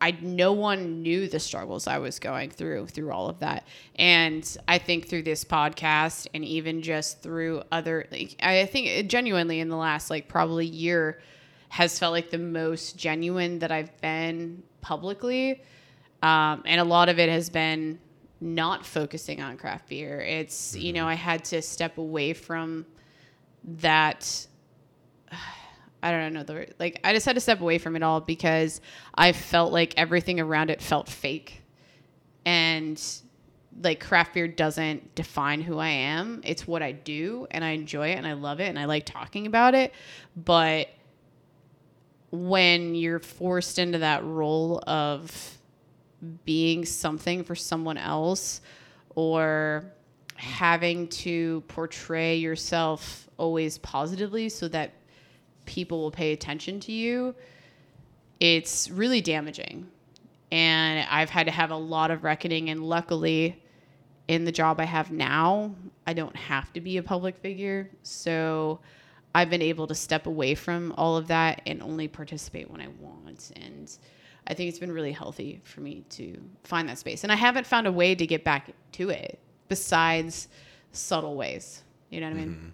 I 0.00 0.16
no 0.20 0.52
one 0.52 1.02
knew 1.02 1.28
the 1.28 1.40
struggles 1.40 1.86
I 1.86 1.98
was 1.98 2.18
going 2.18 2.50
through 2.50 2.86
through 2.88 3.10
all 3.10 3.28
of 3.28 3.40
that. 3.40 3.66
And 3.96 4.56
I 4.66 4.78
think 4.78 5.08
through 5.08 5.22
this 5.22 5.44
podcast 5.44 6.28
and 6.34 6.44
even 6.44 6.82
just 6.82 7.22
through 7.22 7.62
other 7.72 8.06
like 8.10 8.36
I 8.40 8.66
think 8.66 9.08
genuinely 9.08 9.60
in 9.60 9.68
the 9.68 9.76
last 9.76 10.10
like 10.10 10.28
probably 10.28 10.66
year 10.66 11.20
has 11.70 11.98
felt 11.98 12.12
like 12.12 12.30
the 12.30 12.38
most 12.38 12.96
genuine 12.96 13.58
that 13.60 13.70
I've 13.70 13.98
been 14.00 14.62
publicly. 14.80 15.62
Um, 16.22 16.62
and 16.64 16.80
a 16.80 16.84
lot 16.84 17.08
of 17.08 17.18
it 17.18 17.28
has 17.28 17.50
been 17.50 17.98
not 18.40 18.86
focusing 18.86 19.40
on 19.40 19.56
craft 19.56 19.88
beer. 19.88 20.20
It's, 20.20 20.76
you 20.76 20.92
know, 20.92 21.06
I 21.06 21.14
had 21.14 21.44
to 21.46 21.62
step 21.62 21.98
away 21.98 22.32
from 22.32 22.86
that 23.64 24.46
I 26.02 26.10
don't 26.10 26.32
know 26.32 26.42
the. 26.42 26.68
Like 26.78 27.00
I 27.04 27.12
just 27.12 27.26
had 27.26 27.34
to 27.34 27.40
step 27.40 27.60
away 27.60 27.78
from 27.78 27.96
it 27.96 28.02
all 28.02 28.20
because 28.20 28.80
I 29.14 29.32
felt 29.32 29.72
like 29.72 29.94
everything 29.96 30.40
around 30.40 30.70
it 30.70 30.80
felt 30.80 31.08
fake. 31.08 31.62
And 32.44 33.02
like 33.82 34.00
craft 34.00 34.34
beer 34.34 34.48
doesn't 34.48 35.14
define 35.14 35.60
who 35.60 35.78
I 35.78 35.88
am. 35.88 36.40
It's 36.44 36.66
what 36.66 36.82
I 36.82 36.92
do 36.92 37.46
and 37.50 37.64
I 37.64 37.70
enjoy 37.70 38.08
it 38.08 38.16
and 38.16 38.26
I 38.26 38.32
love 38.32 38.60
it 38.60 38.68
and 38.68 38.78
I 38.78 38.86
like 38.86 39.06
talking 39.06 39.46
about 39.46 39.74
it. 39.74 39.92
But 40.36 40.88
when 42.30 42.94
you're 42.94 43.20
forced 43.20 43.78
into 43.78 43.98
that 43.98 44.24
role 44.24 44.82
of 44.86 45.58
being 46.44 46.84
something 46.84 47.44
for 47.44 47.54
someone 47.54 47.96
else 47.96 48.60
or 49.14 49.92
having 50.34 51.08
to 51.08 51.62
portray 51.68 52.36
yourself 52.36 53.28
always 53.38 53.78
positively 53.78 54.48
so 54.48 54.68
that 54.68 54.92
people 55.68 56.00
will 56.00 56.10
pay 56.10 56.32
attention 56.32 56.80
to 56.80 56.92
you, 56.92 57.34
it's 58.40 58.90
really 58.90 59.20
damaging. 59.20 59.86
And 60.50 61.06
I've 61.10 61.30
had 61.30 61.46
to 61.46 61.52
have 61.52 61.70
a 61.70 61.76
lot 61.76 62.10
of 62.10 62.24
reckoning. 62.24 62.70
And 62.70 62.82
luckily, 62.82 63.62
in 64.28 64.44
the 64.44 64.52
job 64.52 64.80
I 64.80 64.84
have 64.84 65.12
now, 65.12 65.74
I 66.06 66.14
don't 66.14 66.34
have 66.34 66.72
to 66.72 66.80
be 66.80 66.96
a 66.96 67.02
public 67.02 67.36
figure. 67.36 67.90
So 68.02 68.80
I've 69.34 69.50
been 69.50 69.62
able 69.62 69.86
to 69.88 69.94
step 69.94 70.26
away 70.26 70.54
from 70.54 70.94
all 70.96 71.16
of 71.16 71.28
that 71.28 71.60
and 71.66 71.82
only 71.82 72.08
participate 72.08 72.70
when 72.70 72.80
I 72.80 72.88
want. 72.98 73.52
And 73.56 73.94
I 74.46 74.54
think 74.54 74.70
it's 74.70 74.78
been 74.78 74.92
really 74.92 75.12
healthy 75.12 75.60
for 75.64 75.82
me 75.82 76.04
to 76.10 76.40
find 76.64 76.88
that 76.88 76.98
space. 76.98 77.24
And 77.24 77.32
I 77.32 77.36
haven't 77.36 77.66
found 77.66 77.86
a 77.86 77.92
way 77.92 78.14
to 78.14 78.26
get 78.26 78.42
back 78.42 78.70
to 78.92 79.10
it 79.10 79.38
besides 79.68 80.48
subtle 80.92 81.36
ways. 81.36 81.82
You 82.08 82.20
know 82.20 82.28
what 82.28 82.36
I 82.36 82.40
mean? 82.40 82.48
Mm-hmm. 82.48 82.68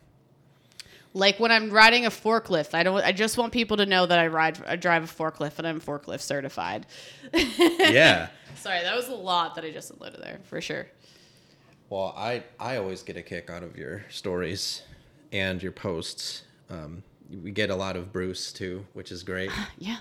Like 1.16 1.38
when 1.38 1.52
I'm 1.52 1.70
riding 1.70 2.06
a 2.06 2.10
forklift, 2.10 2.74
I 2.74 2.82
don't. 2.82 2.96
I 3.04 3.12
just 3.12 3.38
want 3.38 3.52
people 3.52 3.76
to 3.76 3.86
know 3.86 4.04
that 4.04 4.18
I 4.18 4.26
ride, 4.26 4.58
I 4.66 4.74
drive 4.74 5.04
a 5.04 5.06
forklift, 5.06 5.58
and 5.58 5.66
I'm 5.66 5.80
forklift 5.80 6.20
certified. 6.22 6.86
yeah. 7.32 8.28
Sorry, 8.56 8.80
that 8.82 8.96
was 8.96 9.08
a 9.08 9.14
lot 9.14 9.54
that 9.54 9.64
I 9.64 9.70
just 9.70 9.90
unloaded 9.92 10.20
there 10.20 10.40
for 10.44 10.60
sure. 10.60 10.88
Well, 11.88 12.12
I 12.16 12.42
I 12.58 12.78
always 12.78 13.02
get 13.02 13.16
a 13.16 13.22
kick 13.22 13.48
out 13.48 13.62
of 13.62 13.76
your 13.76 14.04
stories 14.10 14.82
and 15.32 15.62
your 15.62 15.70
posts. 15.72 16.42
Um, 16.68 17.04
we 17.42 17.52
get 17.52 17.70
a 17.70 17.76
lot 17.76 17.94
of 17.96 18.12
Bruce 18.12 18.52
too, 18.52 18.84
which 18.94 19.12
is 19.12 19.22
great. 19.22 19.50
Yeah, 19.78 19.98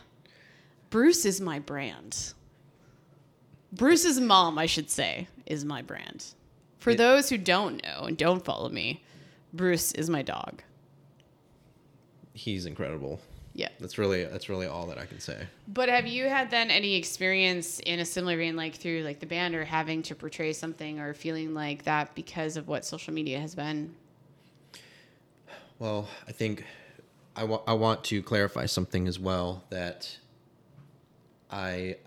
Bruce 0.90 1.26
is 1.26 1.40
my 1.40 1.60
brand. 1.60 2.34
Bruce's 3.72 4.20
mom, 4.20 4.58
I 4.58 4.66
should 4.66 4.90
say, 4.90 5.28
is 5.46 5.66
my 5.66 5.82
brand. 5.82 6.26
For 6.80 6.92
It- 6.92 6.98
those 6.98 7.30
who 7.30 7.38
don't 7.38 7.82
know 7.84 8.06
and 8.06 8.18
don't 8.18 8.44
follow 8.44 8.70
me, 8.70 9.04
Bruce 9.52 9.92
is 9.94 10.10
my 10.10 10.22
dog. 10.22 10.62
He's 12.34 12.66
incredible. 12.66 13.20
Yeah. 13.56 13.70
That's 13.80 13.98
really 14.00 14.24
that's 14.26 14.50
really 14.50 14.66
all 14.66 14.88
that 14.88 14.98
I 14.98 15.06
can 15.06 15.20
say. 15.20 15.46
But 15.68 15.88
have 15.88 16.08
you 16.08 16.26
had 16.28 16.50
then 16.50 16.72
any 16.72 16.96
experience 16.96 17.80
in 17.80 18.00
a 18.00 18.06
similar 18.06 18.36
vein, 18.36 18.56
like 18.56 18.76
through 18.76 19.04
like 19.04 19.20
the 19.20 19.28
band, 19.28 19.54
or 19.54 19.64
having 19.64 20.02
to 20.04 20.16
portray 20.16 20.54
something, 20.54 21.00
or 21.00 21.14
feeling 21.14 21.54
like 21.54 21.84
that 21.84 22.16
because 22.16 22.58
of 22.58 22.68
what 22.68 22.84
social 22.84 23.14
media 23.14 23.40
has 23.40 23.54
been? 23.54 23.94
Well, 25.78 26.08
I 26.28 26.32
think 26.32 26.66
I 27.36 27.44
wa- 27.44 27.62
I 27.68 27.74
want 27.74 28.04
to 28.06 28.24
clarify 28.24 28.66
something 28.66 29.08
as 29.08 29.20
well 29.20 29.64
that 29.70 30.18
I 31.52 31.98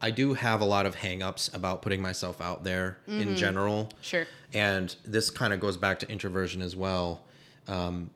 I 0.00 0.10
do 0.10 0.34
have 0.34 0.60
a 0.60 0.64
lot 0.66 0.86
of 0.86 0.96
hangups 0.96 1.54
about 1.54 1.82
putting 1.82 2.00
myself 2.00 2.40
out 2.40 2.64
there 2.64 2.98
in 3.06 3.36
general. 3.36 3.90
Sure. 4.00 4.26
And 4.52 4.94
this 5.04 5.30
kind 5.30 5.52
of 5.52 5.60
goes 5.60 5.76
back 5.76 5.98
to 6.00 6.10
introversion 6.10 6.62
as 6.62 6.76
well. 6.76 7.22
Um, 7.68 8.10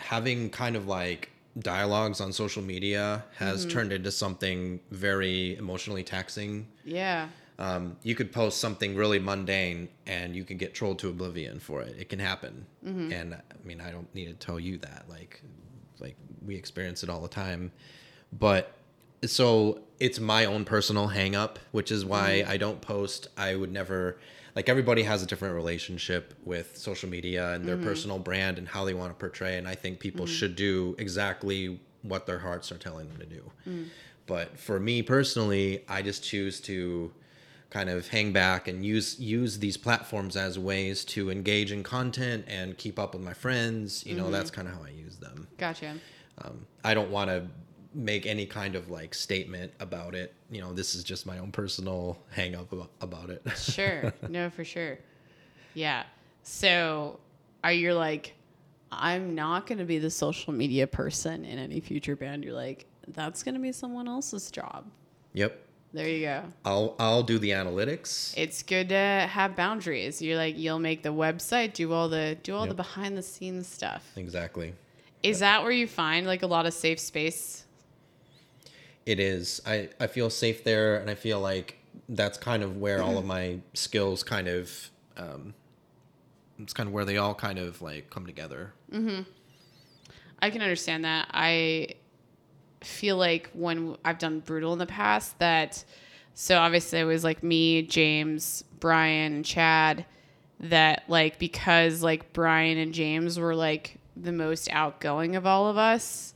having 0.00 0.50
kind 0.50 0.76
of 0.76 0.86
like 0.86 1.30
dialogues 1.58 2.20
on 2.20 2.32
social 2.32 2.62
media 2.62 3.24
has 3.36 3.60
mm-hmm. 3.60 3.70
turned 3.70 3.92
into 3.92 4.10
something 4.10 4.80
very 4.90 5.56
emotionally 5.56 6.02
taxing. 6.02 6.66
Yeah. 6.84 7.28
Um, 7.58 7.96
you 8.02 8.14
could 8.14 8.32
post 8.32 8.58
something 8.58 8.96
really 8.96 9.18
mundane 9.18 9.88
and 10.06 10.34
you 10.34 10.44
can 10.44 10.56
get 10.56 10.74
trolled 10.74 10.98
to 11.00 11.10
oblivion 11.10 11.60
for 11.60 11.82
it. 11.82 11.94
It 11.98 12.08
can 12.08 12.18
happen. 12.18 12.64
Mm-hmm. 12.84 13.12
And 13.12 13.34
I 13.34 13.40
mean, 13.64 13.80
I 13.80 13.90
don't 13.90 14.12
need 14.14 14.26
to 14.26 14.46
tell 14.46 14.58
you 14.58 14.78
that. 14.78 15.04
Like, 15.08 15.42
like 15.98 16.16
we 16.44 16.56
experience 16.56 17.02
it 17.02 17.10
all 17.10 17.20
the 17.20 17.28
time. 17.28 17.70
But 18.32 18.72
so 19.26 19.82
it's 19.98 20.18
my 20.18 20.46
own 20.46 20.64
personal 20.64 21.08
hang 21.08 21.36
up, 21.36 21.58
which 21.72 21.92
is 21.92 22.04
why 22.04 22.40
mm-hmm. 22.40 22.50
I 22.50 22.56
don't 22.56 22.80
post. 22.80 23.28
I 23.36 23.54
would 23.54 23.72
never 23.72 24.16
like 24.56 24.68
everybody 24.68 25.02
has 25.02 25.22
a 25.22 25.26
different 25.26 25.54
relationship 25.54 26.34
with 26.44 26.76
social 26.76 27.08
media 27.08 27.52
and 27.52 27.66
their 27.66 27.76
mm-hmm. 27.76 27.84
personal 27.84 28.18
brand 28.18 28.58
and 28.58 28.68
how 28.68 28.84
they 28.84 28.94
want 28.94 29.10
to 29.10 29.14
portray. 29.14 29.58
And 29.58 29.68
I 29.68 29.74
think 29.74 30.00
people 30.00 30.26
mm-hmm. 30.26 30.34
should 30.34 30.56
do 30.56 30.94
exactly 30.98 31.80
what 32.02 32.26
their 32.26 32.38
hearts 32.38 32.72
are 32.72 32.78
telling 32.78 33.08
them 33.08 33.18
to 33.18 33.26
do. 33.26 33.50
Mm. 33.68 33.86
But 34.26 34.58
for 34.58 34.80
me 34.80 35.02
personally, 35.02 35.84
I 35.88 36.02
just 36.02 36.22
choose 36.22 36.60
to 36.62 37.12
kind 37.70 37.88
of 37.88 38.08
hang 38.08 38.32
back 38.32 38.68
and 38.68 38.84
use 38.84 39.18
use 39.20 39.58
these 39.58 39.76
platforms 39.76 40.36
as 40.36 40.58
ways 40.58 41.04
to 41.04 41.30
engage 41.30 41.72
in 41.72 41.82
content 41.82 42.44
and 42.48 42.76
keep 42.76 42.98
up 42.98 43.14
with 43.14 43.22
my 43.22 43.32
friends. 43.32 44.04
You 44.06 44.16
know, 44.16 44.30
that's 44.30 44.50
mm-hmm. 44.50 44.62
kind 44.62 44.68
of 44.68 44.74
how 44.74 44.86
I 44.86 44.90
use 44.90 45.16
them. 45.16 45.48
Gotcha. 45.58 45.94
Um, 46.42 46.66
I 46.84 46.94
don't 46.94 47.10
want 47.10 47.30
to 47.30 47.46
make 47.94 48.26
any 48.26 48.46
kind 48.46 48.76
of 48.76 48.90
like 48.90 49.14
statement 49.14 49.72
about 49.80 50.14
it. 50.14 50.34
You 50.50 50.60
know, 50.60 50.72
this 50.72 50.94
is 50.94 51.02
just 51.04 51.26
my 51.26 51.38
own 51.38 51.50
personal 51.52 52.18
hang 52.30 52.54
up 52.54 52.72
about, 53.00 53.30
it. 53.30 53.42
Sure. 53.56 54.12
no, 54.28 54.50
for 54.50 54.64
sure. 54.64 54.98
Yeah. 55.74 56.04
So 56.42 57.18
are 57.64 57.72
you 57.72 57.94
like, 57.94 58.34
I'm 58.92 59.34
not 59.34 59.66
going 59.66 59.78
to 59.78 59.84
be 59.84 59.98
the 59.98 60.10
social 60.10 60.52
media 60.52 60.86
person 60.86 61.44
in 61.44 61.58
any 61.58 61.80
future 61.80 62.16
band? 62.16 62.44
You're 62.44 62.54
like, 62.54 62.86
that's 63.08 63.42
going 63.42 63.54
to 63.54 63.60
be 63.60 63.72
someone 63.72 64.08
else's 64.08 64.50
job. 64.50 64.86
yep. 65.32 65.66
There 65.92 66.08
you 66.08 66.20
go. 66.24 66.44
I'll 66.64 66.94
I'll 67.00 67.24
do 67.24 67.40
the 67.40 67.50
analytics. 67.50 68.32
It's 68.36 68.62
good 68.62 68.90
to 68.90 68.94
have 69.28 69.56
boundaries. 69.56 70.22
You're 70.22 70.36
like, 70.36 70.56
you'll 70.56 70.78
make 70.78 71.02
the 71.02 71.12
website, 71.12 71.72
do 71.72 71.92
all 71.92 72.08
the 72.08 72.38
do 72.44 72.54
all 72.54 72.68
the 72.68 72.74
behind 72.74 73.18
the 73.18 73.22
scenes 73.22 73.66
stuff. 73.66 74.08
Exactly. 74.14 74.72
Is 75.24 75.40
that 75.40 75.64
where 75.64 75.72
you 75.72 75.88
find 75.88 76.28
like 76.28 76.44
a 76.44 76.46
lot 76.46 76.64
of 76.64 76.74
safe 76.74 77.00
space? 77.00 77.64
It 79.06 79.18
is. 79.18 79.60
I, 79.66 79.88
I 79.98 80.06
feel 80.06 80.30
safe 80.30 80.62
there, 80.64 80.96
and 80.96 81.10
I 81.10 81.14
feel 81.14 81.40
like 81.40 81.78
that's 82.08 82.38
kind 82.38 82.62
of 82.62 82.76
where 82.76 83.02
all 83.02 83.18
of 83.18 83.24
my 83.24 83.58
skills 83.74 84.22
kind 84.22 84.48
of, 84.48 84.90
um, 85.16 85.54
it's 86.58 86.72
kind 86.72 86.88
of 86.88 86.92
where 86.92 87.04
they 87.04 87.16
all 87.16 87.34
kind 87.34 87.58
of 87.58 87.80
like 87.82 88.10
come 88.10 88.26
together. 88.26 88.72
I 90.42 90.50
can 90.50 90.62
understand 90.62 91.04
that. 91.04 91.28
I 91.32 91.94
feel 92.82 93.16
like 93.16 93.50
when 93.52 93.96
I've 94.04 94.18
done 94.18 94.40
brutal 94.40 94.72
in 94.72 94.78
the 94.78 94.86
past, 94.86 95.38
that 95.38 95.84
so 96.34 96.58
obviously 96.58 97.00
it 97.00 97.04
was 97.04 97.24
like 97.24 97.42
me, 97.42 97.82
James, 97.82 98.64
Brian, 98.78 99.42
Chad, 99.42 100.06
that 100.60 101.04
like 101.08 101.38
because 101.38 102.02
like 102.02 102.32
Brian 102.32 102.78
and 102.78 102.92
James 102.92 103.38
were 103.38 103.54
like 103.54 103.98
the 104.16 104.32
most 104.32 104.68
outgoing 104.70 105.36
of 105.36 105.46
all 105.46 105.68
of 105.68 105.76
us 105.76 106.34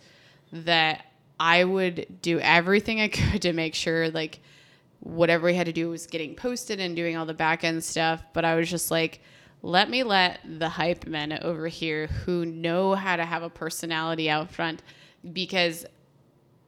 that 0.52 1.06
I 1.38 1.64
would 1.64 2.20
do 2.22 2.38
everything 2.40 3.00
I 3.00 3.08
could 3.08 3.42
to 3.42 3.52
make 3.52 3.74
sure 3.74 4.10
like 4.10 4.40
whatever 5.00 5.46
we 5.46 5.54
had 5.54 5.66
to 5.66 5.72
do 5.72 5.90
was 5.90 6.06
getting 6.06 6.34
posted 6.34 6.80
and 6.80 6.96
doing 6.96 7.16
all 7.16 7.26
the 7.26 7.34
back 7.34 7.64
end 7.64 7.84
stuff. 7.84 8.22
But 8.32 8.44
I 8.44 8.54
was 8.54 8.70
just 8.70 8.90
like, 8.90 9.20
let 9.62 9.88
me 9.88 10.02
let 10.02 10.40
the 10.58 10.68
hype 10.68 11.06
men 11.06 11.38
over 11.42 11.68
here 11.68 12.06
who 12.06 12.44
know 12.44 12.94
how 12.94 13.16
to 13.16 13.24
have 13.24 13.42
a 13.42 13.50
personality 13.50 14.28
out 14.28 14.50
front 14.50 14.82
because 15.32 15.86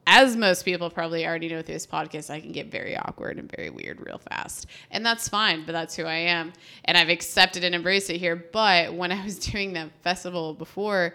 as 0.09 0.37
most 0.37 0.63
people 0.63 0.89
probably 0.89 1.27
already 1.27 1.49
know 1.49 1.61
through 1.61 1.75
this 1.75 1.85
podcast, 1.85 2.29
I 2.29 2.39
can 2.39 2.53
get 2.53 2.71
very 2.71 2.95
awkward 2.95 3.37
and 3.37 3.51
very 3.53 3.69
weird 3.69 3.99
real 4.05 4.19
fast. 4.19 4.65
And 4.89 5.05
that's 5.05 5.27
fine, 5.27 5.65
but 5.65 5.73
that's 5.73 5.95
who 5.95 6.05
I 6.05 6.15
am. 6.15 6.53
And 6.85 6.97
I've 6.97 7.09
accepted 7.09 7.65
and 7.65 7.75
embraced 7.75 8.09
it 8.09 8.17
here. 8.17 8.35
But 8.35 8.93
when 8.93 9.11
I 9.11 9.21
was 9.23 9.37
doing 9.51 9.73
that 9.73 9.89
festival 10.03 10.53
before, 10.53 11.13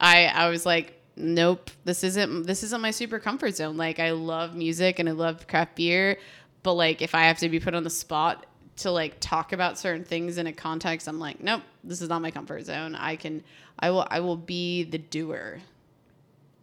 I, 0.00 0.26
I 0.26 0.48
was 0.50 0.64
like, 0.64 0.97
nope, 1.18 1.70
this 1.84 2.04
isn't 2.04 2.46
this 2.46 2.62
isn't 2.62 2.80
my 2.80 2.90
super 2.90 3.18
comfort 3.18 3.54
zone. 3.56 3.76
Like 3.76 3.98
I 3.98 4.12
love 4.12 4.54
music 4.54 4.98
and 4.98 5.08
I 5.08 5.12
love 5.12 5.46
craft 5.46 5.76
beer, 5.76 6.18
but 6.62 6.74
like 6.74 7.02
if 7.02 7.14
I 7.14 7.22
have 7.22 7.38
to 7.38 7.48
be 7.48 7.60
put 7.60 7.74
on 7.74 7.84
the 7.84 7.90
spot 7.90 8.46
to 8.78 8.90
like 8.90 9.16
talk 9.20 9.52
about 9.52 9.78
certain 9.78 10.04
things 10.04 10.38
in 10.38 10.46
a 10.46 10.52
context, 10.52 11.08
I'm 11.08 11.18
like, 11.18 11.42
nope, 11.42 11.62
this 11.84 12.00
is 12.00 12.08
not 12.08 12.22
my 12.22 12.30
comfort 12.30 12.64
zone. 12.64 12.94
I 12.94 13.16
can 13.16 13.42
I 13.78 13.90
will 13.90 14.06
I 14.10 14.20
will 14.20 14.36
be 14.36 14.84
the 14.84 14.98
doer. 14.98 15.60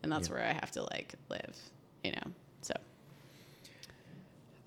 And 0.03 0.11
that's 0.11 0.29
yeah. 0.29 0.35
where 0.35 0.43
I 0.43 0.53
have 0.53 0.71
to 0.71 0.83
like 0.83 1.15
live, 1.29 1.57
you 2.03 2.11
know. 2.11 2.31
So 2.61 2.73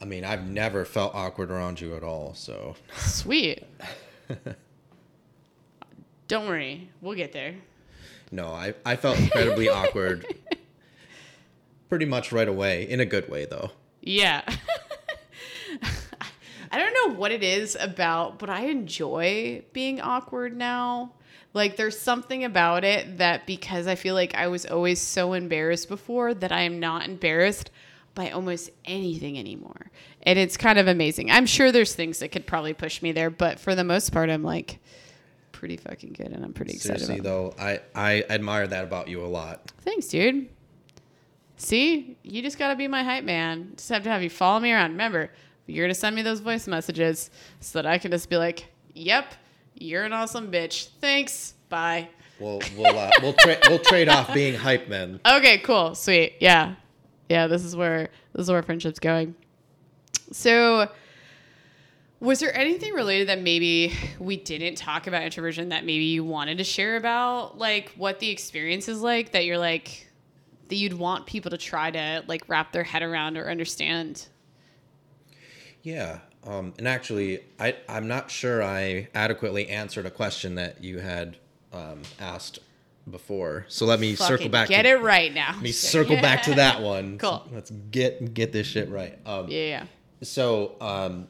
I 0.01 0.05
mean, 0.05 0.25
I've 0.25 0.49
never 0.49 0.85
felt 0.85 1.15
awkward 1.15 1.51
around 1.51 1.81
you 1.81 1.97
at 1.97 2.03
all, 2.03 2.35
so 2.35 2.77
sweet. 2.97 3.65
Don't 6.29 6.47
worry, 6.47 6.91
we'll 7.01 7.15
get 7.15 7.33
there. 7.33 7.55
No, 8.31 8.49
I, 8.49 8.75
I 8.85 8.97
felt 8.97 9.19
incredibly 9.19 9.69
awkward 9.71 10.27
pretty 11.89 12.05
much 12.05 12.33
right 12.33 12.49
away, 12.49 12.89
in 12.89 13.01
a 13.01 13.07
good 13.07 13.29
way, 13.29 13.47
though. 13.47 13.71
Yeah. 14.03 14.43
I 16.71 16.79
don't 16.79 16.93
know 16.93 17.19
what 17.19 17.33
it 17.33 17.43
is 17.43 17.77
about, 17.81 18.39
but 18.39 18.51
I 18.51 18.67
enjoy 18.67 19.65
being 19.73 20.01
awkward 20.01 20.57
now. 20.57 21.13
Like, 21.55 21.77
there's 21.77 21.99
something 21.99 22.45
about 22.45 22.85
it 22.85 23.19
that 23.19 23.47
because 23.47 23.87
I 23.87 23.95
feel 23.95 24.15
like 24.15 24.35
I 24.35 24.49
was 24.49 24.67
always 24.67 25.01
so 25.01 25.33
embarrassed 25.33 25.89
before, 25.89 26.35
that 26.35 26.53
I 26.53 26.61
am 26.63 26.79
not 26.79 27.09
embarrassed 27.09 27.71
by 28.15 28.31
almost 28.31 28.71
anything 28.85 29.39
anymore. 29.39 29.91
And 30.25 30.39
it's 30.39 30.57
kind 30.57 30.79
of 30.79 30.89
amazing. 30.89 31.31
I'm 31.31 31.47
sure 31.47 31.73
there's 31.73 31.95
things 31.95 32.19
that 32.19 32.29
could 32.33 32.47
probably 32.47 32.75
push 32.75 33.01
me 33.01 33.13
there, 33.13 33.31
but 33.31 33.59
for 33.59 33.75
the 33.75 33.85
most 33.85 34.13
part, 34.13 34.29
I'm 34.29 34.43
like, 34.43 34.79
pretty 35.59 35.77
fucking 35.77 36.13
good, 36.13 36.29
and 36.29 36.45
I'm 36.45 36.53
pretty 36.53 36.75
excited. 36.75 37.01
Seriously, 37.01 37.21
though, 37.21 37.53
I 37.59 37.81
I 37.93 38.25
admire 38.31 38.69
that 38.69 38.85
about 38.85 39.09
you 39.09 39.25
a 39.25 39.27
lot. 39.27 39.73
Thanks, 39.83 40.07
dude. 40.07 40.49
See, 41.57 42.17
you 42.23 42.43
just 42.43 42.59
gotta 42.59 42.77
be 42.77 42.87
my 42.87 43.03
hype 43.03 43.25
man. 43.25 43.73
Just 43.77 43.89
have 43.89 44.05
to 44.05 44.09
have 44.09 44.23
you 44.23 44.31
follow 44.31 44.61
me 44.61 44.73
around. 44.73 44.93
Remember, 44.93 45.33
you're 45.67 45.85
gonna 45.85 45.95
send 45.95 46.15
me 46.15 46.23
those 46.23 46.39
voice 46.39 46.69
messages 46.69 47.31
so 47.59 47.81
that 47.83 47.87
I 47.87 47.99
can 47.99 48.13
just 48.13 48.31
be 48.31 48.37
like, 48.37 48.67
"Yep, 48.95 49.35
you're 49.75 50.05
an 50.05 50.13
awesome 50.13 50.53
bitch. 50.53 50.91
Thanks. 51.01 51.55
Bye." 51.69 52.09
We'll 52.39 52.61
we'll 52.77 52.97
uh, 52.97 53.11
we'll, 53.21 53.33
tra- 53.33 53.59
we'll 53.69 53.81
trade 53.81 54.09
off 54.09 54.33
being 54.33 54.55
hype 54.55 54.87
men. 54.89 55.19
Okay, 55.27 55.59
cool, 55.59 55.97
sweet, 55.97 56.35
yeah, 56.39 56.77
yeah. 57.29 57.49
This 57.49 57.65
is 57.65 57.75
where 57.75 58.11
this 58.33 58.45
is 58.45 58.51
where 58.51 58.63
friendship's 58.63 59.01
going. 59.01 59.35
So 60.31 60.89
was 62.21 62.41
there 62.41 62.55
anything 62.57 62.93
related 62.95 63.29
that 63.29 63.41
maybe 63.41 63.93
we 64.19 64.37
didn't 64.37 64.77
talk 64.77 65.07
about 65.07 65.23
introversion 65.23 65.69
that 65.69 65.85
maybe 65.85 66.05
you 66.05 66.25
wanted 66.25 66.59
to 66.59 66.65
share 66.65 66.97
about, 66.97 67.59
like 67.59 67.91
what 67.97 68.19
the 68.19 68.31
experience 68.31 68.89
is 68.89 69.01
like 69.01 69.33
that 69.33 69.45
you're 69.45 69.59
like 69.59 70.09
that 70.69 70.77
you'd 70.77 70.95
want 70.95 71.27
people 71.27 71.51
to 71.51 71.59
try 71.59 71.91
to 71.91 72.25
like 72.27 72.43
wrap 72.49 72.73
their 72.73 72.85
head 72.85 73.03
around 73.03 73.37
or 73.37 73.49
understand? 73.49 74.27
Yeah, 75.83 76.19
um, 76.45 76.75
and 76.79 76.89
actually, 76.89 77.41
I 77.61 77.77
I'm 77.89 78.09
not 78.09 78.31
sure 78.31 78.63
I 78.63 79.09
adequately 79.15 79.69
answered 79.69 80.07
a 80.07 80.11
question 80.11 80.57
that 80.57 80.83
you 80.83 80.99
had 80.99 81.37
um, 81.73 82.03
asked 82.19 82.59
before. 83.11 83.65
So 83.69 83.87
let 83.87 84.01
me 84.01 84.15
Fucking 84.15 84.27
circle 84.27 84.49
back. 84.49 84.69
Get 84.69 84.83
to, 84.83 84.91
it 84.91 85.01
right 85.03 85.33
now. 85.33 85.53
Let 85.53 85.63
me 85.63 85.73
circle 85.73 86.17
back 86.17 86.43
to 86.45 86.55
that 86.55 86.83
one. 86.83 87.19
Cool. 87.19 87.43
So 87.49 87.55
let's 87.55 87.71
get 87.71 88.35
get 88.35 88.53
this 88.53 88.67
shit 88.67 88.91
right. 88.91 89.19
Um, 89.25 89.47
yeah, 89.49 89.61
yeah. 89.61 89.85
So 90.23 90.75
um, 90.81 91.29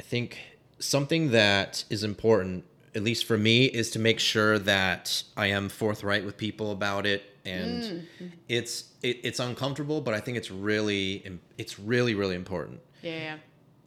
I 0.00 0.02
think 0.02 0.38
something 0.78 1.32
that 1.32 1.84
is 1.90 2.04
important, 2.04 2.64
at 2.94 3.02
least 3.02 3.26
for 3.26 3.36
me, 3.36 3.66
is 3.66 3.90
to 3.90 3.98
make 3.98 4.18
sure 4.18 4.58
that 4.60 5.22
I 5.36 5.48
am 5.48 5.68
forthright 5.68 6.24
with 6.24 6.38
people 6.38 6.72
about 6.72 7.04
it. 7.04 7.22
And 7.44 8.06
mm. 8.18 8.32
it's 8.48 8.84
it, 9.02 9.20
it's 9.22 9.40
uncomfortable, 9.40 10.00
but 10.00 10.14
I 10.14 10.20
think 10.20 10.38
it's 10.38 10.50
really 10.50 11.38
it's 11.58 11.78
really 11.78 12.14
really 12.14 12.34
important. 12.34 12.80
Yeah. 13.02 13.36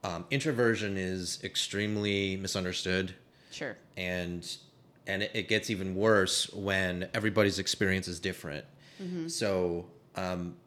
Um, 0.04 0.26
introversion 0.30 0.98
is 0.98 1.40
extremely 1.44 2.38
misunderstood. 2.38 3.16
Sure. 3.50 3.76
And 3.98 4.48
and 5.08 5.24
it, 5.24 5.32
it 5.34 5.48
gets 5.48 5.72
even 5.72 5.96
worse 5.96 6.48
when 6.54 7.10
everybody's 7.16 7.58
experience 7.58 8.08
is 8.08 8.20
different. 8.20 8.66
Mm-hmm. 9.02 9.30
So 9.30 9.88
um, 10.16 10.58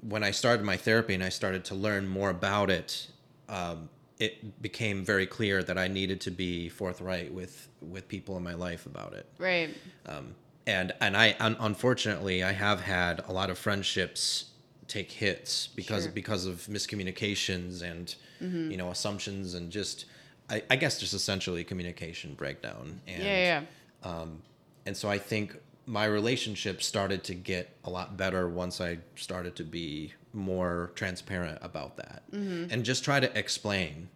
when 0.00 0.22
I 0.22 0.30
started 0.30 0.64
my 0.64 0.76
therapy 0.76 1.14
and 1.14 1.24
I 1.24 1.30
started 1.30 1.64
to 1.64 1.74
learn 1.74 2.06
more 2.06 2.30
about 2.30 2.70
it, 2.70 3.08
um, 3.48 3.88
it 4.18 4.62
became 4.62 5.04
very 5.04 5.26
clear 5.26 5.62
that 5.62 5.76
I 5.76 5.88
needed 5.88 6.20
to 6.22 6.30
be 6.30 6.68
forthright 6.68 7.32
with 7.32 7.68
with 7.80 8.08
people 8.08 8.36
in 8.36 8.42
my 8.42 8.54
life 8.54 8.86
about 8.86 9.12
it. 9.12 9.26
Right. 9.38 9.70
Um, 10.06 10.34
and 10.66 10.92
and 11.00 11.16
I 11.16 11.36
un- 11.38 11.56
unfortunately 11.60 12.42
I 12.42 12.52
have 12.52 12.80
had 12.80 13.22
a 13.28 13.32
lot 13.32 13.50
of 13.50 13.58
friendships 13.58 14.50
take 14.88 15.10
hits 15.10 15.66
because 15.66 16.04
sure. 16.04 16.12
because 16.12 16.46
of 16.46 16.66
miscommunications 16.66 17.82
and 17.82 18.14
mm-hmm. 18.40 18.70
you 18.70 18.76
know 18.76 18.90
assumptions 18.90 19.54
and 19.54 19.70
just 19.70 20.06
I, 20.48 20.62
I, 20.70 20.76
guess 20.76 21.00
just 21.00 21.12
essentially 21.12 21.64
communication 21.64 22.34
breakdown. 22.34 23.00
And, 23.06 23.22
yeah. 23.22 23.62
Yeah. 24.04 24.08
Um, 24.08 24.42
and 24.84 24.96
so 24.96 25.08
I 25.08 25.18
think 25.18 25.56
my 25.86 26.04
relationship 26.04 26.82
started 26.82 27.24
to 27.24 27.34
get 27.34 27.76
a 27.84 27.90
lot 27.90 28.16
better 28.16 28.48
once 28.48 28.80
I 28.80 28.98
started 29.16 29.56
to 29.56 29.64
be 29.64 30.12
more 30.36 30.92
transparent 30.94 31.58
about 31.62 31.96
that 31.96 32.22
mm-hmm. 32.30 32.70
and 32.70 32.84
just 32.84 33.02
try 33.02 33.18
to 33.18 33.38
explain 33.38 34.08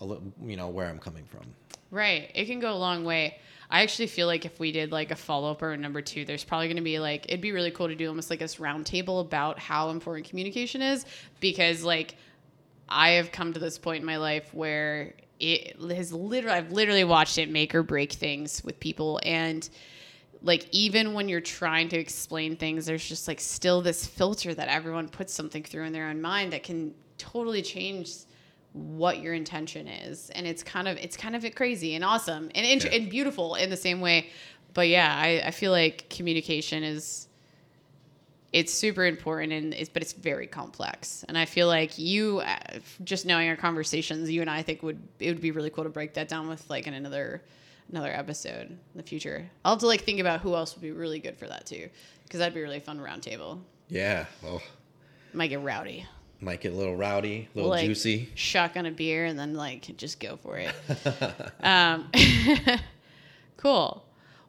a 0.00 0.04
little, 0.04 0.24
you 0.44 0.56
know, 0.56 0.68
where 0.68 0.88
I'm 0.88 0.98
coming 0.98 1.24
from. 1.24 1.46
Right. 1.90 2.30
It 2.34 2.46
can 2.46 2.60
go 2.60 2.72
a 2.72 2.76
long 2.76 3.04
way. 3.04 3.38
I 3.70 3.82
actually 3.82 4.08
feel 4.08 4.26
like 4.26 4.44
if 4.44 4.58
we 4.58 4.72
did 4.72 4.92
like 4.92 5.10
a 5.10 5.16
follow 5.16 5.50
up 5.50 5.62
or 5.62 5.72
a 5.72 5.76
number 5.76 6.02
two, 6.02 6.24
there's 6.24 6.44
probably 6.44 6.68
going 6.68 6.76
to 6.76 6.82
be 6.82 6.98
like, 6.98 7.26
it'd 7.26 7.40
be 7.40 7.52
really 7.52 7.70
cool 7.70 7.88
to 7.88 7.94
do 7.94 8.08
almost 8.08 8.30
like 8.30 8.38
this 8.38 8.56
roundtable 8.56 9.20
about 9.20 9.58
how 9.58 9.90
important 9.90 10.28
communication 10.28 10.82
is 10.82 11.06
because 11.40 11.82
like 11.82 12.16
I 12.88 13.10
have 13.10 13.32
come 13.32 13.52
to 13.52 13.60
this 13.60 13.78
point 13.78 14.00
in 14.00 14.06
my 14.06 14.16
life 14.16 14.52
where 14.52 15.14
it 15.38 15.76
has 15.80 16.12
literally, 16.12 16.56
I've 16.56 16.72
literally 16.72 17.04
watched 17.04 17.38
it 17.38 17.50
make 17.50 17.74
or 17.74 17.82
break 17.82 18.12
things 18.12 18.64
with 18.64 18.80
people. 18.80 19.20
And, 19.22 19.68
like 20.42 20.66
even 20.70 21.14
when 21.14 21.28
you're 21.28 21.40
trying 21.40 21.88
to 21.88 21.96
explain 21.96 22.56
things 22.56 22.86
there's 22.86 23.06
just 23.08 23.26
like 23.26 23.40
still 23.40 23.82
this 23.82 24.06
filter 24.06 24.54
that 24.54 24.68
everyone 24.68 25.08
puts 25.08 25.32
something 25.32 25.62
through 25.62 25.84
in 25.84 25.92
their 25.92 26.06
own 26.06 26.20
mind 26.20 26.52
that 26.52 26.62
can 26.62 26.94
totally 27.18 27.62
change 27.62 28.10
what 28.72 29.20
your 29.20 29.34
intention 29.34 29.88
is. 29.88 30.30
And 30.30 30.46
it's 30.46 30.62
kind 30.62 30.88
of 30.88 30.96
it's 30.98 31.16
kind 31.16 31.34
of 31.36 31.44
crazy 31.54 31.94
and 31.94 32.04
awesome 32.04 32.50
and 32.54 32.66
int- 32.66 32.84
yeah. 32.84 32.98
and 32.98 33.10
beautiful 33.10 33.54
in 33.54 33.70
the 33.70 33.76
same 33.76 34.00
way. 34.00 34.30
But 34.74 34.88
yeah 34.88 35.14
I, 35.16 35.42
I 35.46 35.50
feel 35.50 35.72
like 35.72 36.08
communication 36.10 36.84
is 36.84 37.26
it's 38.52 38.72
super 38.72 39.04
important 39.04 39.52
and 39.52 39.74
it's 39.74 39.88
but 39.88 40.02
it's 40.02 40.12
very 40.12 40.46
complex. 40.46 41.24
And 41.28 41.36
i 41.36 41.44
feel 41.44 41.66
like 41.66 41.98
you 41.98 42.40
uh, 42.40 42.78
just 43.04 43.26
knowing 43.26 43.48
our 43.48 43.56
conversations 43.56 44.30
you 44.30 44.40
and 44.40 44.50
i 44.50 44.62
think 44.62 44.82
would 44.82 45.00
it 45.18 45.28
would 45.28 45.40
be 45.40 45.50
really 45.50 45.70
cool 45.70 45.84
to 45.84 45.90
break 45.90 46.14
that 46.14 46.28
down 46.28 46.48
with 46.48 46.68
like 46.70 46.86
in 46.86 46.94
another 46.94 47.42
another 47.90 48.12
episode 48.12 48.70
in 48.70 48.78
the 48.94 49.02
future. 49.02 49.50
I'll 49.64 49.72
have 49.72 49.80
to 49.80 49.86
like 49.86 50.02
think 50.02 50.20
about 50.20 50.40
who 50.40 50.54
else 50.54 50.74
would 50.74 50.82
be 50.82 50.92
really 50.92 51.18
good 51.18 51.36
for 51.36 51.46
that 51.46 51.66
too, 51.66 51.88
because 52.24 52.38
that'd 52.38 52.54
be 52.54 52.60
really 52.60 52.80
fun 52.80 52.98
roundtable. 52.98 53.60
Yeah. 53.88 54.26
Well, 54.42 54.62
might 55.32 55.48
get 55.48 55.62
rowdy. 55.62 56.06
Might 56.40 56.60
get 56.60 56.72
a 56.72 56.76
little 56.76 56.96
rowdy, 56.96 57.48
a 57.52 57.56
little 57.56 57.70
like, 57.70 57.84
juicy. 57.84 58.30
Shotgun 58.34 58.86
a 58.86 58.92
beer 58.92 59.24
and 59.24 59.38
then 59.38 59.54
like 59.54 59.96
just 59.96 60.20
go 60.20 60.36
for 60.36 60.56
it. 60.58 60.72
um, 61.62 62.10
cool. 63.56 64.04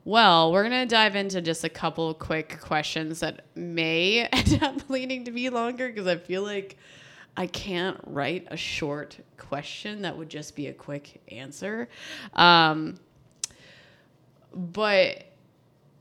Well, 0.05 0.51
we're 0.51 0.63
gonna 0.63 0.85
dive 0.85 1.15
into 1.15 1.41
just 1.41 1.63
a 1.63 1.69
couple 1.69 2.13
quick 2.13 2.59
questions 2.61 3.19
that 3.21 3.45
may 3.55 4.25
end 4.31 4.61
up 4.61 4.89
leading 4.89 5.25
to 5.25 5.31
be 5.31 5.49
longer 5.49 5.87
because 5.87 6.07
I 6.07 6.17
feel 6.17 6.43
like 6.43 6.77
I 7.35 7.47
can't 7.47 7.97
write 8.05 8.47
a 8.51 8.57
short 8.57 9.17
question 9.37 10.01
that 10.03 10.17
would 10.17 10.29
just 10.29 10.55
be 10.55 10.67
a 10.67 10.73
quick 10.73 11.21
answer. 11.31 11.89
Um, 12.33 12.99
but 14.53 15.25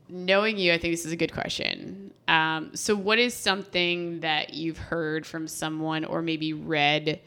knowing 0.07 0.57
you, 0.57 0.73
I 0.73 0.77
think 0.77 0.93
this 0.93 1.05
is 1.05 1.11
a 1.11 1.17
good 1.17 1.33
question. 1.33 2.11
Um, 2.27 2.75
so, 2.75 2.95
what 2.95 3.19
is 3.19 3.33
something 3.33 4.19
that 4.21 4.53
you've 4.53 4.77
heard 4.77 5.25
from 5.25 5.47
someone 5.47 6.05
or 6.05 6.21
maybe 6.21 6.53
read 6.53 7.19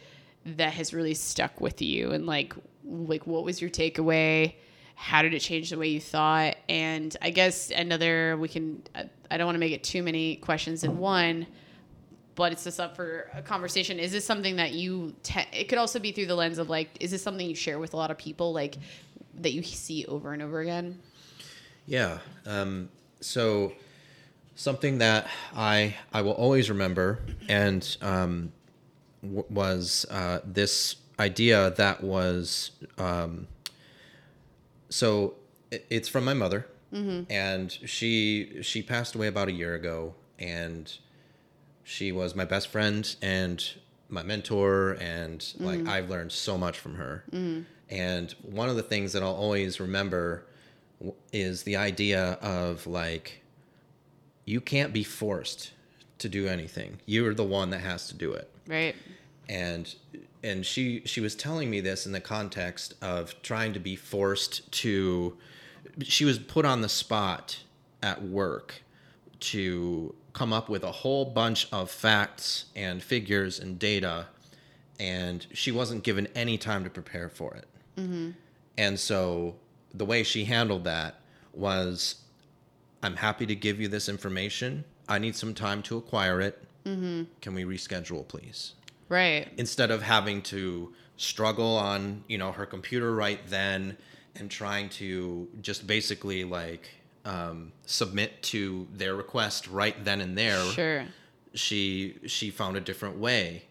that 0.45 0.73
has 0.75 0.95
really 0.95 1.15
stuck 1.15 1.61
with 1.61 1.83
you? 1.83 2.13
And 2.13 2.27
like, 2.27 2.55
like 2.85 3.27
what 3.27 3.45
was 3.45 3.61
your 3.61 3.71
takeaway? 3.71 4.55
how 5.03 5.21
did 5.21 5.35
it 5.35 5.41
change 5.41 5.71
the 5.71 5.77
way 5.77 5.89
you 5.89 6.01
thought? 6.01 6.55
And 6.69 7.17
I 7.21 7.31
guess 7.31 7.73
another 7.73 8.37
we 8.37 8.47
can. 8.49 8.85
I, 8.95 9.37
don't 9.37 9.47
want 9.47 9.57
to 9.57 9.61
make 9.61 9.73
it 9.73 9.83
too 9.83 10.01
many 10.01 10.37
questions 10.37 10.85
in 10.85 10.97
one, 10.97 11.49
but 12.37 12.53
it's 12.53 12.63
just 12.63 12.79
up 12.79 12.95
for 12.95 13.29
a 13.35 13.43
conversation. 13.43 13.99
Is 13.99 14.13
this 14.13 14.25
something 14.25 14.57
that 14.57 14.75
you? 14.75 15.13
Te- 15.25 15.49
it 15.53 15.69
could 15.69 15.79
also 15.79 15.99
be 15.99 16.13
through 16.13 16.27
the 16.27 16.37
lens 16.37 16.59
of 16.59 16.71
like, 16.71 16.91
is 17.01 17.11
this 17.11 17.21
something 17.21 17.49
you 17.49 17.57
share 17.57 17.81
with 17.81 17.95
a 17.95 17.97
lot 17.97 18.13
of 18.13 18.19
people, 18.19 18.53
like 18.53 18.77
that 19.41 19.53
you 19.53 19.65
see 19.65 20.05
over 20.07 20.33
and 20.33 20.41
over 20.41 20.61
again? 20.61 21.01
Yeah. 21.93 22.19
Um, 22.47 22.89
so 23.21 23.73
something 24.55 24.99
that 24.99 25.27
I 25.55 25.95
I 26.13 26.23
will 26.23 26.33
always 26.45 26.71
remember 26.71 27.19
and 27.51 27.83
um, 28.01 28.53
w- 29.23 29.45
was 29.51 30.07
uh, 30.11 30.41
this 30.45 30.97
idea 31.19 31.71
that 31.77 32.03
was 32.03 32.71
um, 32.97 33.47
so 34.89 35.35
it- 35.71 35.85
it's 35.91 36.09
from 36.09 36.25
my 36.25 36.35
mother 36.35 36.67
and 37.31 37.71
she 37.71 38.59
she 38.63 38.83
passed 38.83 39.15
away 39.15 39.27
about 39.27 39.49
a 39.49 39.53
year 39.53 39.75
ago 39.75 40.15
and 40.39 40.93
she 41.85 42.13
was 42.13 42.35
my 42.35 42.45
best 42.45 42.69
friend 42.69 43.17
and 43.23 43.59
my 44.11 44.23
mentor 44.23 44.97
and 45.01 45.55
like 45.59 45.81
I've 45.89 46.09
learned 46.11 46.33
so 46.33 46.59
much 46.59 46.79
from 46.79 46.95
her. 46.97 47.25
And 47.91 48.33
one 48.43 48.69
of 48.71 48.77
the 48.77 48.83
things 48.83 49.13
that 49.15 49.23
I'll 49.23 49.35
always 49.47 49.81
remember 49.81 50.45
is 51.33 51.63
the 51.63 51.77
idea 51.77 52.39
of 52.41 52.87
like 52.87 53.43
you 54.45 54.61
can't 54.61 54.93
be 54.93 55.05
forced 55.05 55.73
to 56.19 56.29
do 56.29 56.47
anything. 56.47 56.99
You're 57.07 57.35
the 57.35 57.45
one 57.45 57.71
that 57.71 57.81
has 57.81 58.09
to 58.09 58.15
do 58.15 58.33
it. 58.33 58.51
Right. 58.67 58.95
And 59.49 59.95
and 60.43 60.65
she 60.67 61.03
she 61.05 61.21
was 61.21 61.35
telling 61.35 61.71
me 61.71 61.81
this 61.81 62.07
in 62.07 62.13
the 62.13 62.21
context 62.21 62.95
of 63.03 63.41
trying 63.43 63.73
to 63.73 63.81
be 63.81 63.97
forced 63.97 64.71
to 64.73 65.37
she 66.03 66.25
was 66.25 66.39
put 66.39 66.65
on 66.65 66.81
the 66.81 66.89
spot 66.89 67.61
at 68.03 68.23
work 68.23 68.83
to 69.41 70.15
come 70.33 70.53
up 70.53 70.69
with 70.69 70.83
a 70.83 70.91
whole 70.93 71.25
bunch 71.25 71.69
of 71.73 71.91
facts 71.91 72.67
and 72.75 73.03
figures 73.03 73.59
and 73.59 73.79
data 73.79 74.27
and 74.99 75.47
she 75.53 75.71
wasn't 75.71 76.03
given 76.03 76.27
any 76.35 76.57
time 76.57 76.85
to 76.85 76.91
prepare 76.91 77.29
for 77.29 77.55
it 77.55 77.67
mm-hmm. 77.97 78.31
and 78.79 78.99
so 78.99 79.55
the 79.95 80.05
way 80.05 80.23
she 80.23 80.45
handled 80.45 80.85
that 80.85 81.17
was 81.53 82.17
i'm 83.03 83.17
happy 83.17 83.47
to 83.47 83.55
give 83.55 83.81
you 83.81 83.89
this 83.89 84.09
information. 84.09 84.85
I 85.09 85.19
need 85.19 85.35
some 85.37 85.53
time 85.55 85.83
to 85.83 85.97
acquire 85.99 86.41
it. 86.41 86.63
Can 86.85 87.55
we 87.55 87.65
reschedule 87.65 88.27
please? 88.27 88.75
Right. 89.09 89.49
instead 89.59 89.91
of 89.91 90.03
having 90.03 90.41
to 90.43 90.93
struggle 91.17 91.77
on 91.77 92.25
you 92.29 92.39
know 92.39 92.51
her 92.53 92.65
computer 92.67 93.15
right 93.15 93.41
then 93.49 93.97
and 94.37 94.51
trying 94.51 94.89
to 94.89 95.47
just 95.61 95.87
basically 95.87 96.45
like 96.45 96.89
um, 97.27 97.73
submit 97.87 98.43
to 98.45 98.89
their 98.95 99.15
request 99.15 99.69
right 99.69 100.03
then 100.05 100.21
and 100.23 100.37
there 100.39 100.65
Sure. 100.73 101.05
she 101.55 102.17
she 102.27 102.51
found 102.51 102.77
a 102.77 102.81
different 102.81 103.19
way. 103.19 103.65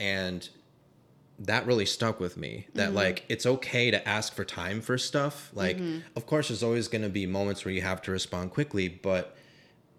And 0.00 0.48
that 1.46 1.66
really 1.66 1.86
stuck 1.86 2.20
with 2.20 2.36
me 2.36 2.66
that 2.74 2.88
mm-hmm. 2.88 2.96
like 2.96 3.24
it's 3.28 3.46
okay 3.46 3.90
to 3.90 4.08
ask 4.08 4.34
for 4.34 4.44
time 4.44 4.80
for 4.80 4.96
stuff. 4.98 5.50
Like 5.54 5.76
mm-hmm. 5.76 5.98
of 6.16 6.26
course 6.26 6.48
there's 6.48 6.62
always 6.62 6.88
going 6.88 7.02
to 7.02 7.08
be 7.08 7.26
moments 7.26 7.64
where 7.64 7.74
you 7.74 7.82
have 7.82 8.02
to 8.02 8.10
respond 8.10 8.50
quickly 8.50 8.88
but 8.88 9.36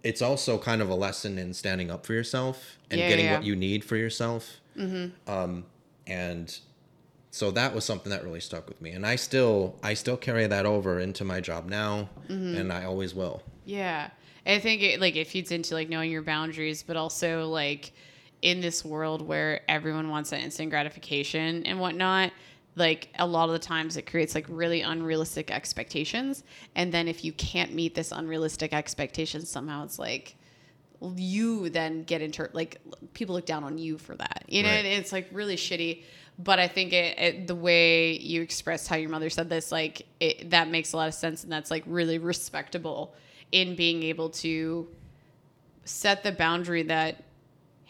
it's 0.03 0.21
also 0.21 0.57
kind 0.57 0.81
of 0.81 0.89
a 0.89 0.95
lesson 0.95 1.37
in 1.37 1.53
standing 1.53 1.89
up 1.89 2.05
for 2.05 2.13
yourself 2.13 2.77
and 2.91 2.99
Yeah, 2.99 3.09
getting 3.09 3.25
yeah, 3.25 3.35
what 3.35 3.43
you 3.43 3.55
need 3.55 3.85
for 3.85 3.95
yourself. 3.95 4.57
Mm-hmm. 4.77 5.31
Um, 5.31 5.65
and 6.05 6.57
so 7.31 7.51
that 7.51 7.73
was 7.73 7.85
something 7.85 8.09
that 8.09 8.23
really 8.23 8.41
stuck 8.41 8.67
with 8.67 8.79
me 8.79 8.91
and 8.91 9.07
i 9.07 9.15
still 9.15 9.75
i 9.81 9.95
still 9.95 10.17
carry 10.17 10.45
that 10.45 10.67
over 10.67 10.99
into 10.99 11.23
my 11.23 11.39
job 11.39 11.67
now 11.67 12.09
and 12.29 12.71
i 12.71 12.83
always 12.83 13.15
will. 13.15 13.41
Yeah. 13.65 14.09
I 14.45 14.59
think 14.59 14.81
it 14.81 14.99
like 14.99 15.15
it 15.15 15.27
feeds 15.27 15.51
into 15.51 15.73
like 15.73 15.89
knowing 15.89 16.11
your 16.11 16.21
boundaries, 16.21 16.83
but 16.83 16.97
also 16.97 17.47
like 17.47 17.93
in 18.43 18.59
this 18.59 18.83
world 18.83 19.21
where 19.21 19.61
everyone 19.69 20.09
wants 20.09 20.29
that 20.31 20.41
instant 20.41 20.69
gratification 20.69 21.65
and 21.65 21.79
whatnot, 21.79 22.31
like 22.75 23.07
a 23.17 23.25
lot 23.25 23.47
of 23.47 23.53
the 23.53 23.59
times 23.59 23.95
it 23.97 24.03
creates 24.05 24.35
like 24.35 24.45
really 24.49 24.81
unrealistic 24.81 25.49
expectations. 25.49 26.43
And 26.75 26.93
then 26.93 27.07
if 27.07 27.23
you 27.23 27.31
can't 27.33 27.73
meet 27.73 27.95
this 27.95 28.11
unrealistic 28.11 28.73
expectation, 28.73 29.45
somehow 29.45 29.85
it's 29.85 29.97
like 29.97 30.35
you 31.15 31.69
then 31.69 32.03
get 32.03 32.21
inter 32.21 32.49
like 32.53 32.81
people 33.13 33.35
look 33.35 33.45
down 33.45 33.63
on 33.63 33.77
you 33.77 33.97
for 33.97 34.15
that. 34.15 34.43
You 34.47 34.63
know, 34.63 34.69
Right. 34.69 34.85
it's 34.85 35.11
like 35.13 35.29
really 35.31 35.55
shitty. 35.55 36.03
But 36.37 36.59
I 36.59 36.67
think 36.67 36.91
it, 36.93 37.17
it 37.19 37.47
the 37.47 37.55
way 37.55 38.17
you 38.17 38.41
expressed 38.41 38.87
how 38.89 38.97
your 38.97 39.09
mother 39.09 39.29
said 39.29 39.49
this, 39.49 39.71
like 39.71 40.05
it, 40.19 40.49
that 40.49 40.67
makes 40.67 40.91
a 40.93 40.97
lot 40.97 41.07
of 41.07 41.13
sense, 41.13 41.43
and 41.43 41.51
that's 41.51 41.71
like 41.71 41.83
really 41.85 42.17
respectable 42.17 43.13
in 43.51 43.75
being 43.75 44.03
able 44.03 44.29
to 44.29 44.87
set 45.85 46.23
the 46.23 46.31
boundary 46.31 46.83
that, 46.83 47.23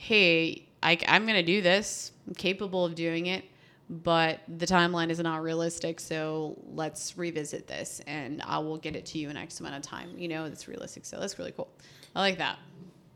hey, 0.04 0.68
I, 0.82 0.98
I'm 1.08 1.26
gonna 1.26 1.44
do 1.44 1.62
this. 1.62 2.12
I'm 2.28 2.34
capable 2.36 2.84
of 2.86 2.94
doing 2.96 3.28
it, 3.28 3.46
but 3.90 4.42
the 4.48 4.66
timeline 4.66 5.10
is 5.10 5.20
not 5.20 5.42
realistic. 5.42 6.00
So 6.00 6.58
let's 6.74 7.18
revisit 7.18 7.68
this, 7.68 8.02
and 8.06 8.42
I 8.46 8.58
will 8.60 8.78
get 8.78 8.96
it 8.96 9.06
to 9.08 9.18
you 9.18 9.30
in 9.30 9.38
X 9.38 9.60
amount 9.60 9.76
of 9.76 9.82
time. 9.82 10.18
You 10.18 10.28
know, 10.28 10.46
it's 10.46 10.68
realistic. 10.68 11.06
So 11.06 11.20
that's 11.20 11.40
really 11.40 11.52
cool. 11.54 11.70
I 12.16 12.20
like 12.22 12.38
that. 12.38 12.60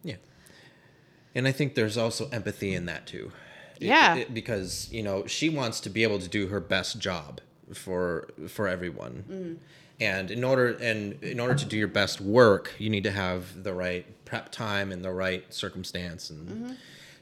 Yeah. 0.04 0.16
And 1.36 1.48
I 1.48 1.52
think 1.52 1.76
there's 1.76 1.98
also 1.98 2.30
empathy 2.30 2.74
in 2.74 2.86
that 2.86 3.06
too. 3.06 3.32
Yeah. 3.80 4.16
it- 4.16 4.34
because, 4.34 4.90
you 4.92 5.04
know, 5.04 5.26
she 5.28 5.50
wants 5.50 5.80
to 5.82 5.90
be 5.90 6.04
able 6.04 6.20
to 6.20 6.28
do 6.30 6.48
her 6.48 6.60
best 6.60 7.00
job 7.00 7.42
for 7.74 8.30
for 8.48 8.68
everyone. 8.68 9.26
Mm-hmm. 9.30 9.54
And 10.00 10.30
in 10.30 10.43
order 10.43 10.78
and 10.80 11.22
in 11.24 11.39
order 11.39 11.56
to 11.56 11.66
do 11.66 11.78
your 11.78 11.88
best 11.88 12.22
work, 12.22 12.74
you 12.78 12.89
need 12.89 13.04
to 13.04 13.12
have 13.12 13.64
the 13.64 13.74
right 13.74 14.06
prep 14.26 14.52
time 14.52 14.91
and 14.91 15.04
the 15.04 15.12
right 15.12 15.52
circumstance 15.54 16.30
and 16.30 16.78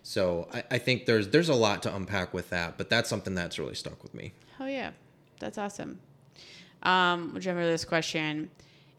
so 0.05 0.47
I, 0.53 0.63
I 0.69 0.77
think 0.77 1.07
there's 1.07 1.29
there's 1.29 1.49
a 1.49 1.55
lot 1.55 1.81
to 1.83 1.95
unpack 1.95 2.31
with 2.31 2.51
that, 2.51 2.77
but 2.77 2.91
that's 2.91 3.09
something 3.09 3.33
that's 3.33 3.57
really 3.57 3.73
stuck 3.73 4.03
with 4.03 4.13
me. 4.13 4.33
Oh 4.59 4.67
yeah, 4.67 4.91
that's 5.39 5.57
awesome. 5.57 5.99
Um, 6.83 7.31
we'll 7.33 7.41
jump 7.41 7.57
this 7.57 7.83
question. 7.83 8.51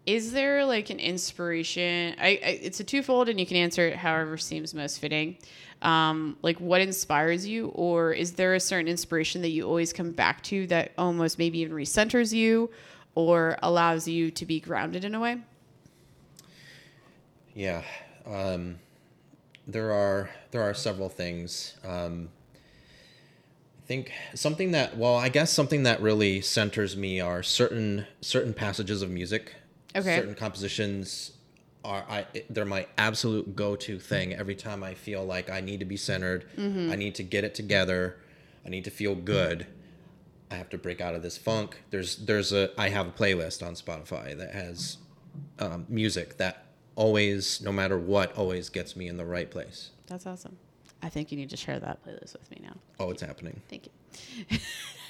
Is 0.04 0.32
there 0.32 0.64
like 0.64 0.90
an 0.90 0.98
inspiration? 0.98 2.16
I, 2.18 2.26
I 2.26 2.60
it's 2.60 2.80
a 2.80 2.84
twofold, 2.84 3.28
and 3.28 3.38
you 3.38 3.46
can 3.46 3.56
answer 3.56 3.86
it 3.86 3.96
however 3.96 4.36
seems 4.36 4.74
most 4.74 4.98
fitting. 4.98 5.38
Um, 5.80 6.38
like 6.42 6.58
what 6.58 6.80
inspires 6.80 7.46
you, 7.46 7.68
or 7.68 8.12
is 8.12 8.32
there 8.32 8.54
a 8.54 8.60
certain 8.60 8.88
inspiration 8.88 9.42
that 9.42 9.50
you 9.50 9.64
always 9.64 9.92
come 9.92 10.10
back 10.10 10.42
to 10.44 10.66
that 10.66 10.90
almost 10.98 11.38
maybe 11.38 11.60
even 11.60 11.72
recenters 11.72 12.32
you, 12.32 12.68
or 13.16 13.58
allows 13.62 14.06
you 14.06 14.30
to 14.30 14.46
be 14.46 14.60
grounded 14.60 15.04
in 15.04 15.16
a 15.16 15.20
way? 15.20 15.38
Yeah, 17.54 17.82
um, 18.24 18.78
there 19.66 19.90
are 19.92 20.30
there 20.52 20.62
are 20.62 20.74
several 20.74 21.08
things. 21.08 21.74
Um, 21.84 22.28
I 23.82 23.86
think 23.86 24.12
something 24.34 24.72
that 24.72 24.96
well, 24.96 25.16
I 25.16 25.30
guess 25.30 25.50
something 25.50 25.82
that 25.84 26.00
really 26.00 26.40
centers 26.42 26.96
me 26.96 27.20
are 27.20 27.42
certain 27.42 28.06
certain 28.20 28.54
passages 28.54 29.02
of 29.02 29.10
music. 29.10 29.54
Okay. 29.96 30.16
Certain 30.16 30.34
compositions 30.34 31.32
are 31.82 32.04
I 32.08 32.26
they're 32.50 32.66
my 32.66 32.86
absolute 32.98 33.56
go 33.56 33.74
to 33.76 33.98
thing 33.98 34.34
every 34.34 34.54
time 34.54 34.84
I 34.84 34.92
feel 34.92 35.24
like 35.24 35.48
I 35.48 35.60
need 35.60 35.80
to 35.80 35.86
be 35.86 35.96
centered. 35.96 36.44
I 36.58 36.96
need 36.96 37.14
to 37.14 37.22
get 37.22 37.44
it 37.44 37.54
together. 37.54 38.18
I 38.66 38.68
need 38.68 38.84
to 38.84 38.90
feel 38.90 39.14
good. 39.14 39.66
I 40.50 40.54
have 40.56 40.68
to 40.70 40.78
break 40.78 41.00
out 41.00 41.14
of 41.14 41.22
this 41.22 41.36
funk. 41.36 41.82
There's 41.90 42.16
there's 42.16 42.52
a 42.52 42.70
I 42.80 42.88
have 42.90 43.08
a 43.08 43.10
playlist 43.10 43.66
on 43.66 43.74
Spotify 43.74 44.36
that 44.36 44.52
has 44.52 44.98
um, 45.58 45.86
music 45.88 46.36
that 46.38 46.66
always, 46.94 47.60
no 47.60 47.72
matter 47.72 47.98
what, 47.98 48.36
always 48.36 48.68
gets 48.68 48.96
me 48.96 49.08
in 49.08 49.16
the 49.16 49.24
right 49.24 49.50
place. 49.50 49.90
That's 50.06 50.26
awesome. 50.26 50.56
I 51.02 51.08
think 51.08 51.30
you 51.30 51.36
need 51.36 51.50
to 51.50 51.56
share 51.56 51.78
that 51.78 52.04
playlist 52.04 52.32
with 52.32 52.50
me 52.50 52.60
now. 52.62 52.74
Oh, 52.98 53.10
it's 53.10 53.22
happening. 53.22 53.60
Thank 53.68 53.86
you. 53.86 54.58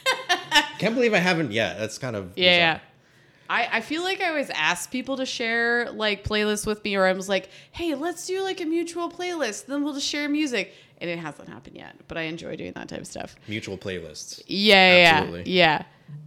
Can't 0.78 0.94
believe 0.94 1.14
I 1.14 1.18
haven't 1.18 1.52
yet. 1.52 1.78
That's 1.78 1.98
kind 1.98 2.16
of 2.16 2.32
Yeah, 2.36 2.56
yeah. 2.56 2.78
I, 3.48 3.68
I 3.72 3.80
feel 3.80 4.02
like 4.02 4.20
I 4.20 4.28
always 4.28 4.50
ask 4.50 4.90
people 4.90 5.16
to 5.18 5.26
share 5.26 5.90
like 5.90 6.24
playlists 6.24 6.66
with 6.66 6.82
me, 6.84 6.96
or 6.96 7.04
I 7.04 7.12
was 7.12 7.28
like, 7.28 7.48
hey, 7.72 7.94
let's 7.94 8.26
do 8.26 8.42
like 8.42 8.60
a 8.60 8.64
mutual 8.64 9.10
playlist. 9.10 9.66
Then 9.66 9.82
we'll 9.84 9.94
just 9.94 10.06
share 10.06 10.28
music. 10.28 10.74
And 10.98 11.10
it 11.10 11.18
hasn't 11.18 11.48
happened 11.50 11.76
yet, 11.76 11.94
but 12.08 12.16
I 12.16 12.22
enjoy 12.22 12.56
doing 12.56 12.72
that 12.72 12.88
type 12.88 13.00
of 13.00 13.06
stuff. 13.06 13.36
Mutual 13.48 13.76
playlists. 13.76 14.42
Yeah, 14.46 15.12
Absolutely. 15.16 15.52
yeah, 15.52 15.82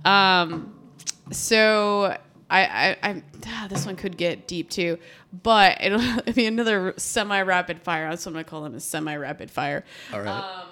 yeah. 0.05 0.41
Um, 0.41 0.76
so 1.32 2.15
I, 2.49 2.65
I, 3.01 3.09
I 3.09 3.24
ah, 3.47 3.67
this 3.70 3.86
one 3.86 3.95
could 3.95 4.17
get 4.17 4.47
deep 4.47 4.70
too, 4.70 4.97
but 5.43 5.78
it'll 5.82 6.22
be 6.34 6.45
another 6.45 6.93
semi-rapid 6.97 7.82
fire. 7.82 8.09
That's 8.09 8.26
what 8.26 8.32
I'm 8.32 8.34
gonna 8.36 8.43
call 8.45 8.63
them, 8.63 8.76
a 8.76 8.80
semi-rapid 8.80 9.51
fire. 9.51 9.84
All 10.13 10.22
right. 10.22 10.30
Um, 10.30 10.67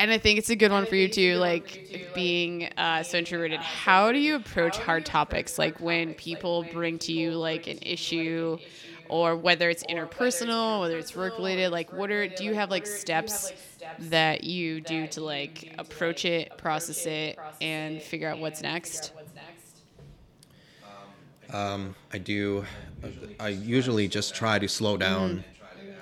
and 0.00 0.10
I 0.10 0.18
think 0.18 0.38
it's 0.38 0.50
a 0.50 0.56
good 0.56 0.72
one 0.72 0.86
for 0.86 0.96
you 0.96 1.08
too, 1.08 1.36
like 1.36 1.82
being 2.12 2.70
uh, 2.78 3.02
so 3.04 3.18
introverted. 3.18 3.62
How 3.62 4.12
do 4.12 4.18
you 4.18 4.36
approach 4.36 4.78
hard 4.78 5.06
topics, 5.06 5.58
like 5.58 5.80
when 5.80 6.14
people 6.14 6.64
bring 6.64 6.98
to 7.00 7.12
you 7.12 7.34
like 7.36 7.66
an 7.68 7.78
issue, 7.82 8.58
or 9.06 9.36
whether 9.36 9.70
it's 9.70 9.84
interpersonal, 9.90 10.80
whether 10.80 10.98
it's 10.98 11.14
work 11.16 11.38
related? 11.38 11.70
Like, 11.70 11.92
what 11.92 12.10
are 12.10 12.28
do 12.28 12.44
you 12.44 12.54
have 12.54 12.70
like 12.70 12.86
steps 12.86 13.52
that 13.98 14.44
you 14.44 14.80
do 14.80 15.06
to 15.08 15.22
like 15.22 15.72
approach 15.78 16.24
it, 16.24 16.56
process 16.56 17.06
it, 17.06 17.40
and 17.60 18.02
figure 18.02 18.28
out 18.28 18.38
what's 18.40 18.62
next? 18.62 19.12
Um, 21.52 21.96
I 22.12 22.18
do. 22.18 22.64
I 23.40 23.48
usually 23.48 24.08
just 24.08 24.34
try 24.34 24.58
to 24.58 24.68
slow 24.68 24.96
down 24.96 25.44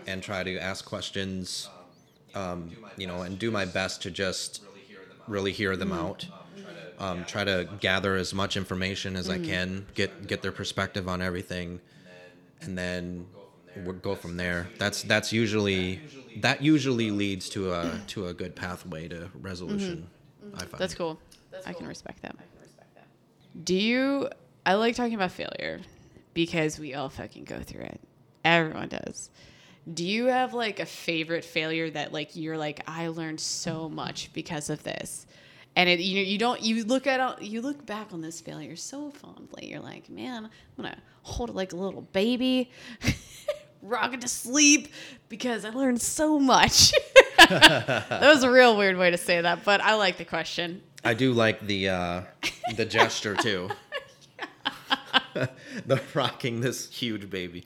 and 0.07 0.23
try 0.23 0.43
to 0.45 0.59
ask 0.59 0.85
questions. 0.85 1.71
Um, 2.35 2.71
you 2.97 3.07
know, 3.07 3.23
and 3.23 3.39
do 3.39 3.51
my 3.51 3.65
best 3.65 4.03
to 4.03 4.11
just 4.11 4.63
really 5.27 5.53
hear 5.53 5.77
them 5.77 5.93
out. 5.93 6.27
Mm-hmm. 6.27 7.03
Um, 7.03 7.25
try 7.25 7.45
to 7.45 7.69
um, 7.69 7.79
gather 7.81 8.17
as 8.17 8.35
much 8.35 8.57
information 8.57 9.17
as 9.17 9.31
I 9.31 9.37
mm-hmm. 9.37 9.45
can, 9.45 9.87
get 9.95 10.27
get 10.27 10.43
their 10.43 10.53
perspective 10.53 11.09
on 11.09 11.23
everything, 11.23 11.81
and 12.61 12.77
then 12.77 13.27
we'll 13.77 13.95
go 13.95 14.15
from 14.15 14.37
there. 14.37 14.69
That's 14.79 15.03
that's 15.03 15.33
usually 15.33 16.01
that 16.41 16.63
usually 16.63 17.11
leads 17.11 17.49
to 17.51 17.73
a 17.73 17.85
mm-hmm. 17.85 18.07
to 18.07 18.27
a 18.27 18.35
good 18.35 18.55
pathway 18.57 19.09
to 19.09 19.31
resolution. 19.35 20.09
I 20.55 20.61
find. 20.61 20.73
That's 20.79 20.95
cool. 20.95 21.19
I 21.67 21.73
can 21.73 21.87
respect 21.87 22.23
that. 22.23 22.37
Do 23.65 23.75
you? 23.75 24.29
I 24.67 24.75
like 24.75 24.95
talking 24.95 25.15
about 25.15 25.33
failure 25.33 25.81
because 26.35 26.79
we 26.79 26.95
all 26.95 27.09
fucking 27.09 27.45
go 27.45 27.61
through 27.61 27.83
it. 27.83 28.01
Everyone 28.45 28.89
does. 28.89 29.31
Do 29.93 30.05
you 30.05 30.27
have 30.27 30.55
like 30.55 30.81
a 30.81 30.87
favorite 30.87 31.45
failure 31.45 31.89
that 31.91 32.13
like 32.13 32.37
you're 32.37 32.59
like 32.59 32.83
I 32.87 33.09
learned 33.09 33.41
so 33.41 33.89
much 33.89 34.33
because 34.33 34.71
of 34.71 34.83
this, 34.83 35.27
and 35.77 35.89
it 35.89 36.01
you 36.01 36.17
know 36.17 36.23
you 36.23 36.39
don't 36.39 36.63
you 36.63 36.85
look 36.85 37.07
at 37.07 37.21
all, 37.21 37.37
you 37.41 37.63
look 37.63 37.87
back 37.87 38.13
on 38.13 38.21
this 38.21 38.41
failure 38.41 38.77
so 38.77 39.11
fondly. 39.11 39.71
You're 39.71 39.81
like, 39.81 40.11
man, 40.11 40.45
I'm 40.45 40.85
gonna 40.85 40.99
hold 41.23 41.51
it 41.51 41.57
like 41.57 41.73
a 41.73 41.77
little 41.77 42.03
baby, 42.03 42.71
rock 43.83 44.13
it 44.13 44.21
to 44.21 44.29
sleep 44.29 44.89
because 45.29 45.65
I 45.65 45.71
learned 45.71 46.03
so 46.03 46.39
much. 46.39 46.93
that 47.39 48.21
was 48.21 48.43
a 48.43 48.51
real 48.51 48.77
weird 48.77 48.97
way 48.97 49.11
to 49.11 49.17
say 49.17 49.41
that, 49.41 49.65
but 49.65 49.81
I 49.81 49.95
like 49.95 50.19
the 50.19 50.25
question. 50.25 50.83
I 51.05 51.15
do 51.15 51.33
like 51.33 51.67
the 51.67 51.89
uh, 51.89 52.23
the 52.77 52.85
gesture 52.85 53.35
too. 53.37 53.71
the 55.87 56.01
rocking 56.15 56.61
this 56.61 56.91
huge 56.91 57.31
baby. 57.31 57.65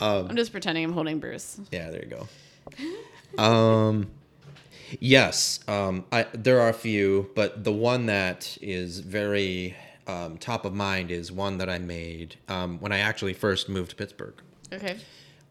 I'm 0.00 0.36
just 0.36 0.52
pretending 0.52 0.84
I'm 0.84 0.92
holding 0.92 1.18
Bruce. 1.18 1.60
Yeah, 1.70 1.90
there 1.90 2.04
you 2.04 2.10
go. 2.10 3.42
Um, 3.42 4.10
yes, 5.00 5.60
um, 5.68 6.04
I, 6.12 6.26
there 6.32 6.60
are 6.60 6.68
a 6.68 6.74
few, 6.74 7.30
but 7.34 7.64
the 7.64 7.72
one 7.72 8.06
that 8.06 8.56
is 8.60 9.00
very 9.00 9.76
um, 10.06 10.38
top 10.38 10.64
of 10.64 10.74
mind 10.74 11.10
is 11.10 11.32
one 11.32 11.58
that 11.58 11.68
I 11.68 11.78
made 11.78 12.36
um, 12.48 12.78
when 12.80 12.92
I 12.92 12.98
actually 12.98 13.34
first 13.34 13.68
moved 13.68 13.90
to 13.90 13.96
Pittsburgh. 13.96 14.34
Okay. 14.72 14.98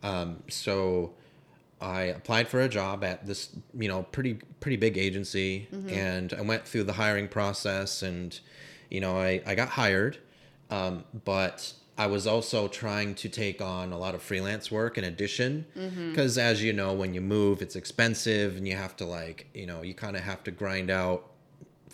Um, 0.02 0.44
so 0.50 1.14
I 1.82 2.04
applied 2.04 2.48
for 2.48 2.62
a 2.62 2.70
job 2.70 3.04
at 3.04 3.26
this, 3.26 3.50
you 3.78 3.88
know, 3.88 4.04
pretty 4.04 4.36
pretty 4.60 4.78
big 4.78 4.98
agency, 4.98 5.68
and 5.89 6.34
I 6.34 6.41
went 6.41 6.66
through 6.66 6.84
the 6.84 6.94
hiring 6.94 7.28
process, 7.28 8.02
and 8.04 8.38
you 8.89 9.02
know, 9.02 9.18
I 9.18 9.41
I 9.46 9.56
got 9.56 9.70
hired, 9.70 10.18
um, 10.70 11.04
but 11.26 11.74
I 11.98 12.08
was 12.08 12.26
also 12.26 12.68
trying 12.68 13.14
to 13.16 13.30
take 13.30 13.62
on 13.62 13.91
a 13.91 13.98
lot 13.98 14.16
of 14.16 14.24
freelance 14.24 14.72
work 14.72 14.98
in 14.98 15.04
addition, 15.04 15.66
mm-hmm. 15.78 16.10
because 16.10 16.38
as 16.38 16.64
you 16.64 16.74
know, 16.74 16.94
when 16.94 17.14
you 17.14 17.22
move, 17.22 17.62
it's 17.62 17.76
expensive, 17.76 18.58
and 18.58 18.68
you 18.68 18.76
have 18.76 18.96
to 18.98 19.06
like, 19.06 19.48
you 19.54 19.68
know, 19.68 19.84
you 19.84 19.94
kind 19.94 20.16
of 20.16 20.24
have 20.24 20.44
to 20.46 20.52
grind 20.52 20.89
out. 20.89 21.30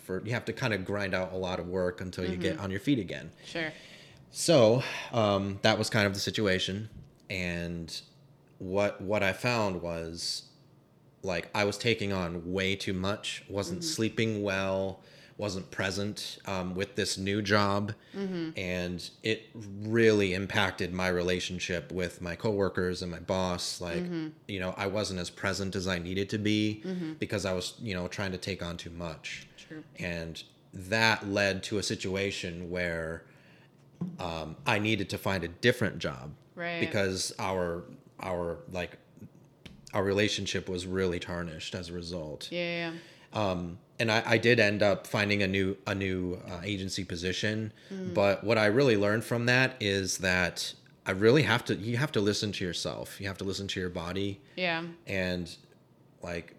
For, 0.03 0.23
you 0.25 0.31
have 0.31 0.45
to 0.45 0.53
kind 0.53 0.73
of 0.73 0.85
grind 0.85 1.13
out 1.13 1.33
a 1.33 1.37
lot 1.37 1.59
of 1.59 1.67
work 1.67 2.01
until 2.01 2.25
you 2.25 2.37
get 2.37 2.55
mm-hmm. 2.55 2.63
on 2.63 2.71
your 2.71 2.79
feet 2.79 2.97
again. 2.97 3.29
Sure. 3.45 3.71
So 4.31 4.83
um, 5.11 5.59
that 5.61 5.77
was 5.77 5.89
kind 5.89 6.07
of 6.07 6.13
the 6.13 6.19
situation, 6.19 6.89
and 7.29 8.01
what 8.57 9.01
what 9.01 9.21
I 9.21 9.33
found 9.33 9.81
was 9.81 10.43
like 11.23 11.49
I 11.53 11.63
was 11.65 11.77
taking 11.77 12.13
on 12.13 12.51
way 12.53 12.75
too 12.75 12.93
much. 12.93 13.43
wasn't 13.49 13.81
mm-hmm. 13.81 13.89
sleeping 13.89 14.43
well. 14.43 15.01
Wasn't 15.39 15.71
present 15.71 16.37
um, 16.45 16.75
with 16.75 16.95
this 16.95 17.17
new 17.17 17.41
job, 17.41 17.93
and 18.13 19.09
it 19.23 19.47
really 19.81 20.33
impacted 20.33 20.93
my 20.93 21.07
relationship 21.07 21.91
with 21.91 22.21
my 22.21 22.35
coworkers 22.35 23.01
and 23.01 23.09
my 23.09 23.19
boss. 23.19 23.79
Like 23.81 24.03
you 24.47 24.59
know, 24.59 24.73
I 24.77 24.87
wasn't 24.87 25.19
as 25.21 25.29
present 25.29 25.75
as 25.75 25.87
I 25.87 25.97
needed 25.97 26.29
to 26.31 26.37
be 26.37 26.83
because 27.19 27.45
I 27.45 27.53
was 27.53 27.73
you 27.81 27.95
know 27.95 28.07
trying 28.07 28.33
to 28.33 28.37
take 28.37 28.61
on 28.61 28.75
too 28.77 28.91
much, 28.91 29.47
True. 29.57 29.83
and 29.97 30.43
that 30.73 31.27
led 31.27 31.63
to 31.63 31.77
a 31.79 31.83
situation 31.83 32.69
where 32.69 33.23
um, 34.19 34.55
I 34.67 34.77
needed 34.79 35.09
to 35.09 35.17
find 35.17 35.43
a 35.43 35.47
different 35.47 35.97
job 35.99 36.31
Right. 36.55 36.81
because 36.81 37.33
our 37.39 37.83
our 38.19 38.57
like 38.71 38.97
our 39.93 40.03
relationship 40.03 40.67
was 40.69 40.85
really 40.85 41.19
tarnished 41.19 41.73
as 41.75 41.89
a 41.89 41.93
result. 41.93 42.49
Yeah. 42.51 42.91
yeah. 42.91 43.41
Um, 43.51 43.77
and 43.99 44.11
I, 44.11 44.23
I 44.25 44.37
did 44.37 44.59
end 44.59 44.81
up 44.81 45.05
finding 45.07 45.43
a 45.43 45.47
new 45.47 45.77
a 45.85 45.93
new 45.95 46.39
uh, 46.49 46.61
agency 46.63 47.03
position, 47.03 47.73
Mm. 47.93 48.13
but 48.13 48.43
what 48.43 48.57
I 48.57 48.67
really 48.67 48.97
learned 48.97 49.23
from 49.23 49.45
that 49.47 49.75
is 49.79 50.19
that 50.19 50.73
I 51.05 51.11
really 51.11 51.43
have 51.43 51.63
to 51.65 51.75
you 51.75 51.97
have 51.97 52.11
to 52.13 52.21
listen 52.21 52.51
to 52.53 52.63
yourself. 52.65 53.19
You 53.19 53.27
have 53.27 53.37
to 53.39 53.43
listen 53.43 53.67
to 53.67 53.79
your 53.79 53.89
body 53.89 54.39
Yeah. 54.55 54.83
and 55.07 55.53
like 56.21 56.55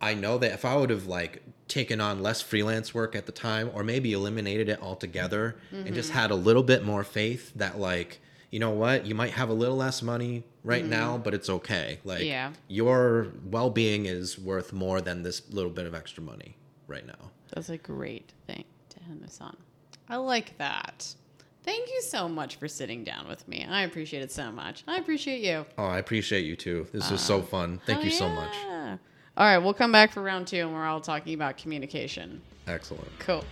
I 0.00 0.14
know 0.14 0.38
that 0.38 0.52
if 0.52 0.64
I 0.64 0.76
would 0.76 0.90
have 0.90 1.06
like 1.06 1.42
taken 1.68 2.00
on 2.00 2.22
less 2.22 2.40
freelance 2.42 2.94
work 2.94 3.16
at 3.16 3.26
the 3.26 3.32
time 3.32 3.70
or 3.74 3.82
maybe 3.82 4.12
eliminated 4.12 4.68
it 4.68 4.80
altogether 4.80 5.56
and 5.72 5.94
just 5.94 6.10
Mm-hmm. 6.10 6.18
had 6.18 6.30
a 6.30 6.34
little 6.36 6.62
bit 6.62 6.84
more 6.84 7.02
faith 7.02 7.52
that 7.56 7.78
like 7.80 8.20
you 8.50 8.60
know 8.60 8.70
what 8.70 9.04
you 9.06 9.14
might 9.14 9.32
have 9.32 9.48
a 9.48 9.52
little 9.54 9.76
less 9.76 10.02
money 10.02 10.44
right 10.66 10.82
mm-hmm. 10.82 10.90
now 10.90 11.18
but 11.18 11.32
it's 11.32 11.48
okay 11.48 11.98
like. 12.04 12.24
Yeah. 12.24 12.52
your 12.68 13.28
well-being 13.44 14.06
is 14.06 14.38
worth 14.38 14.72
more 14.72 15.00
than 15.00 15.22
this 15.22 15.42
little 15.50 15.70
bit 15.70 15.86
of 15.86 15.94
extra 15.94 16.22
money 16.22 16.56
right 16.86 17.06
now 17.06 17.30
That's 17.54 17.68
a 17.68 17.78
great 17.78 18.32
thing 18.46 18.64
to 18.90 18.96
end 19.08 19.22
this 19.22 19.40
on. 19.40 19.56
I 20.08 20.16
like 20.16 20.58
that. 20.58 21.14
Thank 21.62 21.88
you 21.88 22.00
so 22.02 22.28
much 22.28 22.56
for 22.56 22.68
sitting 22.68 23.02
down 23.02 23.26
with 23.28 23.46
me. 23.48 23.66
I 23.68 23.82
appreciate 23.82 24.22
it 24.22 24.30
so 24.30 24.52
much. 24.52 24.84
I 24.86 24.98
appreciate 24.98 25.42
you. 25.42 25.66
oh 25.78 25.86
i 25.86 25.98
appreciate 25.98 26.44
you 26.44 26.56
too 26.56 26.86
this 26.92 27.10
was 27.10 27.20
so 27.20 27.38
ah, 27.38 27.42
fun 27.42 27.80
thank 27.86 28.04
you 28.04 28.10
so 28.10 28.28
much 28.28 28.54
yeah. 28.66 28.96
All 29.38 29.44
right, 29.44 29.58
we'll 29.58 29.74
come 29.74 29.92
back 29.92 30.12
for 30.12 30.22
round 30.22 30.46
two 30.46 30.56
and 30.56 30.72
we're 30.72 30.86
all 30.86 31.00
talking 31.00 31.34
about 31.34 31.58
communication. 31.58 32.40
excellent 32.66 33.06
Cool. 33.18 33.44